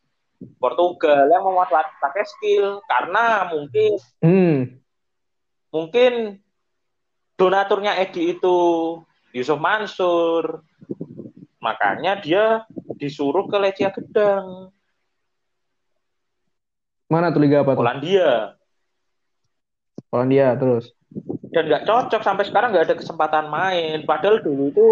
Portugal 0.59 1.31
yang 1.31 1.47
memanfaatkan 1.47 1.95
pakai 1.95 2.27
skill 2.27 2.83
karena 2.83 3.47
mungkin 3.47 3.91
Hmm. 4.19 4.83
mungkin 5.71 6.43
donaturnya 7.39 7.95
Egi 8.03 8.35
itu 8.35 8.57
Yusuf 9.31 9.63
Mansur 9.63 10.59
makanya 11.63 12.19
dia 12.19 12.67
disuruh 12.99 13.47
ke 13.47 13.55
Lecia 13.55 13.95
Gedang 13.95 14.75
Mana 17.07 17.31
tuh 17.31 17.39
liga 17.39 17.63
apa 17.63 17.71
tuh? 17.71 17.79
Polandia 17.79 18.55
Polandia 20.07 20.55
terus. 20.55 20.91
dan 21.47 21.63
nggak 21.65 21.87
cocok 21.87 22.21
sampai 22.21 22.43
sekarang 22.43 22.69
nggak 22.69 22.91
ada 22.91 22.95
kesempatan 22.95 23.47
main 23.47 24.03
padahal 24.03 24.43
dulu 24.43 24.69
itu 24.69 24.87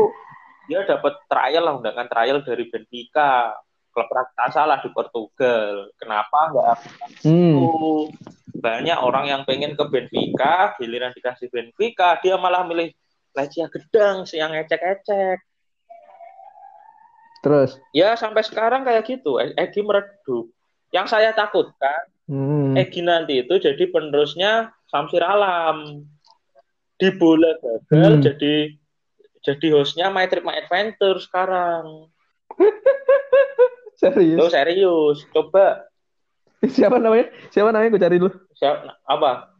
dia 0.65 0.81
dapat 0.81 1.11
trial 1.27 1.61
lah 1.61 1.75
undangan 1.75 2.07
trial 2.07 2.39
dari 2.41 2.65
Benfica 2.65 3.51
klub 3.91 4.07
raksasa 4.07 4.63
lah 4.63 4.79
di 4.79 4.89
Portugal 4.89 5.91
kenapa 5.95 6.39
nggak 6.49 6.75
Hmm. 7.21 7.59
itu 7.59 7.69
banyak 8.55 8.97
orang 8.97 9.27
yang 9.27 9.41
pengen 9.43 9.75
ke 9.75 9.83
Benfica 9.85 10.73
giliran 10.75 11.11
dikasih 11.11 11.51
Benfica 11.51 12.15
dia 12.17 12.39
malah 12.39 12.63
milih 12.63 12.95
Lecia 13.35 13.67
Gedang 13.67 14.23
si 14.23 14.39
yang 14.39 14.55
ecek-ecek 14.55 15.43
Terus. 17.39 17.77
ya 17.91 18.15
sampai 18.15 18.41
sekarang 18.41 18.81
kayak 18.81 19.03
gitu 19.05 19.37
E- 19.37 19.53
Egi 19.53 19.83
meredup 19.83 20.49
yang 20.89 21.05
saya 21.05 21.31
takutkan 21.31 22.11
Hmm. 22.25 22.73
Egi 22.73 23.05
nanti 23.05 23.45
itu 23.45 23.53
jadi 23.55 23.85
penerusnya 23.85 24.73
Samsir 24.89 25.21
Alam 25.21 26.09
di 26.95 27.13
bola 27.13 27.53
gagal 27.55 27.85
Hmm. 28.11 28.23
jadi 28.23 28.53
jadi 29.39 29.67
hostnya 29.71 30.09
My 30.09 30.25
Trip 30.25 30.41
My 30.41 30.57
Adventure 30.57 31.21
sekarang 31.21 32.09
Serius. 33.95 34.35
Lo 34.35 34.49
serius 34.49 35.23
coba 35.29 35.85
Siapa 36.65 36.97
namanya? 36.97 37.29
Siapa 37.53 37.69
namanya? 37.69 37.93
Gue 37.93 38.01
cari 38.01 38.17
dulu. 38.17 38.33
siapa 38.51 38.97
apa 39.05 39.53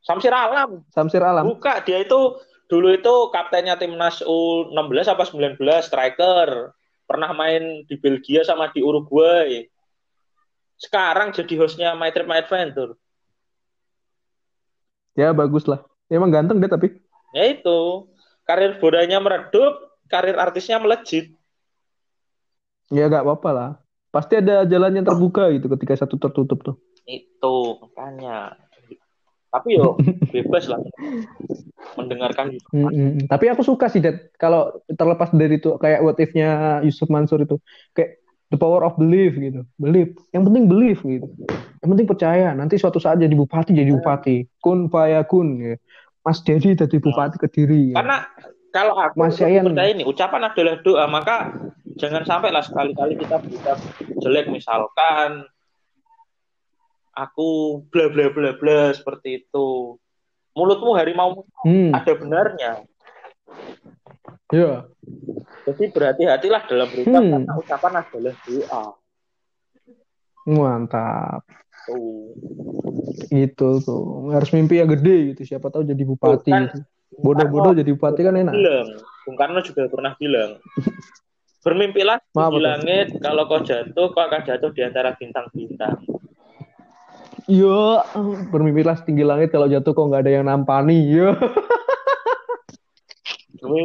Samsir 0.00 0.32
Alam 0.32 0.80
Samsir 0.88 1.20
Alam. 1.20 1.44
buka 1.46 1.82
dia 1.82 2.00
itu 2.00 2.40
dulu 2.64 2.88
itu 2.88 3.14
kaptennya 3.28 3.76
timnas 3.76 4.22
U16 4.22 4.72
apa 5.08 5.24
19 5.26 5.60
striker 5.82 6.72
pernah 7.04 7.30
main 7.32 7.84
di 7.84 7.96
Belgia 7.96 8.40
sama 8.42 8.70
di 8.70 8.80
Uruguay 8.80 9.60
sekarang 10.78 11.34
jadi 11.34 11.54
hostnya 11.58 11.92
My 11.98 12.14
Trip 12.14 12.26
My 12.30 12.40
Adventure 12.40 12.94
Ya 15.18 15.34
bagus 15.34 15.66
lah. 15.66 15.82
Emang 16.06 16.30
ganteng 16.30 16.62
dia 16.62 16.70
tapi. 16.70 16.94
ya 17.34 17.44
itu 17.50 18.06
karir 18.46 18.78
bodanya 18.78 19.18
meredup 19.18 19.98
karir 20.06 20.38
artisnya 20.38 20.78
melejit 20.78 21.34
Ya 22.88 23.04
gak 23.10 23.26
apa-apa 23.26 23.50
lah. 23.52 23.70
Pasti 24.08 24.40
ada 24.40 24.64
jalan 24.64 24.96
yang 24.96 25.04
terbuka 25.04 25.52
gitu 25.52 25.68
ketika 25.76 26.06
satu 26.06 26.16
tertutup 26.16 26.62
tuh. 26.64 26.76
itu 27.08 27.56
makanya 27.80 28.52
tapi 29.48 29.80
yo 29.80 29.96
bebas 30.32 30.68
lah 30.68 30.76
mendengarkan 31.96 32.52
Hmm, 32.68 32.92
hmm, 32.92 33.10
hmm. 33.16 33.26
Tapi 33.32 33.48
aku 33.48 33.64
suka 33.64 33.88
sih, 33.88 34.04
Dad. 34.04 34.28
Kalau 34.36 34.84
terlepas 34.92 35.32
dari 35.32 35.56
itu 35.56 35.72
kayak 35.80 36.04
what 36.04 36.20
if-nya 36.20 36.80
Yusuf 36.84 37.08
Mansur 37.08 37.40
itu. 37.42 37.56
Kayak 37.96 38.20
the 38.48 38.56
power 38.56 38.84
of 38.84 38.96
belief 38.96 39.36
gitu. 39.36 39.64
Belief. 39.76 40.12
Yang 40.32 40.42
penting 40.48 40.64
belief 40.68 40.98
gitu. 41.04 41.28
Yang 41.84 41.88
penting 41.94 42.08
percaya. 42.08 42.48
Nanti 42.52 42.80
suatu 42.80 42.96
saat 42.98 43.20
jadi 43.20 43.32
bupati, 43.32 43.72
jadi 43.76 43.92
bupati. 43.92 44.48
Kun 44.60 44.88
faya 44.88 45.22
kun. 45.24 45.60
Ya. 45.60 45.74
Mas 46.24 46.44
Dedi 46.44 46.76
jadi 46.76 46.96
bupati 47.00 47.36
Kediri. 47.40 47.92
Ya. 47.92 48.04
karena 48.04 48.16
kalau 48.68 49.00
aku 49.00 49.16
Mas 49.16 49.40
Yayan. 49.40 49.72
percaya 49.72 49.90
ini 49.96 50.04
ucapan 50.04 50.52
adalah 50.52 50.76
doa 50.84 51.08
maka 51.08 51.56
jangan 51.96 52.20
sampai 52.28 52.52
lah 52.52 52.60
sekali-kali 52.60 53.16
kita 53.16 53.40
berita 53.40 53.80
jelek 54.20 54.52
misalkan 54.52 55.48
aku 57.16 57.80
bla 57.88 58.12
bla 58.12 58.28
bla 58.28 58.52
bla 58.60 58.92
seperti 58.92 59.40
itu 59.40 59.96
mulutmu 60.52 60.94
harimau 60.94 61.48
Hmm, 61.64 61.96
ada 61.96 62.12
benarnya 62.12 62.84
ya. 64.50 64.88
jadi 65.68 65.84
berhati-hatilah 65.92 66.62
dalam 66.66 66.86
berucap 66.88 67.20
Hmm. 67.20 67.32
karena 67.36 67.52
ucapan 67.56 67.92
adalah 68.00 68.34
doa 68.44 68.84
Mantap. 70.48 71.42
tuh 71.84 72.32
Itu 73.28 73.84
tuh. 73.84 74.32
Harus 74.32 74.48
mimpi 74.52 74.80
yang 74.80 74.88
gede 74.88 75.36
gitu. 75.36 75.44
Siapa 75.44 75.68
tahu 75.68 75.84
jadi 75.84 76.00
bupati 76.00 76.48
gitu. 76.48 76.78
Bodoh-bodoh 77.20 77.76
jadi 77.76 77.90
bupati 77.92 78.20
kan 78.24 78.32
enak. 78.32 78.54
bilang 78.56 78.88
Bung 79.28 79.36
Karno 79.36 79.60
juga 79.60 79.88
pernah 79.92 80.16
bilang 80.16 80.56
bermimpilah 81.68 82.16
Maaf, 82.32 82.52
di 82.54 82.64
langit 82.64 83.06
kalau 83.20 83.44
kau 83.44 83.60
jatuh 83.60 84.08
kau 84.08 84.22
akan 84.24 84.40
jatuh 84.40 84.72
di 84.72 84.80
antara 84.80 85.12
bintang-bintang 85.20 86.00
Yo, 87.48 88.00
bermimpilah 88.52 89.00
setinggi 89.00 89.24
langit 89.24 89.48
kalau 89.52 89.68
jatuh 89.68 89.96
kok 89.96 90.04
nggak 90.04 90.20
ada 90.20 90.32
yang 90.36 90.44
nampani. 90.44 91.08
Yo. 91.08 91.32
akan 93.62 93.78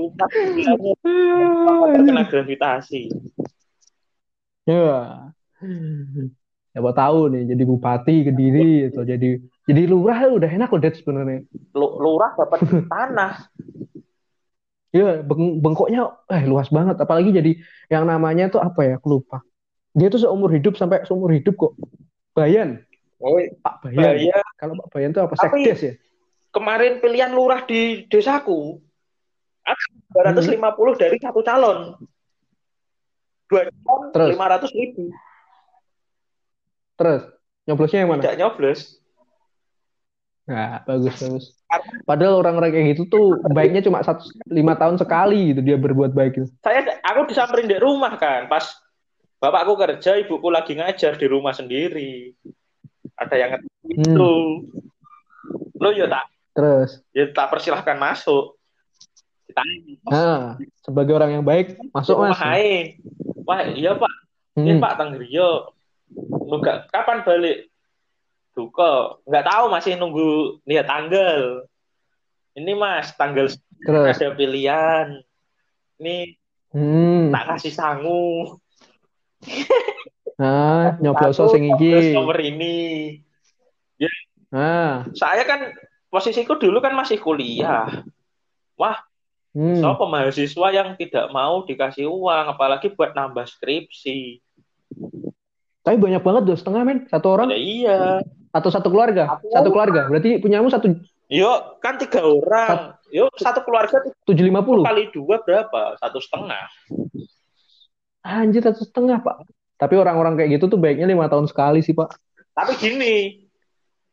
terkena 1.94 2.24
gravitasi 2.30 3.02
Ya. 4.64 5.28
Siapa 6.72 6.92
tahu 6.96 7.36
nih 7.36 7.52
jadi 7.52 7.64
bupati 7.68 8.24
Kediri 8.24 8.88
atau 8.88 9.04
jadi 9.04 9.44
jadi 9.68 9.82
lurah 9.92 10.24
udah 10.32 10.48
enak 10.48 10.72
loh 10.72 10.80
Dad 10.80 10.96
sebenarnya. 10.96 11.44
Lu- 11.76 12.00
lurah 12.00 12.32
dapat 12.40 12.64
tanah 12.88 13.52
Iya, 14.94 15.26
beng 15.26 15.60
bengkoknya 15.60 16.06
eh 16.32 16.46
luas 16.46 16.70
banget. 16.70 16.96
Apalagi 16.96 17.34
jadi 17.34 17.58
yang 17.90 18.08
namanya 18.08 18.48
tuh 18.48 18.62
apa 18.62 18.88
ya? 18.88 19.02
Aku 19.02 19.20
lupa. 19.20 19.42
Dia 19.92 20.08
tuh 20.08 20.22
seumur 20.22 20.54
hidup 20.54 20.78
sampai 20.78 21.04
seumur 21.04 21.34
hidup 21.34 21.58
kok. 21.58 21.74
Bayan. 22.38 22.86
Oh, 23.18 23.42
Pak 23.66 23.90
Bayan. 23.90 24.16
Bayan. 24.16 24.46
Kalau 24.56 24.74
Pak 24.80 24.88
Bayan 24.94 25.10
tuh 25.12 25.26
apa? 25.26 25.34
Sekdes 25.36 25.82
ya? 25.82 25.94
kemarin 26.54 27.02
pilihan 27.02 27.34
lurah 27.34 27.66
di 27.66 28.06
desaku 28.08 28.78
ada 29.64 30.32
250 30.36 31.00
dari 31.02 31.18
satu 31.18 31.40
calon. 31.42 31.96
Dua 33.48 33.62
calon 33.68 34.02
Terus? 34.12 34.30
500 34.36 34.80
ribu. 34.80 35.04
Terus 37.00 37.22
nyoblosnya 37.66 38.00
yang 38.04 38.12
mana? 38.12 38.22
Tidak 38.22 38.38
nyoblos. 38.40 38.82
Nah, 40.44 40.84
bagus 40.84 41.16
bagus. 41.24 41.46
Padahal 42.04 42.44
orang-orang 42.44 42.76
kayak 42.76 42.88
gitu 42.94 43.04
tuh 43.08 43.28
baiknya 43.56 43.80
cuma 43.80 44.04
satu 44.04 44.28
lima 44.52 44.76
tahun 44.76 45.00
sekali 45.00 45.56
gitu 45.56 45.64
dia 45.64 45.80
berbuat 45.80 46.12
baik 46.12 46.32
gitu. 46.36 46.48
Saya 46.60 47.00
aku 47.00 47.32
disamperin 47.32 47.72
di 47.72 47.80
rumah 47.80 48.20
kan, 48.20 48.52
pas 48.52 48.68
bapakku 49.40 49.80
kerja, 49.80 50.20
ibuku 50.20 50.52
lagi 50.52 50.76
ngajar 50.76 51.16
di 51.16 51.26
rumah 51.32 51.56
sendiri. 51.56 52.36
Ada 53.16 53.36
yang 53.40 53.50
ngerti 53.56 53.70
Hmm. 53.84 54.00
itu. 54.00 54.34
Lo 55.80 55.92
ya 55.92 56.08
tak 56.08 56.26
Terus, 56.54 57.02
ya 57.16 57.26
tak 57.34 57.48
persilahkan 57.50 57.98
masuk. 57.98 58.56
Ditanya, 59.54 59.94
nah 60.10 60.40
sebagai 60.82 61.14
orang 61.14 61.40
yang 61.40 61.46
baik 61.46 61.78
masuk 61.94 62.18
mas. 62.18 62.42
Wah, 63.44 63.62
iya 63.70 63.94
Pak. 63.94 64.14
Iya 64.58 64.74
Hmm. 64.78 64.82
Pak 64.82 64.94
Tanggerio. 64.98 65.74
Lu 66.30 66.58
nggak- 66.62 66.90
kapan 66.90 67.22
balik? 67.26 67.70
Duka. 68.54 69.18
Nggak 69.26 69.46
tahu 69.50 69.66
masih 69.70 69.94
nunggu 69.98 70.62
lihat 70.66 70.86
tanggal. 70.86 71.66
Ini 72.54 72.72
Mas, 72.78 73.10
tanggal 73.18 73.50
Terus, 73.82 74.14
ada 74.14 74.38
pilihan. 74.38 75.26
Ini 75.98 76.38
hmm. 76.70 77.34
tak 77.34 77.44
kasih 77.58 77.74
sangu. 77.74 78.58
Nah, 80.38 80.98
nyoblos 81.02 81.38
sing 81.50 81.74
iki. 81.74 82.14
nomor 82.14 82.38
ini. 82.42 82.78
Nah, 84.54 85.02
Saya 85.18 85.42
kan 85.50 85.74
posisiku 86.14 86.62
dulu 86.62 86.78
kan 86.78 86.94
masih 86.94 87.18
kuliah. 87.18 88.06
Wah, 88.78 89.02
hmm. 89.54 89.80
so 89.82 90.06
mahasiswa 90.06 90.68
yang 90.74 90.94
tidak 91.00 91.30
mau 91.30 91.64
dikasih 91.64 92.10
uang, 92.10 92.46
apalagi 92.54 92.92
buat 92.94 93.14
nambah 93.14 93.46
skripsi. 93.48 94.42
Tapi 95.84 95.98
banyak 96.00 96.24
banget 96.24 96.44
dua 96.48 96.58
setengah 96.58 96.82
men, 96.88 97.00
satu 97.12 97.28
orang 97.34 97.52
Ya 97.52 97.60
iya. 97.60 98.00
atau 98.56 98.70
satu 98.72 98.88
keluarga, 98.88 99.36
Aku- 99.36 99.52
satu 99.52 99.70
keluarga. 99.74 100.08
Berarti 100.08 100.40
punyamu 100.40 100.72
satu 100.72 100.96
Yuk, 101.34 101.82
kan 101.82 101.98
tiga 101.98 102.22
orang. 102.22 102.94
Yuk, 103.10 103.32
satu 103.42 103.66
keluarga 103.66 104.04
tujuh 104.28 104.46
lima 104.46 104.62
puluh. 104.62 104.86
kali 104.86 105.10
dua 105.10 105.42
berapa? 105.42 105.98
Satu 105.98 106.20
setengah. 106.22 106.66
Anjir 108.24 108.62
satu 108.64 108.86
setengah 108.86 109.20
pak. 109.24 109.44
Tapi 109.76 109.98
orang-orang 109.98 110.38
kayak 110.40 110.60
gitu 110.60 110.72
tuh 110.72 110.80
baiknya 110.80 111.10
lima 111.10 111.28
tahun 111.28 111.50
sekali 111.50 111.82
sih 111.82 111.92
pak. 111.98 112.16
Tapi 112.54 112.78
gini, 112.78 113.44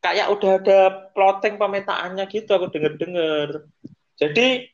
kayak 0.00 0.32
udah 0.32 0.50
ada 0.58 0.80
plotting 1.12 1.60
pemetaannya 1.60 2.24
gitu, 2.32 2.50
aku 2.56 2.72
denger-denger. 2.72 3.68
Jadi 4.16 4.66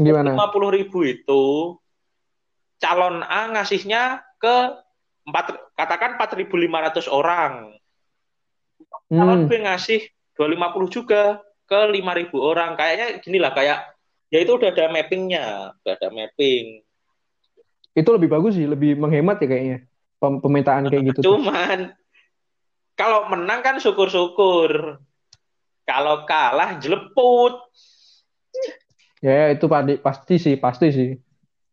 Gimana? 0.00 0.32
250 0.32 0.76
ribu 0.76 0.98
itu 1.04 1.44
calon 2.80 3.20
A 3.24 3.52
ngasihnya 3.52 4.24
ke 4.40 4.56
empat 5.26 5.46
katakan 5.76 6.16
4.500 6.16 7.06
orang. 7.08 7.76
Calon 9.08 9.44
Hmm. 9.44 9.48
B 9.48 9.52
ngasih 9.62 10.00
250 10.34 10.88
juga 10.88 11.40
ke 11.66 11.78
5.000 11.92 12.36
orang. 12.40 12.74
Kayaknya 12.74 13.06
gini 13.20 13.38
lah, 13.40 13.52
kayak 13.52 13.78
ya 14.30 14.38
itu 14.42 14.54
udah 14.56 14.70
ada 14.70 14.90
mappingnya, 14.90 15.76
udah 15.82 15.92
ada 15.92 16.08
mapping. 16.10 16.82
Itu 17.96 18.08
lebih 18.12 18.28
bagus 18.28 18.56
sih, 18.56 18.68
lebih 18.68 18.96
menghemat 18.96 19.40
ya 19.40 19.48
kayaknya. 19.48 19.78
Pem- 20.16 20.40
Pemetaan 20.40 20.88
kayak 20.88 21.04
gitu. 21.12 21.20
tuh. 21.20 21.28
Cuman 21.36 21.92
kalau 22.96 23.28
menang 23.28 23.60
kan 23.60 23.76
syukur-syukur. 23.76 25.00
Kalau 25.86 26.26
kalah 26.26 26.82
jeleput. 26.82 27.62
Ya 29.24 29.50
itu 29.52 29.66
padi- 29.66 30.00
pasti 30.00 30.36
sih, 30.36 30.54
pasti 30.60 30.92
sih. 30.92 31.10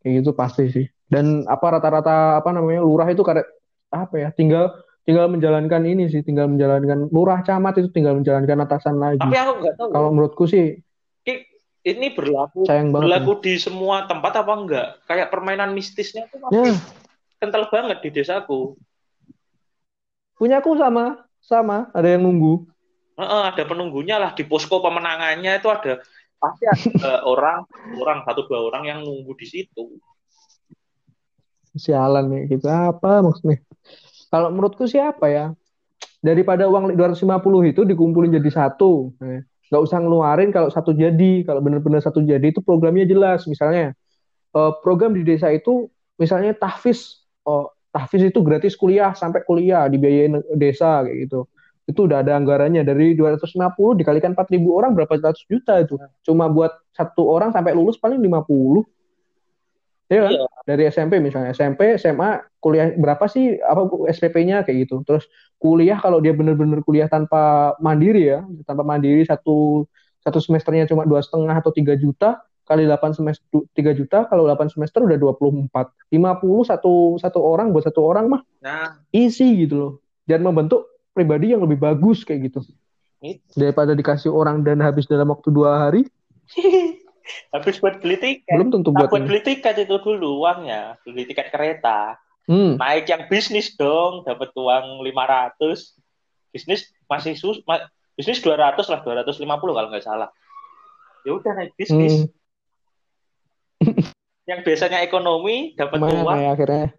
Kayak 0.03 0.13
gitu 0.23 0.31
pasti 0.35 0.63
sih. 0.71 0.85
Dan 1.07 1.43
apa 1.47 1.79
rata-rata 1.79 2.39
apa 2.39 2.49
namanya 2.55 2.83
lurah 2.83 3.07
itu 3.11 3.23
karet 3.23 3.45
apa 3.91 4.15
ya? 4.19 4.29
Tinggal 4.31 4.71
tinggal 5.03 5.27
menjalankan 5.27 5.83
ini 5.83 6.07
sih, 6.07 6.23
tinggal 6.23 6.47
menjalankan 6.47 7.11
lurah 7.11 7.43
camat 7.43 7.79
itu 7.79 7.91
tinggal 7.91 8.15
menjalankan 8.15 8.63
atasan 8.63 8.97
lagi. 8.99 9.19
Tapi 9.19 9.35
aku 9.35 9.51
nggak 9.59 9.75
tahu. 9.79 9.89
Kalau 9.91 10.09
menurutku 10.11 10.45
sih 10.47 10.79
ini 11.83 12.15
berlaku 12.15 12.63
sayang 12.63 12.95
banget. 12.95 13.03
berlaku 13.11 13.31
di 13.43 13.53
semua 13.59 14.07
tempat 14.07 14.39
apa 14.39 14.53
enggak? 14.55 14.87
Kayak 15.03 15.27
permainan 15.29 15.75
mistisnya 15.75 16.31
tuh 16.31 16.39
Ya, 16.47 16.71
masih 16.71 16.79
kental 17.43 17.67
banget 17.67 17.99
di 18.07 18.09
desaku. 18.23 18.79
punyaku 20.39 20.79
sama, 20.79 21.27
sama. 21.43 21.91
Ada 21.91 22.15
yang 22.15 22.23
nunggu. 22.23 22.67
Heeh, 23.19 23.43
ada 23.53 23.63
penunggunya 23.67 24.17
lah 24.17 24.31
di 24.33 24.41
posko 24.47 24.81
pemenangannya 24.81 25.59
itu 25.61 25.69
ada 25.69 26.01
pasti 26.43 26.67
ada 26.67 27.23
orang 27.31 27.63
orang 27.95 28.27
satu 28.27 28.43
dua 28.51 28.67
orang 28.67 28.83
yang 28.83 28.99
nunggu 29.07 29.31
di 29.39 29.47
situ. 29.47 29.95
Sialan 31.79 32.27
nih 32.27 32.43
gitu. 32.51 32.67
Apa 32.67 33.23
maksudnya? 33.23 33.63
Kalau 34.27 34.51
menurutku 34.51 34.83
sih 34.83 34.99
apa 34.99 35.31
ya? 35.31 35.45
Daripada 36.19 36.67
uang 36.67 36.95
250 36.95 37.71
itu 37.71 37.81
dikumpulin 37.87 38.35
jadi 38.35 38.51
satu. 38.51 39.15
Nah, 39.19 39.43
nggak 39.71 39.81
usah 39.81 39.97
ngeluarin 40.03 40.51
kalau 40.51 40.67
satu 40.67 40.91
jadi. 40.91 41.47
Kalau 41.47 41.63
benar-benar 41.63 42.03
satu 42.03 42.19
jadi 42.19 42.43
itu 42.43 42.59
programnya 42.59 43.07
jelas. 43.07 43.47
Misalnya 43.47 43.95
eh, 44.53 44.71
program 44.83 45.15
di 45.15 45.23
desa 45.23 45.49
itu 45.49 45.87
misalnya 46.19 46.53
tahfiz. 46.53 47.23
Oh, 47.43 47.71
tahfiz 47.89 48.29
itu 48.29 48.39
gratis 48.45 48.73
kuliah 48.77 49.11
sampai 49.13 49.43
kuliah 49.43 49.87
dibiayain 49.89 50.39
desa 50.57 51.01
kayak 51.07 51.29
gitu. 51.29 51.47
Itu 51.83 52.07
udah 52.07 52.23
ada 52.23 52.39
anggarannya 52.39 52.87
dari 52.87 53.11
250 53.15 53.99
dikalikan 53.99 54.31
4000 54.33 54.59
orang 54.71 54.91
berapa 54.95 55.19
ratus 55.19 55.43
juta 55.51 55.83
itu. 55.83 55.99
Cuma 56.23 56.47
buat 56.47 56.71
satu 56.95 57.27
orang 57.27 57.51
sampai 57.51 57.75
lulus 57.75 57.99
paling 57.99 58.19
50. 58.19 58.87
Ya 60.11 60.19
kan? 60.27 60.31
Iya. 60.35 60.45
Dari 60.63 60.83
SMP 60.87 61.13
misalnya, 61.19 61.51
SMP, 61.51 61.99
SMA, 61.99 62.43
kuliah 62.63 62.93
berapa 62.95 63.25
sih 63.27 63.59
apa 63.59 63.87
SPP-nya 64.11 64.63
kayak 64.63 64.87
gitu. 64.87 65.03
Terus 65.03 65.27
kuliah 65.59 65.99
kalau 65.99 66.23
dia 66.23 66.31
bener-bener 66.31 66.79
kuliah 66.83 67.11
tanpa 67.11 67.75
mandiri 67.83 68.31
ya, 68.31 68.45
tanpa 68.63 68.83
mandiri 68.87 69.23
satu 69.27 69.87
satu 70.23 70.39
semesternya 70.39 70.87
cuma 70.87 71.03
dua 71.03 71.19
setengah 71.19 71.51
atau 71.59 71.75
tiga 71.75 71.99
juta 71.99 72.39
kali 72.63 72.87
8 72.87 73.11
semester 73.11 73.43
3 73.75 73.91
juta 73.99 74.23
kalau 74.31 74.47
8 74.47 74.71
semester 74.71 75.03
udah 75.03 75.19
24 75.19 75.67
50 76.15 76.71
satu 76.71 77.19
satu 77.19 77.39
orang 77.43 77.75
buat 77.75 77.83
satu 77.83 77.99
orang 77.99 78.31
mah 78.31 78.41
Nah, 78.63 79.03
easy 79.11 79.67
gitu 79.67 79.75
loh 79.75 79.93
dan 80.23 80.39
membentuk 80.39 80.87
pribadi 81.13 81.53
yang 81.53 81.61
lebih 81.61 81.77
bagus 81.77 82.25
kayak 82.25 82.49
gitu 82.51 82.59
Itu. 83.21 83.53
daripada 83.55 83.93
dikasih 83.93 84.33
orang 84.33 84.65
dan 84.65 84.81
habis 84.81 85.05
dalam 85.05 85.29
waktu 85.29 85.53
dua 85.53 85.87
hari 85.87 86.09
habis 87.55 87.79
buat 87.79 88.03
beli 88.03 88.19
tiket. 88.19 88.51
belum 88.51 88.69
tentu 88.73 88.89
Nah, 88.91 89.07
buat 89.07 89.09
buat 89.13 89.23
beli 89.23 89.41
tiket 89.41 89.75
itu 89.79 89.95
dulu 89.95 90.43
uangnya, 90.43 90.99
beli 91.07 91.23
tiket 91.23 91.47
kereta. 91.53 92.19
hmm, 92.51 92.75
Naik 92.75 93.07
yang 93.07 93.23
bisnis 93.31 93.71
dong, 93.79 94.27
dapat 94.27 94.51
uang 94.51 94.99
500. 95.07 95.95
Bisnis 96.51 96.91
masih 97.07 97.33
sus 97.39 97.63
ma- 97.63 97.87
bisnis 98.13 98.43
200 98.43 98.75
lah, 98.91 98.99
250 99.01 99.39
kalau 99.71 99.87
nggak 99.87 100.03
salah. 100.03 100.29
Ya 101.23 101.31
udah 101.31 101.55
naik 101.55 101.71
bisnis. 101.79 102.27
hmm, 102.27 103.95
Yang 104.43 104.59
biasanya 104.67 104.99
ekonomi 105.07 105.71
dapat 105.79 106.03
uang, 106.03 106.35
ya 106.35 106.51
akhirnya 106.51 106.91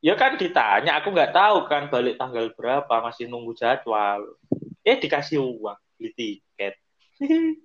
ya 0.00 0.16
kan 0.16 0.40
ditanya, 0.40 0.96
aku 0.96 1.12
nggak 1.12 1.32
tahu 1.36 1.68
kan 1.68 1.92
balik 1.92 2.16
tanggal 2.16 2.48
berapa, 2.56 3.04
masih 3.04 3.28
nunggu 3.28 3.52
jadwal. 3.56 4.24
Eh 4.80 4.96
dikasih 4.96 5.44
uang, 5.44 5.76
beli 6.00 6.10
tiket. 6.16 6.74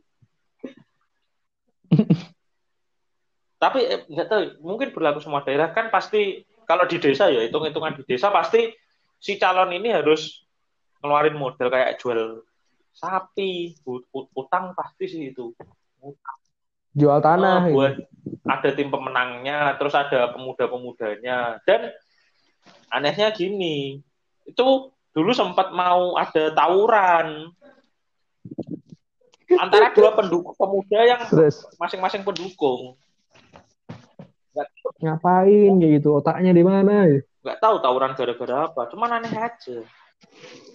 Tapi 3.56 3.80
eh, 3.88 4.04
nggak 4.12 4.28
tahu, 4.28 4.42
mungkin 4.62 4.92
berlaku 4.92 5.24
semua 5.24 5.40
daerah 5.42 5.72
kan 5.72 5.88
pasti 5.88 6.44
kalau 6.68 6.84
di 6.86 7.00
desa 7.00 7.32
ya 7.32 7.40
hitung-hitungan 7.48 7.96
di 7.98 8.04
desa 8.04 8.28
pasti 8.30 8.68
si 9.16 9.40
calon 9.40 9.72
ini 9.72 9.96
harus 9.96 10.44
ngeluarin 11.00 11.40
modal 11.40 11.72
kayak 11.72 11.96
jual 11.98 12.44
sapi, 12.92 13.76
ut- 13.88 14.08
ut- 14.12 14.32
utang 14.36 14.76
pasti 14.76 15.08
sih 15.08 15.32
itu. 15.32 15.56
jual 16.96 17.20
Oh, 17.20 17.24
tanah 17.24 17.68
gitu. 17.68 17.76
buat 17.76 17.94
ada 18.48 18.70
tim 18.72 18.88
pemenangnya, 18.88 19.76
terus 19.76 19.92
ada 19.96 20.32
pemuda-pemudanya. 20.32 21.60
Dan 21.68 21.92
anehnya 22.92 23.32
gini, 23.34 24.00
itu 24.46 24.66
dulu 25.16 25.32
sempat 25.32 25.72
mau 25.72 26.20
ada 26.20 26.52
tawuran 26.52 27.52
antara 29.56 29.94
dua 29.96 30.12
pendukung 30.16 30.56
pemuda 30.58 31.00
yang 31.06 31.22
masing-masing 31.80 32.24
pendukung. 32.26 32.98
ngapain 34.96 35.76
kayak 35.84 36.00
gitu 36.00 36.16
otaknya 36.16 36.56
di 36.56 36.64
mana 36.64 37.12
ya? 37.12 37.20
Nggak 37.44 37.60
tahu 37.60 37.76
tawuran 37.84 38.16
gara-gara 38.16 38.56
apa, 38.72 38.82
cuman 38.88 39.20
aneh 39.20 39.36
aja. 39.36 39.84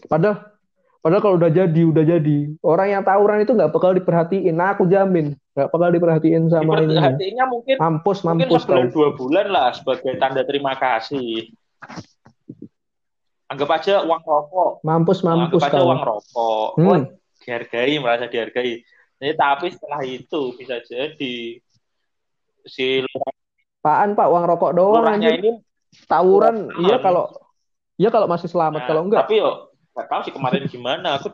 Padahal 0.04 0.60
Padahal 1.00 1.24
kalau 1.24 1.36
udah 1.40 1.48
jadi, 1.48 1.80
udah 1.88 2.04
jadi. 2.04 2.38
Orang 2.60 2.88
yang 2.92 3.00
tawuran 3.00 3.40
itu 3.40 3.56
nggak 3.56 3.72
bakal 3.72 3.96
diperhatiin. 3.96 4.52
Nah, 4.52 4.76
aku 4.76 4.84
jamin 4.84 5.32
nggak 5.56 5.68
bakal 5.72 5.88
diperhatiin 5.96 6.52
sama 6.52 6.84
ini. 6.84 6.92
Diperhatiinnya 6.92 7.44
mungkin 7.48 7.74
mampus, 7.80 8.18
mampus 8.20 8.44
mungkin 8.44 8.60
sebulan 8.60 8.88
dua 8.92 9.08
bulan 9.16 9.46
lah 9.48 9.72
sebagai 9.72 10.20
tanda 10.20 10.44
terima 10.44 10.76
kasih. 10.76 11.56
Anggap 13.50 13.68
aja 13.82 13.94
uang 14.06 14.22
rokok. 14.22 14.70
Mampus, 14.86 15.26
mampus. 15.26 15.58
Anggap 15.58 15.74
aja 15.74 15.80
uang 15.82 16.02
rokok. 16.06 16.68
Hmm. 16.78 16.86
Oh, 16.86 16.98
dihargai, 17.42 17.94
merasa 17.98 18.30
dihargai. 18.30 18.84
Jadi, 19.20 19.34
tapi 19.36 19.66
setelah 19.74 20.00
itu 20.06 20.54
bisa 20.56 20.80
jadi 20.80 21.60
si 22.64 23.04
Apaan 23.80 24.12
Pak 24.12 24.28
uang 24.28 24.44
rokok 24.44 24.72
doang 24.76 25.08
aja. 25.08 25.32
ini 25.32 25.56
tawuran 26.04 26.68
iya 26.84 27.00
kalau 27.00 27.32
iya 27.96 28.12
kalau 28.12 28.28
masih 28.28 28.52
selamat 28.52 28.84
nah, 28.84 28.88
kalau 28.92 29.02
enggak. 29.08 29.24
Tapi 29.24 29.40
yo 29.40 29.72
nggak 29.96 30.06
tahu 30.12 30.20
sih 30.28 30.34
kemarin 30.36 30.62
gimana. 30.68 31.16
Aku 31.16 31.32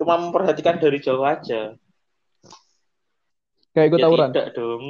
cuma 0.00 0.16
memperhatikan 0.16 0.80
dari 0.80 0.96
jauh 1.04 1.20
aja. 1.20 1.76
Kayak 3.76 3.86
ikut 3.92 3.98
ya, 4.00 4.04
tawuran? 4.08 4.28
Tidak 4.32 4.48
dong. 4.56 4.84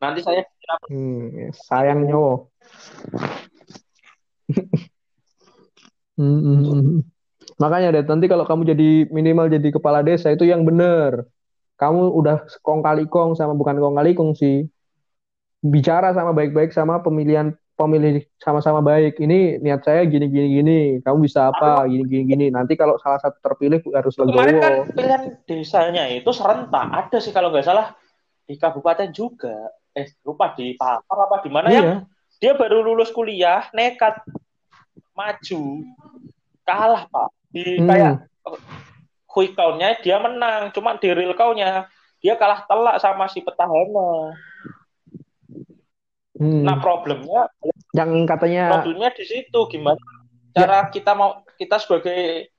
Nanti 0.00 0.20
saya 0.24 0.40
hmm, 0.88 1.52
sayang 1.52 2.08
nyowo. 2.08 2.48
Makanya 7.58 7.88
deh, 7.94 8.04
nanti 8.06 8.26
kalau 8.26 8.44
kamu 8.46 8.62
jadi 8.74 8.88
minimal 9.10 9.46
jadi 9.50 9.68
kepala 9.74 10.02
desa 10.02 10.30
itu 10.34 10.44
yang 10.46 10.66
bener. 10.66 11.26
Kamu 11.78 12.10
udah 12.10 12.42
kong 12.62 12.82
kali 12.82 13.06
kong 13.06 13.38
sama 13.38 13.54
bukan 13.54 13.78
kong 13.78 13.96
kali 13.98 14.10
kong 14.18 14.34
sih. 14.34 14.66
Bicara 15.62 16.14
sama 16.14 16.34
baik-baik 16.34 16.74
sama 16.74 17.02
pemilihan 17.02 17.54
pemilih 17.78 18.26
sama-sama 18.42 18.82
baik. 18.82 19.22
Ini 19.22 19.62
niat 19.62 19.86
saya 19.86 20.02
gini 20.02 20.26
gini 20.26 20.48
gini. 20.58 20.80
Kamu 20.98 21.22
bisa 21.22 21.54
apa? 21.54 21.86
Gini 21.86 22.02
gini 22.10 22.22
gini. 22.26 22.46
Nanti 22.50 22.74
kalau 22.74 22.98
salah 22.98 23.22
satu 23.22 23.38
terpilih 23.38 23.78
harus 23.94 24.18
legowo. 24.18 24.34
Kemarin 24.34 24.56
kan 24.58 24.74
pilihan 24.90 25.22
desanya 25.46 26.04
itu 26.10 26.30
serentak. 26.34 26.90
Ada 26.90 27.22
sih 27.22 27.30
kalau 27.30 27.54
nggak 27.54 27.62
salah 27.62 27.94
di 28.50 28.58
kabupaten 28.58 29.14
juga. 29.14 29.70
Eh 29.94 30.10
lupa 30.26 30.50
di 30.58 30.74
Papar 30.74 31.30
apa 31.30 31.36
di 31.46 31.50
mana 31.54 31.70
ya? 31.70 31.74
iya. 31.78 31.82
ya? 31.86 31.96
Dia 32.38 32.52
baru 32.54 32.86
lulus 32.86 33.10
kuliah, 33.10 33.66
nekat 33.74 34.22
maju, 35.18 35.82
kalah 36.62 37.10
pak. 37.10 37.28
Di 37.50 37.82
hmm. 37.82 37.88
kayak 37.90 38.14
quick 39.26 39.58
count-nya 39.58 39.98
dia 39.98 40.22
menang, 40.22 40.70
cuma 40.70 40.94
di 40.94 41.10
real 41.10 41.34
count-nya 41.34 41.90
dia 42.22 42.34
kalah 42.38 42.62
telak 42.66 42.96
sama 43.02 43.26
si 43.26 43.42
petahana. 43.42 44.34
Hmm. 46.38 46.62
Nah 46.62 46.78
problemnya 46.78 47.50
yang 47.90 48.22
katanya 48.30 48.78
problemnya 48.78 49.10
di 49.10 49.24
situ 49.26 49.58
gimana 49.66 49.98
ya. 50.54 50.62
cara 50.62 50.78
kita 50.86 51.10
mau 51.18 51.42
kita 51.58 51.82
sebagai 51.82 52.54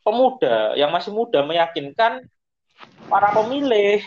pemuda 0.00 0.72
yang 0.80 0.88
masih 0.88 1.12
muda 1.12 1.44
meyakinkan 1.44 2.24
para 3.12 3.28
pemilih. 3.36 4.00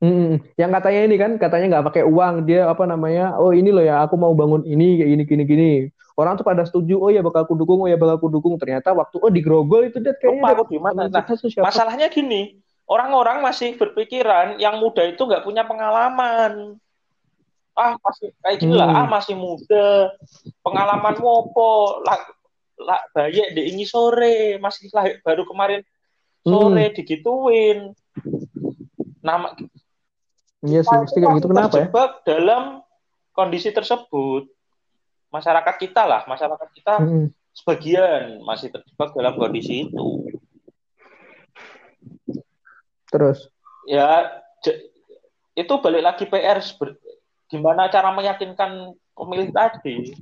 Hmm, 0.00 0.40
yang 0.56 0.72
katanya 0.72 1.00
ini 1.06 1.16
kan 1.20 1.32
katanya 1.36 1.66
nggak 1.76 1.86
pakai 1.92 2.04
uang 2.08 2.48
dia 2.48 2.66
apa 2.66 2.88
namanya 2.88 3.36
oh 3.36 3.52
ini 3.52 3.68
loh 3.68 3.84
ya 3.84 4.00
aku 4.00 4.16
mau 4.16 4.32
bangun 4.32 4.64
ini 4.64 4.96
kayak 4.96 5.10
gini 5.12 5.24
gini 5.28 5.44
gini 5.44 5.70
orang 6.20 6.36
tuh 6.36 6.44
pada 6.44 6.68
setuju 6.68 7.00
oh 7.00 7.08
ya 7.08 7.24
bakal 7.24 7.48
aku 7.48 7.56
dukung 7.56 7.80
oh 7.80 7.88
ya 7.88 7.96
bakal 7.96 8.20
aku 8.20 8.28
dukung 8.28 8.54
ternyata 8.60 8.92
waktu 8.92 9.16
oh 9.16 9.32
digrogol 9.32 9.88
itu 9.88 9.96
dia 10.04 10.12
kayaknya 10.12 10.52
Lupa, 10.52 10.68
di 10.68 10.78
mana 10.78 11.08
nah, 11.08 11.24
masalahnya 11.64 12.12
gini 12.12 12.60
orang-orang 12.90 13.38
masih 13.38 13.78
berpikiran 13.78 14.58
yang 14.58 14.82
muda 14.82 15.06
itu 15.06 15.22
nggak 15.22 15.46
punya 15.46 15.62
pengalaman. 15.62 16.74
Ah 17.78 17.94
masih 18.02 18.34
kayak 18.42 18.66
lah. 18.66 18.90
Ah 18.90 19.06
hmm. 19.06 19.10
masih 19.14 19.34
muda. 19.38 20.10
Pengalaman 20.66 21.16
mopo 21.22 22.02
lah 22.02 22.18
lah 22.82 23.00
bayi 23.14 23.54
di 23.54 23.70
ini 23.70 23.86
sore. 23.86 24.58
Masih 24.58 24.90
lah 24.90 25.06
baru 25.22 25.46
kemarin 25.46 25.86
sore 26.42 26.90
hmm. 26.90 26.94
digituin. 26.98 27.78
Nama 29.22 29.54
Iya 30.60 30.84
sih, 30.84 30.92
mesti 30.92 31.18
kayak 31.24 31.40
gitu 31.40 31.48
kenapa 31.48 31.76
ya? 31.80 31.88
dalam 32.28 32.84
kondisi 33.32 33.72
tersebut. 33.72 34.44
Masyarakat 35.30 35.74
kita 35.78 36.02
lah, 36.04 36.22
masyarakat 36.26 36.68
kita 36.74 36.94
hmm. 36.98 37.26
sebagian 37.54 38.42
masih 38.42 38.74
terjebak 38.74 39.14
dalam 39.14 39.38
kondisi 39.38 39.86
itu. 39.86 40.26
Terus? 43.10 43.50
Ya, 43.86 44.42
itu 45.54 45.74
balik 45.82 46.02
lagi 46.02 46.24
PR 46.26 46.58
gimana 47.50 47.90
cara 47.90 48.14
meyakinkan 48.14 48.94
pemilih 49.14 49.50
tadi. 49.50 50.14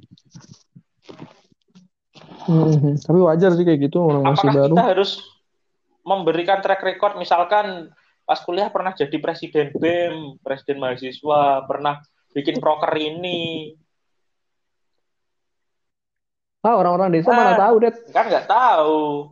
Hmm, 2.48 2.96
tapi 2.96 3.18
wajar 3.20 3.52
sih 3.52 3.64
kayak 3.64 3.92
gitu 3.92 4.00
orang 4.00 4.24
Apakah 4.24 4.32
masih 4.32 4.48
baru. 4.56 4.72
kita 4.72 4.84
harus 4.96 5.10
memberikan 6.00 6.58
track 6.64 6.80
record 6.80 7.20
misalkan 7.20 7.92
pas 8.24 8.40
kuliah 8.40 8.72
pernah 8.72 8.96
jadi 8.96 9.16
presiden 9.20 9.68
BEM, 9.76 10.40
presiden 10.40 10.80
mahasiswa, 10.80 11.68
pernah 11.68 12.00
bikin 12.32 12.56
proker 12.56 12.92
ini. 12.96 13.76
Ah, 16.58 16.74
orang-orang 16.74 17.14
desa 17.14 17.30
nah, 17.30 17.38
mana 17.38 17.54
tahu, 17.54 17.74
Det. 17.86 17.94
Kan 18.10 18.26
nggak 18.26 18.46
tahu. 18.50 19.30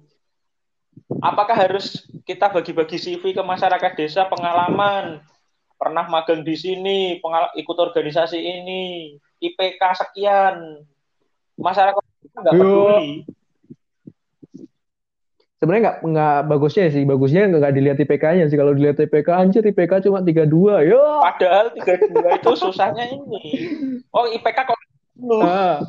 Apakah 1.22 1.56
harus 1.58 2.06
kita 2.22 2.50
bagi-bagi 2.50 2.98
CV 2.98 3.34
ke 3.34 3.42
masyarakat 3.42 3.92
desa 3.98 4.26
pengalaman 4.30 5.22
pernah 5.76 6.08
magang 6.08 6.40
di 6.42 6.56
sini, 6.56 7.20
pengal 7.20 7.52
ikut 7.58 7.76
organisasi 7.76 8.38
ini, 8.40 9.14
IPK 9.42 9.82
sekian. 9.96 10.86
Masyarakat 11.56 12.02
nggak 12.36 12.54
peduli. 12.54 13.24
Sebenarnya 15.56 15.82
nggak 15.88 15.98
nggak 16.04 16.38
bagusnya 16.52 16.92
sih, 16.92 17.02
bagusnya 17.08 17.48
nggak 17.48 17.74
dilihat 17.74 17.98
IPK-nya 18.00 18.44
sih. 18.52 18.60
Kalau 18.60 18.76
dilihat 18.76 19.00
IPK 19.00 19.28
anjir 19.32 19.64
IPK 19.64 20.04
cuma 20.04 20.20
32. 20.20 20.84
Yo. 20.84 21.00
Padahal 21.24 21.72
32 21.72 22.38
itu 22.38 22.50
susahnya 22.60 23.04
ini. 23.08 23.40
Oh, 24.12 24.28
IPK 24.28 24.58
kok 24.68 24.76
lu. 25.16 25.40
Ah. 25.40 25.80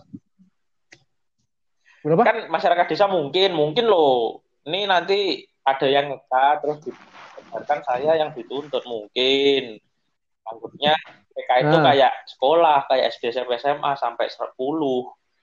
Berapa? 2.07 2.23
Kan 2.23 2.47
masyarakat 2.47 2.85
desa 2.87 3.11
mungkin, 3.11 3.51
mungkin 3.51 3.85
loh. 3.91 4.39
Ini 4.63 4.87
nanti 4.87 5.43
ada 5.67 5.87
yang 5.91 6.15
ngekat 6.15 6.55
terus 6.63 6.79
bahkan 7.51 7.83
saya 7.83 8.15
yang 8.15 8.31
dituntut 8.31 8.83
mungkin 8.87 9.83
anggapnya 10.47 10.95
PK 11.35 11.49
itu 11.67 11.75
nah. 11.75 11.83
kayak 11.91 12.13
sekolah 12.31 12.87
kayak 12.87 13.11
SD 13.15 13.35
SMP 13.35 13.59
SMA 13.59 13.91
sampai 13.99 14.31
10 14.31 14.55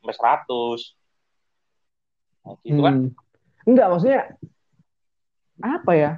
sampai 0.01 0.15
100 0.17 0.49
nah, 2.45 2.57
gitu 2.65 2.81
kan. 2.81 2.95
hmm. 2.97 3.13
kan 3.13 3.69
enggak 3.69 3.89
maksudnya 3.93 4.21
apa 5.61 5.93
ya 5.93 6.11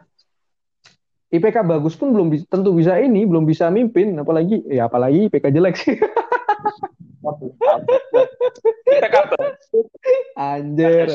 IPK 1.27 1.67
bagus 1.67 1.99
pun 1.99 2.15
belum 2.15 2.31
bisa, 2.31 2.47
tentu 2.47 2.71
bisa 2.73 3.03
ini 3.03 3.27
belum 3.27 3.43
bisa 3.43 3.67
mimpin 3.75 4.15
apalagi 4.17 4.63
ya 4.71 4.87
apalagi 4.87 5.27
IPK 5.27 5.51
jelek 5.51 5.75
sih 5.75 5.99
IPK 8.87 9.17
bagus 9.35 9.56
anjir 10.37 11.09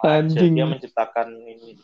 anjing 0.00 0.56
dia 0.56 0.66
menciptakan 0.66 1.28
ini. 1.44 1.76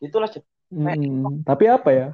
Itulah 0.00 0.28
hmm, 0.72 1.44
tapi 1.44 1.64
apa 1.68 1.90
ya? 1.92 2.08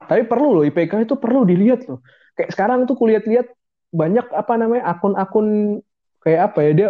Tapi 0.00 0.22
perlu 0.26 0.60
loh 0.60 0.64
IPK 0.66 1.06
itu 1.06 1.14
perlu 1.20 1.46
dilihat 1.46 1.86
loh. 1.86 2.02
Kayak 2.34 2.50
sekarang 2.56 2.88
tuh 2.90 2.98
kulihat 2.98 3.28
lihat 3.28 3.46
banyak 3.94 4.26
apa 4.34 4.58
namanya 4.58 4.90
akun-akun 4.90 5.78
kayak 6.26 6.50
apa 6.50 6.58
ya 6.66 6.70
dia 6.74 6.88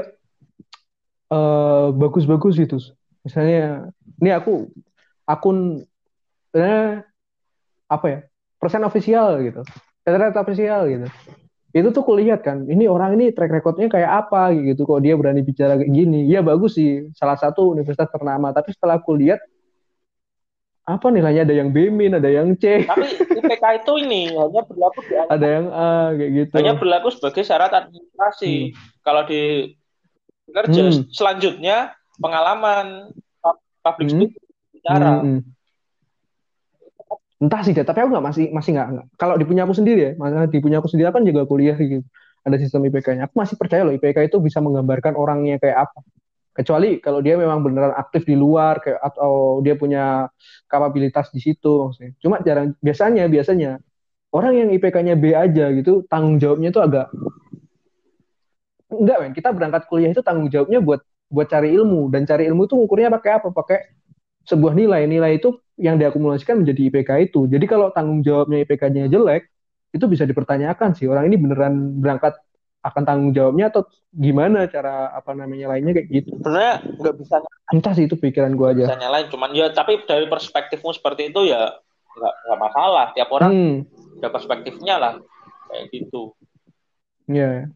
uh, 1.28 1.92
bagus-bagus 1.92 2.56
gitu. 2.56 2.80
Misalnya 3.26 3.90
ini 4.22 4.30
aku 4.32 4.72
akun 5.28 5.84
eh, 6.56 7.04
apa 7.90 8.06
ya 8.08 8.18
persen 8.56 8.86
ofisial 8.86 9.42
gitu. 9.44 9.60
Rata 10.04 10.40
ofisial 10.44 10.88
gitu 10.88 11.08
itu 11.74 11.90
tuh 11.90 12.06
kulihat 12.06 12.46
kan 12.46 12.70
ini 12.70 12.86
orang 12.86 13.18
ini 13.18 13.34
track 13.34 13.50
recordnya 13.50 13.90
kayak 13.90 14.26
apa 14.26 14.54
gitu 14.54 14.86
kok 14.86 15.02
dia 15.02 15.18
berani 15.18 15.42
bicara 15.42 15.74
kayak 15.74 15.90
gini 15.90 16.22
ya 16.30 16.38
bagus 16.38 16.78
sih 16.78 17.10
salah 17.18 17.34
satu 17.34 17.74
universitas 17.74 18.06
ternama 18.14 18.54
tapi 18.54 18.70
setelah 18.70 19.02
aku 19.02 19.18
lihat 19.18 19.42
apa 20.86 21.10
nilainya 21.10 21.42
ada 21.42 21.54
yang 21.58 21.74
B 21.74 21.90
min 21.90 22.14
ada 22.14 22.30
yang 22.30 22.54
C 22.54 22.86
tapi 22.86 23.10
IPK 23.42 23.64
itu 23.82 23.92
ini 24.06 24.30
hanya 24.38 24.62
berlaku 24.62 25.00
di 25.02 25.14
ada 25.18 25.46
yang 25.50 25.66
A 25.74 26.14
kayak 26.14 26.30
gitu 26.30 26.54
hanya 26.62 26.74
berlaku 26.78 27.08
sebagai 27.10 27.42
syarat 27.42 27.72
administrasi 27.74 28.54
hmm. 28.70 28.74
kalau 29.02 29.26
di 29.26 29.74
kerja 30.46 30.82
hmm. 30.94 31.10
selanjutnya 31.10 31.96
pengalaman 32.22 33.10
public 33.82 34.14
hmm. 34.14 34.14
speaking 34.14 34.46
bicara 34.70 35.10
hmm. 35.26 35.40
Entah 37.42 37.60
sih 37.66 37.74
tapi 37.74 37.98
aku 37.98 38.10
nggak 38.14 38.26
masih 38.30 38.44
masih 38.54 38.70
nggak 38.78 38.88
kalau 39.18 39.34
di 39.34 39.44
punya 39.44 39.66
aku 39.66 39.74
sendiri 39.74 40.00
ya 40.00 40.12
masalah 40.14 40.46
di 40.46 40.58
punya 40.62 40.78
aku 40.78 40.88
sendiri 40.90 41.10
kan 41.10 41.24
juga 41.26 41.42
kuliah 41.48 41.76
gitu. 41.78 42.04
Ada 42.44 42.60
sistem 42.60 42.84
IPK-nya 42.92 43.24
aku 43.24 43.40
masih 43.40 43.56
percaya 43.56 43.88
loh 43.88 43.96
IPK 43.96 44.28
itu 44.28 44.36
bisa 44.36 44.60
menggambarkan 44.60 45.16
orangnya 45.16 45.56
kayak 45.56 45.88
apa. 45.88 46.04
Kecuali 46.54 47.00
kalau 47.02 47.24
dia 47.24 47.34
memang 47.40 47.64
beneran 47.64 47.96
aktif 47.96 48.28
di 48.28 48.36
luar 48.36 48.78
kayak 48.84 49.00
atau 49.00 49.64
dia 49.64 49.74
punya 49.74 50.28
kapabilitas 50.68 51.32
di 51.32 51.40
situ 51.40 51.88
maksudnya. 51.88 52.12
Cuma 52.20 52.36
jarang 52.44 52.76
biasanya 52.84 53.24
biasanya 53.32 53.80
orang 54.30 54.52
yang 54.60 54.68
IPK-nya 54.76 55.14
B 55.16 55.32
aja 55.32 55.72
gitu 55.72 56.04
tanggung 56.04 56.36
jawabnya 56.36 56.68
itu 56.68 56.80
agak 56.84 57.08
enggak 58.92 59.16
men. 59.24 59.32
Kita 59.32 59.48
berangkat 59.50 59.82
kuliah 59.88 60.10
itu 60.12 60.20
tanggung 60.20 60.52
jawabnya 60.52 60.78
buat 60.84 61.00
buat 61.32 61.48
cari 61.48 61.72
ilmu. 61.74 62.12
Dan 62.12 62.28
cari 62.28 62.46
ilmu 62.46 62.68
itu 62.68 62.76
ukurnya 62.76 63.08
pakai 63.10 63.40
apa? 63.40 63.48
Pakai 63.50 63.78
sebuah 64.44 64.76
nilai. 64.76 65.08
Nilai 65.08 65.40
itu 65.40 65.63
yang 65.74 65.98
diakumulasikan 65.98 66.62
menjadi 66.62 66.80
IPK 66.90 67.10
itu. 67.30 67.50
Jadi 67.50 67.64
kalau 67.66 67.90
tanggung 67.90 68.22
jawabnya 68.22 68.62
IPK-nya 68.62 69.10
jelek 69.10 69.50
itu 69.94 70.04
bisa 70.10 70.26
dipertanyakan 70.26 70.94
sih 70.98 71.06
orang 71.06 71.30
ini 71.30 71.38
beneran 71.38 72.02
berangkat 72.02 72.34
akan 72.84 73.02
tanggung 73.08 73.32
jawabnya 73.32 73.72
atau 73.72 73.88
gimana 74.12 74.68
cara 74.68 75.08
apa 75.16 75.32
namanya 75.32 75.72
lainnya 75.72 75.96
kayak 75.96 76.08
gitu. 76.12 76.36
Sebenarnya 76.36 76.74
nggak 77.00 77.14
bisa 77.16 77.34
entah 77.72 77.92
sih 77.96 78.04
itu 78.04 78.16
pikiran 78.20 78.52
gue 78.52 78.68
aja. 78.76 78.84
bisa 78.92 79.00
nyalain 79.00 79.26
cuman 79.32 79.50
ya 79.56 79.72
tapi 79.72 80.04
dari 80.04 80.28
perspektifmu 80.28 80.92
seperti 80.92 81.32
itu 81.32 81.48
ya 81.48 81.80
nggak 82.12 82.34
nggak 82.44 82.58
masalah. 82.60 83.06
Tiap 83.16 83.28
orang 83.32 83.50
hmm. 83.56 83.76
ada 84.20 84.28
perspektifnya 84.28 84.94
lah 85.00 85.14
kayak 85.72 85.84
gitu. 85.96 86.36
Ya 87.24 87.72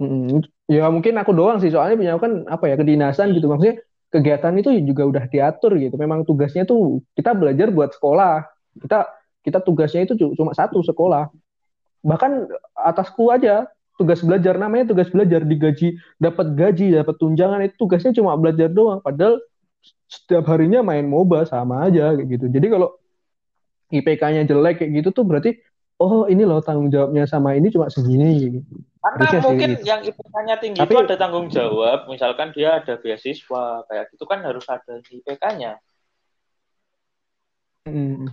hmm. 0.00 0.48
ya 0.72 0.88
mungkin 0.88 1.20
aku 1.20 1.36
doang 1.36 1.60
sih 1.60 1.68
soalnya 1.68 2.00
punya 2.00 2.12
aku 2.16 2.22
kan 2.24 2.34
apa 2.48 2.64
ya 2.72 2.80
kedinasan 2.80 3.36
gitu. 3.36 3.52
Maksudnya 3.52 3.84
kegiatan 4.10 4.52
itu 4.58 4.74
juga 4.82 5.06
udah 5.06 5.24
diatur 5.30 5.78
gitu. 5.78 5.94
Memang 5.96 6.26
tugasnya 6.26 6.66
tuh 6.66 7.00
kita 7.14 7.32
belajar 7.32 7.70
buat 7.70 7.94
sekolah. 7.94 8.44
Kita 8.82 9.06
kita 9.46 9.58
tugasnya 9.62 10.04
itu 10.10 10.14
cuma 10.36 10.52
satu 10.52 10.82
sekolah. 10.82 11.30
Bahkan 12.02 12.50
atasku 12.74 13.30
aja 13.30 13.70
tugas 13.96 14.20
belajar 14.24 14.56
namanya 14.56 14.90
tugas 14.90 15.12
belajar 15.12 15.44
digaji 15.44 16.00
dapat 16.16 16.56
gaji 16.56 16.96
dapat 16.96 17.14
tunjangan 17.20 17.60
itu 17.64 17.74
tugasnya 17.78 18.12
cuma 18.12 18.34
belajar 18.34 18.68
doang. 18.68 18.98
Padahal 19.00 19.38
setiap 20.10 20.44
harinya 20.50 20.82
main 20.82 21.06
MOBA 21.06 21.46
sama 21.46 21.86
aja 21.86 22.12
kayak 22.12 22.28
gitu. 22.28 22.46
Jadi 22.50 22.66
kalau 22.66 22.88
IPK-nya 23.90 24.46
jelek 24.46 24.82
kayak 24.82 24.90
gitu 25.02 25.08
tuh 25.14 25.24
berarti 25.26 25.58
oh 26.02 26.26
ini 26.26 26.42
loh 26.42 26.64
tanggung 26.64 26.90
jawabnya 26.90 27.28
sama 27.30 27.54
ini 27.54 27.70
cuma 27.70 27.86
segini 27.92 28.58
gitu. 28.58 28.58
Karena 29.00 29.40
mungkin 29.40 29.70
gitu. 29.80 29.84
yang 29.88 30.00
IPK-nya 30.04 30.56
tinggi 30.60 30.76
Tapi, 30.76 30.92
itu 30.92 31.00
ada 31.08 31.16
tanggung 31.16 31.48
jawab, 31.48 32.04
misalkan 32.12 32.52
dia 32.52 32.84
ada 32.84 33.00
beasiswa 33.00 33.64
kayak 33.88 34.12
gitu 34.12 34.24
kan 34.28 34.44
harus 34.44 34.68
ada 34.68 35.00
IPK-nya. 35.00 35.80
Hmm 37.88 38.28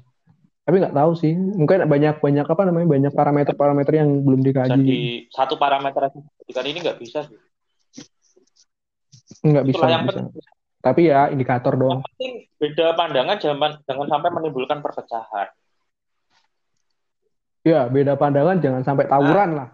tapi 0.68 0.84
nggak 0.84 1.00
tahu 1.00 1.12
sih. 1.16 1.32
Mungkin 1.32 1.88
banyak 1.88 2.20
banyak 2.20 2.44
apa 2.44 2.62
namanya 2.68 2.88
banyak 2.92 3.14
parameter-parameter 3.16 4.04
yang 4.04 4.20
belum 4.20 4.44
dikaji. 4.44 4.76
Jadi, 4.76 5.00
satu 5.32 5.56
parameter 5.56 6.12
kan 6.52 6.66
ini 6.68 6.84
nggak 6.84 7.00
bisa 7.00 7.24
sih. 7.24 7.40
Nggak 9.48 9.64
bisa, 9.72 9.86
yang 9.88 10.04
bisa. 10.04 10.28
Penting. 10.28 10.44
tapi 10.78 11.10
ya 11.10 11.28
indikator 11.28 11.76
doang. 11.76 12.00
yang 12.00 12.06
penting 12.06 12.34
beda 12.60 12.96
pandangan 12.96 13.36
jangan 13.40 13.72
jangan 13.88 14.08
sampai 14.12 14.30
menimbulkan 14.36 14.80
perpecahan. 14.84 15.48
Ya 17.64 17.88
beda 17.88 18.20
pandangan 18.20 18.60
jangan 18.60 18.84
sampai 18.84 19.08
tawuran 19.08 19.50
nah, 19.56 19.58
lah 19.64 19.70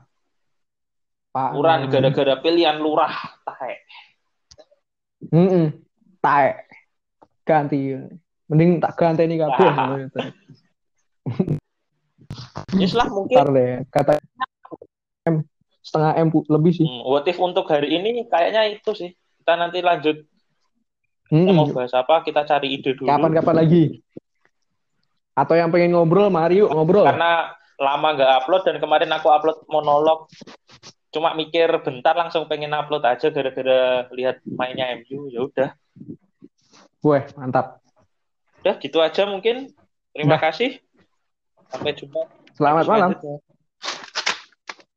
tawuran 1.34 1.90
gara-gara 1.90 2.38
pilihan 2.40 2.78
lurah 2.78 3.14
tae 3.42 3.76
mm 5.34 5.48
-mm, 5.50 5.66
tae 6.22 6.50
ganti 7.44 7.98
mending 8.48 8.78
tak 8.80 8.94
ganti 8.96 9.26
ini 9.26 9.42
kabeh 9.42 9.68
Ya 12.74 12.88
lah 12.98 13.08
mungkin. 13.10 13.36
Ntar 13.38 13.50
deh, 13.54 13.72
kata 13.94 14.14
M 15.30 15.46
setengah 15.84 16.12
M 16.20 16.28
lebih 16.32 16.74
sih. 16.76 16.88
Hmm, 16.88 17.04
what 17.08 17.28
if 17.28 17.38
untuk 17.40 17.68
hari 17.70 17.94
ini 17.94 18.26
kayaknya 18.28 18.68
itu 18.74 18.92
sih. 18.96 19.12
Kita 19.14 19.54
nanti 19.60 19.80
lanjut. 19.84 20.24
Hmm. 21.30 21.48
Kita 21.48 21.52
mau 21.54 21.68
bahas 21.70 21.94
apa? 21.96 22.24
Kita 22.26 22.44
cari 22.48 22.76
ide 22.80 22.98
dulu. 22.98 23.08
Kapan-kapan 23.08 23.56
lagi? 23.64 23.84
Atau 25.34 25.58
yang 25.58 25.74
pengen 25.74 25.98
ngobrol, 25.98 26.30
mari 26.30 26.62
yuk 26.62 26.70
ngobrol. 26.70 27.10
Karena 27.10 27.54
lama 27.82 28.08
nggak 28.14 28.32
upload 28.44 28.64
dan 28.70 28.78
kemarin 28.78 29.12
aku 29.12 29.28
upload 29.34 29.58
monolog. 29.70 30.30
Cuma 31.14 31.38
mikir 31.38 31.70
bentar 31.86 32.18
langsung 32.18 32.50
pengen 32.50 32.74
upload 32.74 33.06
aja 33.06 33.30
gara-gara 33.30 34.10
lihat 34.10 34.42
mainnya 34.50 34.98
MU. 34.98 35.30
Ya 35.30 35.46
udah. 35.46 35.70
Weh, 37.06 37.24
mantap. 37.38 37.86
Udah 38.66 38.76
gitu 38.82 38.98
aja 38.98 39.30
mungkin. 39.30 39.70
Terima 40.10 40.42
kasih. 40.42 40.82
Sampai 41.70 41.94
jumpa. 41.94 42.26
Selamat 42.58 42.86
malam. 42.90 43.12